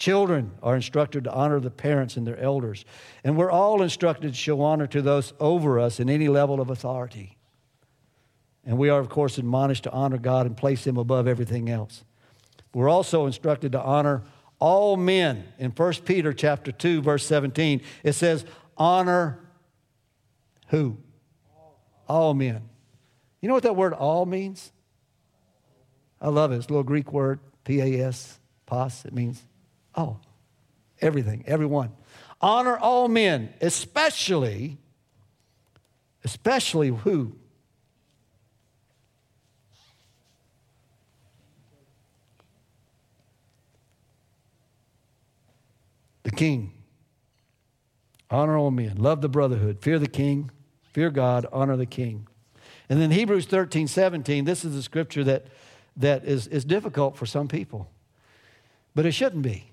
Children 0.00 0.52
are 0.62 0.76
instructed 0.76 1.24
to 1.24 1.32
honor 1.32 1.60
the 1.60 1.70
parents 1.70 2.16
and 2.16 2.26
their 2.26 2.38
elders. 2.38 2.86
And 3.22 3.36
we're 3.36 3.50
all 3.50 3.82
instructed 3.82 4.28
to 4.28 4.34
show 4.34 4.62
honor 4.62 4.86
to 4.86 5.02
those 5.02 5.34
over 5.38 5.78
us 5.78 6.00
in 6.00 6.08
any 6.08 6.26
level 6.26 6.58
of 6.58 6.70
authority. 6.70 7.36
And 8.64 8.78
we 8.78 8.88
are, 8.88 8.98
of 8.98 9.10
course, 9.10 9.36
admonished 9.36 9.84
to 9.84 9.92
honor 9.92 10.16
God 10.16 10.46
and 10.46 10.56
place 10.56 10.86
Him 10.86 10.96
above 10.96 11.28
everything 11.28 11.68
else. 11.68 12.02
We're 12.72 12.88
also 12.88 13.26
instructed 13.26 13.72
to 13.72 13.82
honor 13.82 14.22
all 14.58 14.96
men. 14.96 15.44
In 15.58 15.70
1 15.70 15.92
Peter 16.06 16.32
chapter 16.32 16.72
2, 16.72 17.02
verse 17.02 17.26
17, 17.26 17.82
it 18.02 18.14
says, 18.14 18.46
honor 18.78 19.38
who? 20.68 20.96
All 22.08 22.32
men. 22.32 22.62
You 23.42 23.48
know 23.48 23.54
what 23.54 23.64
that 23.64 23.76
word 23.76 23.92
all 23.92 24.24
means? 24.24 24.72
I 26.22 26.30
love 26.30 26.52
it. 26.52 26.56
It's 26.56 26.68
a 26.68 26.70
little 26.70 26.84
Greek 26.84 27.12
word, 27.12 27.38
P 27.64 27.80
A 27.80 28.06
S, 28.06 28.40
pas. 28.64 29.04
It 29.04 29.12
means 29.12 29.42
all, 29.94 30.20
everything, 31.00 31.44
everyone. 31.46 31.92
Honor 32.40 32.76
all 32.76 33.08
men, 33.08 33.52
especially, 33.60 34.78
especially 36.24 36.88
who? 36.88 37.34
The 46.22 46.30
king. 46.30 46.72
Honor 48.30 48.56
all 48.56 48.70
men. 48.70 48.96
Love 48.96 49.20
the 49.20 49.28
brotherhood. 49.28 49.80
Fear 49.80 49.98
the 49.98 50.08
king. 50.08 50.50
Fear 50.92 51.10
God. 51.10 51.46
Honor 51.52 51.76
the 51.76 51.86
king. 51.86 52.26
And 52.90 53.00
then 53.00 53.12
Hebrews 53.12 53.46
13, 53.46 53.86
17, 53.86 54.44
this 54.44 54.64
is 54.64 54.74
a 54.74 54.82
scripture 54.82 55.22
that, 55.24 55.46
that 55.96 56.24
is, 56.24 56.48
is 56.48 56.64
difficult 56.64 57.16
for 57.16 57.24
some 57.24 57.46
people, 57.46 57.88
but 58.96 59.06
it 59.06 59.12
shouldn't 59.12 59.42
be. 59.42 59.69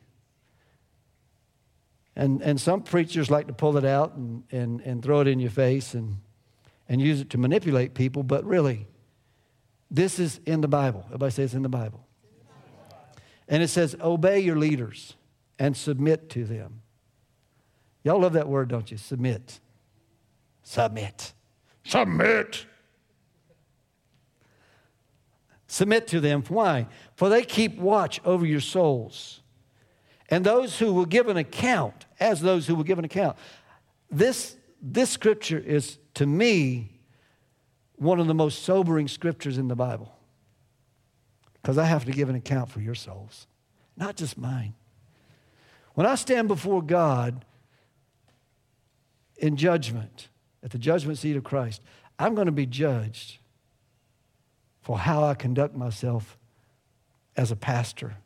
And, 2.18 2.42
and 2.42 2.60
some 2.60 2.82
preachers 2.82 3.30
like 3.30 3.46
to 3.46 3.54
pull 3.54 3.78
it 3.78 3.86
out 3.86 4.16
and, 4.16 4.44
and, 4.52 4.82
and 4.82 5.04
throw 5.04 5.22
it 5.22 5.28
in 5.28 5.40
your 5.40 5.52
face 5.52 5.94
and, 5.94 6.18
and 6.90 7.00
use 7.00 7.22
it 7.22 7.30
to 7.30 7.38
manipulate 7.38 7.94
people, 7.94 8.24
but 8.24 8.44
really, 8.44 8.88
this 9.92 10.18
is 10.18 10.40
in 10.48 10.62
the 10.62 10.68
Bible. 10.68 11.04
Everybody 11.06 11.32
says 11.32 11.46
it's 11.46 11.54
in 11.54 11.62
the 11.62 11.70
Bible. 11.70 12.04
And 13.48 13.62
it 13.62 13.68
says, 13.68 13.96
Obey 14.02 14.40
your 14.40 14.56
leaders 14.56 15.14
and 15.60 15.78
submit 15.78 16.28
to 16.32 16.44
them. 16.44 16.82
Y'all 18.04 18.20
love 18.20 18.34
that 18.34 18.48
word, 18.48 18.70
don't 18.70 18.90
you? 18.90 18.98
Submit. 18.98 19.60
Submit. 20.64 21.34
Submit. 21.84 22.66
Submit 25.68 26.08
to 26.08 26.20
them. 26.20 26.42
Why? 26.48 26.88
For 27.16 27.30
they 27.30 27.44
keep 27.44 27.78
watch 27.78 28.20
over 28.26 28.46
your 28.46 28.60
souls. 28.60 29.42
And 30.30 30.44
those 30.44 30.80
who 30.80 30.92
will 30.94 31.06
give 31.06 31.28
an 31.28 31.38
account 31.38 32.07
as 32.20 32.42
those 32.42 32.68
who 32.68 32.76
will 32.76 32.84
give 32.84 33.00
an 33.00 33.06
account. 33.06 33.38
This, 34.10 34.56
this 34.82 35.10
scripture 35.10 35.60
is, 35.60 35.98
to 36.16 36.26
me, 36.26 36.92
one 37.98 38.20
of 38.20 38.28
the 38.28 38.34
most 38.34 38.64
sobering 38.64 39.08
scriptures 39.08 39.58
in 39.58 39.68
the 39.68 39.76
Bible. 39.76 40.14
Because 41.54 41.78
I 41.78 41.86
have 41.86 42.06
to 42.06 42.12
give 42.12 42.30
an 42.30 42.36
account 42.36 42.70
for 42.70 42.80
your 42.80 42.96
souls, 42.96 43.48
not 43.96 44.16
just 44.16 44.38
mine. 44.38 44.74
When 45.96 46.06
I 46.06 46.16
stand 46.16 46.48
before 46.48 46.82
God 46.82 47.44
in 49.38 49.58
judgment, 49.58 50.30
at 50.64 50.72
the 50.72 50.78
judgment 50.78 51.18
seat 51.18 51.36
of 51.36 51.44
Christ, 51.44 51.82
I'm 52.20 52.36
going 52.36 52.46
to 52.46 52.52
be 52.52 52.66
judged 52.66 53.40
for 54.82 54.98
how 54.98 55.24
I 55.24 55.34
conduct 55.34 55.76
myself 55.76 56.38
as 57.36 57.52
a 57.52 57.56
pastor, 57.56 58.18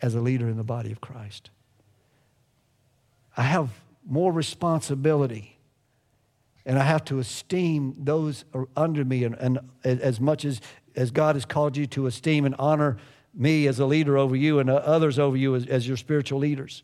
as 0.00 0.14
a 0.14 0.20
leader 0.20 0.48
in 0.48 0.56
the 0.56 0.64
body 0.64 0.90
of 0.90 1.00
Christ. 1.00 1.50
I 3.36 3.42
have 3.42 3.70
more 4.06 4.32
responsibility 4.32 5.58
and 6.64 6.78
I 6.78 6.84
have 6.84 7.04
to 7.06 7.18
esteem 7.18 7.94
those 7.98 8.44
under 8.76 9.04
me 9.04 9.24
and, 9.24 9.36
and, 9.36 9.60
as 9.84 10.20
much 10.20 10.44
as, 10.44 10.60
as 10.94 11.10
God 11.10 11.34
has 11.34 11.44
called 11.44 11.76
you 11.76 11.86
to 11.88 12.06
esteem 12.06 12.44
and 12.44 12.54
honor 12.58 12.98
me 13.34 13.66
as 13.66 13.80
a 13.80 13.86
leader 13.86 14.16
over 14.16 14.36
you 14.36 14.58
and 14.58 14.70
others 14.70 15.18
over 15.18 15.36
you 15.36 15.56
as, 15.56 15.66
as 15.66 15.88
your 15.88 15.96
spiritual 15.96 16.38
leaders. 16.38 16.82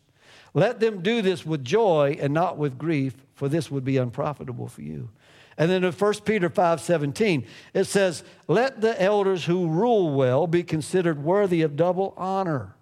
Let 0.55 0.80
them 0.80 1.03
do 1.03 1.22
this 1.22 1.44
with 1.44 1.64
joy 1.64 2.18
and 2.20 2.32
not 2.32 2.57
with 2.57 2.78
grief, 2.78 3.14
for 3.34 3.49
this 3.49 3.70
would 3.70 3.84
be 3.84 3.99
unprofitable 3.99 4.66
for 4.66 4.82
you. 4.82 5.11
And 5.57 5.70
then 5.70 5.84
in 5.84 5.92
1 5.92 6.14
Peter 6.24 6.49
5 6.49 6.80
17, 6.80 7.46
it 7.74 7.84
says, 7.84 8.24
Let 8.46 8.80
the 8.80 9.01
elders 9.01 9.44
who 9.44 9.68
rule 9.68 10.14
well 10.14 10.46
be 10.46 10.62
considered 10.62 11.22
worthy 11.22 11.62
of 11.62 11.76
double 11.76 12.14
honor 12.16 12.74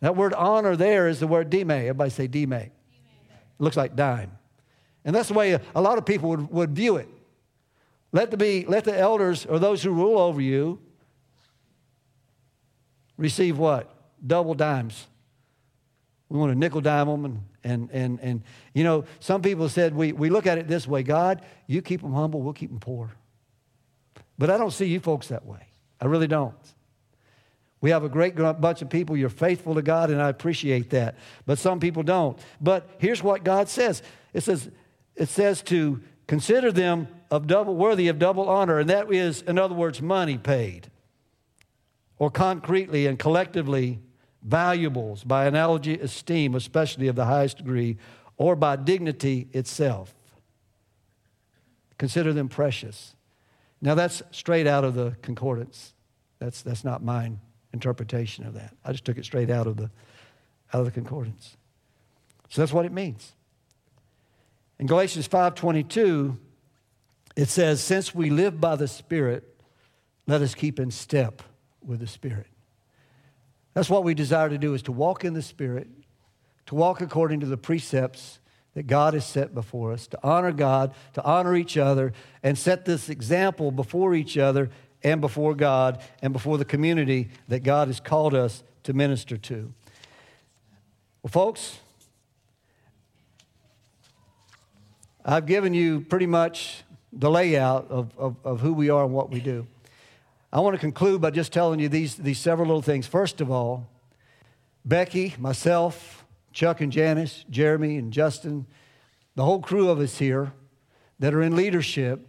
that 0.00 0.16
word 0.16 0.32
honor 0.34 0.76
there 0.76 1.08
is 1.08 1.20
the 1.20 1.26
word 1.26 1.50
dime. 1.50 1.70
Everybody 1.70 2.10
say 2.10 2.26
dime. 2.26 2.52
It 2.52 2.72
looks 3.58 3.76
like 3.76 3.96
dime. 3.96 4.32
And 5.04 5.14
that's 5.14 5.28
the 5.28 5.34
way 5.34 5.58
a 5.74 5.80
lot 5.80 5.98
of 5.98 6.04
people 6.04 6.30
would, 6.30 6.50
would 6.50 6.70
view 6.70 6.96
it. 6.96 7.08
Let 8.12 8.30
the, 8.30 8.36
be, 8.36 8.64
let 8.66 8.84
the 8.84 8.96
elders 8.96 9.44
or 9.46 9.58
those 9.58 9.82
who 9.82 9.90
rule 9.90 10.18
over 10.18 10.40
you 10.40 10.80
receive 13.16 13.58
what? 13.58 13.92
Double 14.24 14.54
dimes. 14.54 15.06
We 16.28 16.38
want 16.38 16.52
to 16.52 16.58
nickel 16.58 16.80
dime 16.80 17.06
them. 17.06 17.24
And, 17.24 17.44
and, 17.64 17.90
and, 17.92 18.20
and 18.20 18.42
you 18.72 18.84
know, 18.84 19.04
some 19.20 19.42
people 19.42 19.68
said 19.68 19.94
we, 19.94 20.12
we 20.12 20.30
look 20.30 20.46
at 20.46 20.58
it 20.58 20.68
this 20.68 20.86
way 20.86 21.02
God, 21.02 21.42
you 21.66 21.82
keep 21.82 22.00
them 22.00 22.12
humble, 22.12 22.40
we'll 22.40 22.52
keep 22.52 22.70
them 22.70 22.80
poor. 22.80 23.10
But 24.38 24.50
I 24.50 24.56
don't 24.56 24.70
see 24.70 24.86
you 24.86 25.00
folks 25.00 25.28
that 25.28 25.44
way. 25.44 25.66
I 26.00 26.06
really 26.06 26.28
don't. 26.28 26.54
We 27.80 27.90
have 27.90 28.02
a 28.02 28.08
great 28.08 28.34
bunch 28.34 28.82
of 28.82 28.90
people. 28.90 29.16
You're 29.16 29.28
faithful 29.28 29.74
to 29.74 29.82
God, 29.82 30.10
and 30.10 30.20
I 30.20 30.28
appreciate 30.28 30.90
that. 30.90 31.16
But 31.46 31.58
some 31.58 31.78
people 31.78 32.02
don't. 32.02 32.38
But 32.60 32.88
here's 32.98 33.22
what 33.22 33.44
God 33.44 33.68
says 33.68 34.02
it 34.32 34.42
says, 34.42 34.70
it 35.14 35.28
says 35.28 35.62
to 35.62 36.00
consider 36.26 36.72
them 36.72 37.08
of 37.30 37.46
double 37.46 37.76
worthy 37.76 38.08
of 38.08 38.18
double 38.18 38.48
honor, 38.48 38.78
and 38.78 38.90
that 38.90 39.12
is, 39.12 39.42
in 39.42 39.58
other 39.58 39.74
words, 39.74 40.02
money 40.02 40.38
paid, 40.38 40.90
or 42.18 42.30
concretely 42.30 43.06
and 43.06 43.18
collectively 43.18 44.00
valuables, 44.42 45.24
by 45.24 45.46
analogy, 45.46 45.94
esteem, 45.98 46.54
especially 46.54 47.06
of 47.06 47.16
the 47.16 47.26
highest 47.26 47.58
degree, 47.58 47.96
or 48.36 48.56
by 48.56 48.76
dignity 48.76 49.48
itself. 49.52 50.14
Consider 51.96 52.32
them 52.32 52.48
precious. 52.48 53.14
Now 53.80 53.94
that's 53.94 54.22
straight 54.30 54.66
out 54.66 54.84
of 54.84 54.94
the 54.94 55.16
concordance. 55.22 55.92
That's, 56.38 56.62
that's 56.62 56.84
not 56.84 57.02
mine 57.02 57.40
interpretation 57.72 58.46
of 58.46 58.54
that. 58.54 58.74
I 58.84 58.92
just 58.92 59.04
took 59.04 59.18
it 59.18 59.24
straight 59.24 59.50
out 59.50 59.66
of 59.66 59.76
the, 59.76 59.90
out 60.72 60.80
of 60.80 60.84
the 60.84 60.90
concordance. 60.90 61.56
So 62.48 62.62
that's 62.62 62.72
what 62.72 62.86
it 62.86 62.92
means. 62.92 63.34
In 64.78 64.86
Galatians 64.86 65.26
5:22, 65.28 66.38
it 67.36 67.48
says, 67.48 67.82
"Since 67.82 68.14
we 68.14 68.30
live 68.30 68.60
by 68.60 68.76
the 68.76 68.88
Spirit, 68.88 69.44
let 70.26 70.40
us 70.40 70.54
keep 70.54 70.78
in 70.78 70.90
step 70.90 71.42
with 71.84 72.00
the 72.00 72.06
Spirit." 72.06 72.46
That's 73.74 73.90
what 73.90 74.04
we 74.04 74.14
desire 74.14 74.48
to 74.48 74.58
do 74.58 74.74
is 74.74 74.82
to 74.82 74.92
walk 74.92 75.24
in 75.24 75.34
the 75.34 75.42
Spirit, 75.42 75.88
to 76.66 76.74
walk 76.74 77.00
according 77.00 77.40
to 77.40 77.46
the 77.46 77.56
precepts 77.56 78.40
that 78.74 78.86
God 78.86 79.14
has 79.14 79.26
set 79.26 79.54
before 79.54 79.92
us, 79.92 80.06
to 80.08 80.18
honor 80.22 80.52
God, 80.52 80.94
to 81.14 81.24
honor 81.24 81.56
each 81.56 81.76
other, 81.76 82.12
and 82.42 82.56
set 82.56 82.84
this 82.84 83.08
example 83.08 83.70
before 83.70 84.14
each 84.14 84.38
other 84.38 84.70
and 85.02 85.20
before 85.20 85.54
God 85.54 86.02
and 86.22 86.32
before 86.32 86.58
the 86.58 86.64
community 86.64 87.30
that 87.48 87.60
God 87.60 87.88
has 87.88 88.00
called 88.00 88.34
us 88.34 88.62
to 88.84 88.92
minister 88.92 89.36
to. 89.36 89.72
Well, 91.22 91.30
folks, 91.30 91.78
I've 95.24 95.46
given 95.46 95.74
you 95.74 96.00
pretty 96.00 96.26
much 96.26 96.84
the 97.12 97.30
layout 97.30 97.90
of, 97.90 98.16
of, 98.16 98.36
of, 98.44 98.60
who 98.60 98.72
we 98.72 98.90
are 98.90 99.04
and 99.04 99.12
what 99.12 99.30
we 99.30 99.40
do. 99.40 99.66
I 100.52 100.60
want 100.60 100.74
to 100.74 100.80
conclude 100.80 101.20
by 101.20 101.30
just 101.30 101.52
telling 101.52 101.80
you 101.80 101.88
these, 101.88 102.16
these 102.16 102.38
several 102.38 102.68
little 102.68 102.82
things. 102.82 103.06
First 103.06 103.40
of 103.40 103.50
all, 103.50 103.88
Becky, 104.84 105.34
myself, 105.38 106.24
Chuck 106.52 106.80
and 106.80 106.90
Janice, 106.90 107.44
Jeremy 107.50 107.98
and 107.98 108.12
Justin, 108.12 108.66
the 109.34 109.44
whole 109.44 109.60
crew 109.60 109.90
of 109.90 110.00
us 110.00 110.18
here 110.18 110.52
that 111.18 111.34
are 111.34 111.42
in 111.42 111.54
leadership 111.54 112.26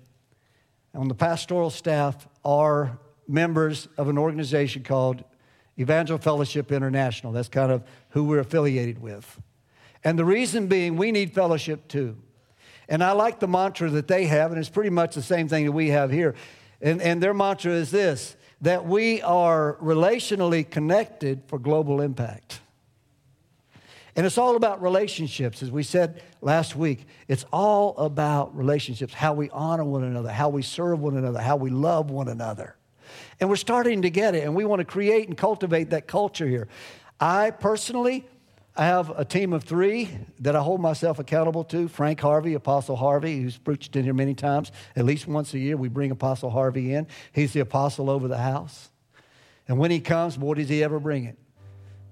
on 0.94 1.08
the 1.08 1.16
pastoral 1.16 1.70
staff 1.70 2.28
are 2.44 2.98
members 3.28 3.88
of 3.98 4.10
an 4.10 4.18
organization 4.18 4.84
called 4.84 5.24
Evangel 5.80 6.18
Fellowship 6.18 6.72
International. 6.72 7.32
That's 7.32 7.48
kind 7.50 7.72
of 7.72 7.84
who 8.10 8.24
we're 8.26 8.40
affiliated 8.40 9.02
with. 9.02 9.40
And 10.04 10.18
the 10.18 10.26
reason 10.26 10.68
being, 10.68 10.98
we 10.98 11.12
need 11.12 11.34
fellowship 11.34 11.88
too. 11.88 12.18
And 12.88 13.04
I 13.04 13.12
like 13.12 13.40
the 13.40 13.48
mantra 13.48 13.90
that 13.92 14.08
they 14.08 14.26
have, 14.26 14.52
and 14.52 14.60
it's 14.60 14.70
pretty 14.70 14.90
much 14.90 15.14
the 15.14 15.22
same 15.22 15.48
thing 15.48 15.66
that 15.66 15.72
we 15.72 15.90
have 15.90 16.12
here. 16.12 16.36
And, 16.82 17.02
and 17.02 17.22
their 17.22 17.34
mantra 17.34 17.72
is 17.72 17.92
this 17.92 18.36
that 18.62 18.86
we 18.86 19.22
are 19.22 19.78
relationally 19.82 20.70
connected 20.70 21.42
for 21.48 21.58
global 21.58 22.02
impact. 22.02 22.60
And 24.20 24.26
it's 24.26 24.38
all 24.38 24.58
about 24.58 24.82
relationships, 24.82 25.64
as 25.64 25.72
we 25.72 25.82
said 25.82 26.22
last 26.42 26.76
week. 26.76 27.06
It's 27.30 27.46
all 27.54 27.96
about 27.96 28.54
relationships, 28.54 29.14
how 29.14 29.32
we 29.32 29.50
honor 29.50 29.86
one 29.86 30.04
another, 30.04 30.30
how 30.30 30.50
we 30.50 30.62
serve 30.62 31.00
one 31.00 31.16
another, 31.16 31.40
how 31.40 31.56
we 31.56 31.70
love 31.70 32.12
one 32.12 32.28
another. 32.28 32.76
And 33.40 33.50
we're 33.50 33.56
starting 33.56 34.02
to 34.02 34.10
get 34.10 34.36
it, 34.36 34.44
and 34.44 34.54
we 34.56 34.66
want 34.66 34.82
to 34.82 34.84
create 34.84 35.30
and 35.30 35.38
cultivate 35.38 35.92
that 35.92 36.08
culture 36.08 36.46
here. 36.46 36.68
I 37.18 37.52
personally, 37.52 38.28
I 38.76 38.88
have 38.88 39.10
a 39.18 39.24
team 39.24 39.54
of 39.54 39.64
three 39.64 40.10
that 40.42 40.54
I 40.54 40.60
hold 40.60 40.82
myself 40.82 41.20
accountable 41.20 41.64
to 41.64 41.88
Frank 41.88 42.20
Harvey, 42.20 42.56
Apostle 42.56 42.98
Harvey, 42.98 43.42
who's 43.42 43.58
preached 43.58 43.96
in 43.96 44.04
here 44.04 44.14
many 44.14 44.34
times. 44.34 44.74
At 44.98 45.06
least 45.06 45.28
once 45.28 45.54
a 45.54 45.60
year, 45.60 45.78
we 45.78 45.88
bring 45.88 46.12
Apostle 46.12 46.50
Harvey 46.50 46.94
in. 46.94 47.08
He's 47.32 47.54
the 47.54 47.62
apostle 47.62 48.10
over 48.10 48.28
the 48.28 48.40
house. 48.40 48.90
And 49.70 49.78
when 49.78 49.92
he 49.92 50.02
comes, 50.02 50.36
boy, 50.36 50.56
does 50.56 50.68
he 50.68 50.84
ever 50.84 51.00
bring 51.00 51.24
it. 51.24 51.38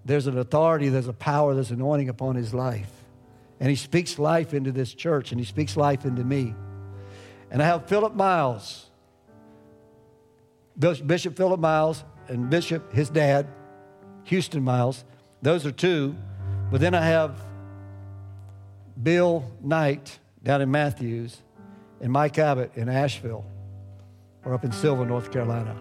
There's 0.07 0.25
an 0.25 0.37
authority, 0.37 0.87
there's 0.87 1.09
a 1.09 1.13
power, 1.13 1.53
there's 1.53 1.69
anointing 1.69 2.07
upon 2.07 2.35
his 2.35 2.53
life. 2.53 2.89
And 3.59 3.69
he 3.69 3.75
speaks 3.75 4.17
life 4.17 4.53
into 4.53 4.71
this 4.71 4.93
church, 4.93 5.33
and 5.33 5.39
he 5.39 5.45
speaks 5.45 5.75
life 5.75 6.05
into 6.05 6.23
me. 6.23 6.55
And 7.51 7.61
I 7.61 7.65
have 7.65 7.89
Philip 7.89 8.15
Miles, 8.15 8.89
Bishop 10.79 11.35
Philip 11.35 11.59
Miles, 11.59 12.05
and 12.29 12.49
Bishop, 12.49 12.93
his 12.93 13.09
dad, 13.09 13.47
Houston 14.23 14.63
Miles. 14.63 15.03
Those 15.41 15.65
are 15.65 15.73
two. 15.73 16.15
But 16.71 16.79
then 16.79 16.95
I 16.95 17.05
have 17.05 17.41
Bill 19.03 19.51
Knight 19.61 20.19
down 20.41 20.61
in 20.61 20.71
Matthews 20.71 21.41
and 21.99 22.13
Mike 22.13 22.39
Abbott 22.39 22.71
in 22.75 22.87
Asheville 22.87 23.45
or 24.45 24.53
up 24.53 24.63
in 24.63 24.71
Sylva, 24.71 25.05
North 25.05 25.33
Carolina. 25.33 25.75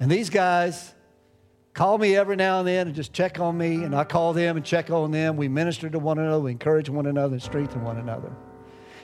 And 0.00 0.10
these 0.10 0.30
guys 0.30 0.95
call 1.76 1.98
me 1.98 2.16
every 2.16 2.36
now 2.36 2.60
and 2.60 2.66
then 2.66 2.86
and 2.86 2.96
just 2.96 3.12
check 3.12 3.38
on 3.38 3.56
me, 3.56 3.84
and 3.84 3.94
I 3.94 4.02
call 4.02 4.32
them 4.32 4.56
and 4.56 4.64
check 4.64 4.90
on 4.90 5.10
them. 5.10 5.36
We 5.36 5.46
minister 5.46 5.90
to 5.90 5.98
one 5.98 6.18
another, 6.18 6.40
we 6.40 6.50
encourage 6.50 6.88
one 6.88 7.06
another, 7.06 7.34
and 7.34 7.42
strengthen 7.42 7.84
one 7.84 7.98
another. 7.98 8.32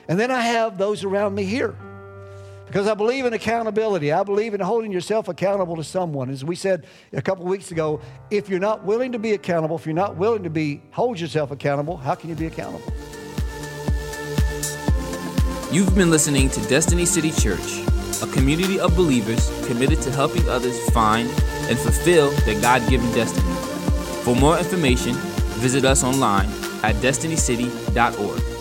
And 0.07 0.19
then 0.19 0.31
I 0.31 0.41
have 0.41 0.79
those 0.79 1.03
around 1.03 1.35
me 1.35 1.43
here. 1.45 1.75
Because 2.65 2.87
I 2.87 2.95
believe 2.95 3.25
in 3.25 3.33
accountability. 3.33 4.11
I 4.11 4.23
believe 4.23 4.55
in 4.55 4.59
holding 4.59 4.91
yourself 4.91 5.27
accountable 5.27 5.75
to 5.75 5.83
someone. 5.83 6.31
As 6.31 6.43
we 6.43 6.55
said 6.55 6.87
a 7.11 7.21
couple 7.21 7.45
weeks 7.45 7.69
ago, 7.69 8.01
if 8.31 8.49
you're 8.49 8.59
not 8.59 8.83
willing 8.83 9.11
to 9.11 9.19
be 9.19 9.33
accountable, 9.33 9.75
if 9.75 9.85
you're 9.85 9.93
not 9.93 10.17
willing 10.17 10.41
to 10.41 10.49
be 10.49 10.81
hold 10.89 11.19
yourself 11.19 11.51
accountable, 11.51 11.97
how 11.97 12.15
can 12.15 12.29
you 12.29 12.35
be 12.35 12.47
accountable? 12.47 12.91
You've 15.71 15.93
been 15.93 16.09
listening 16.09 16.49
to 16.49 16.61
Destiny 16.67 17.05
City 17.05 17.29
Church, 17.29 17.83
a 18.23 18.27
community 18.33 18.79
of 18.79 18.95
believers 18.95 19.51
committed 19.67 20.01
to 20.01 20.11
helping 20.11 20.49
others 20.49 20.79
find 20.89 21.29
and 21.69 21.77
fulfill 21.77 22.31
their 22.45 22.59
God 22.61 22.87
given 22.89 23.11
destiny. 23.11 23.53
For 24.23 24.35
more 24.35 24.57
information, 24.57 25.13
visit 25.59 25.85
us 25.85 26.03
online 26.03 26.49
at 26.83 26.95
destinycity.org. 26.97 28.52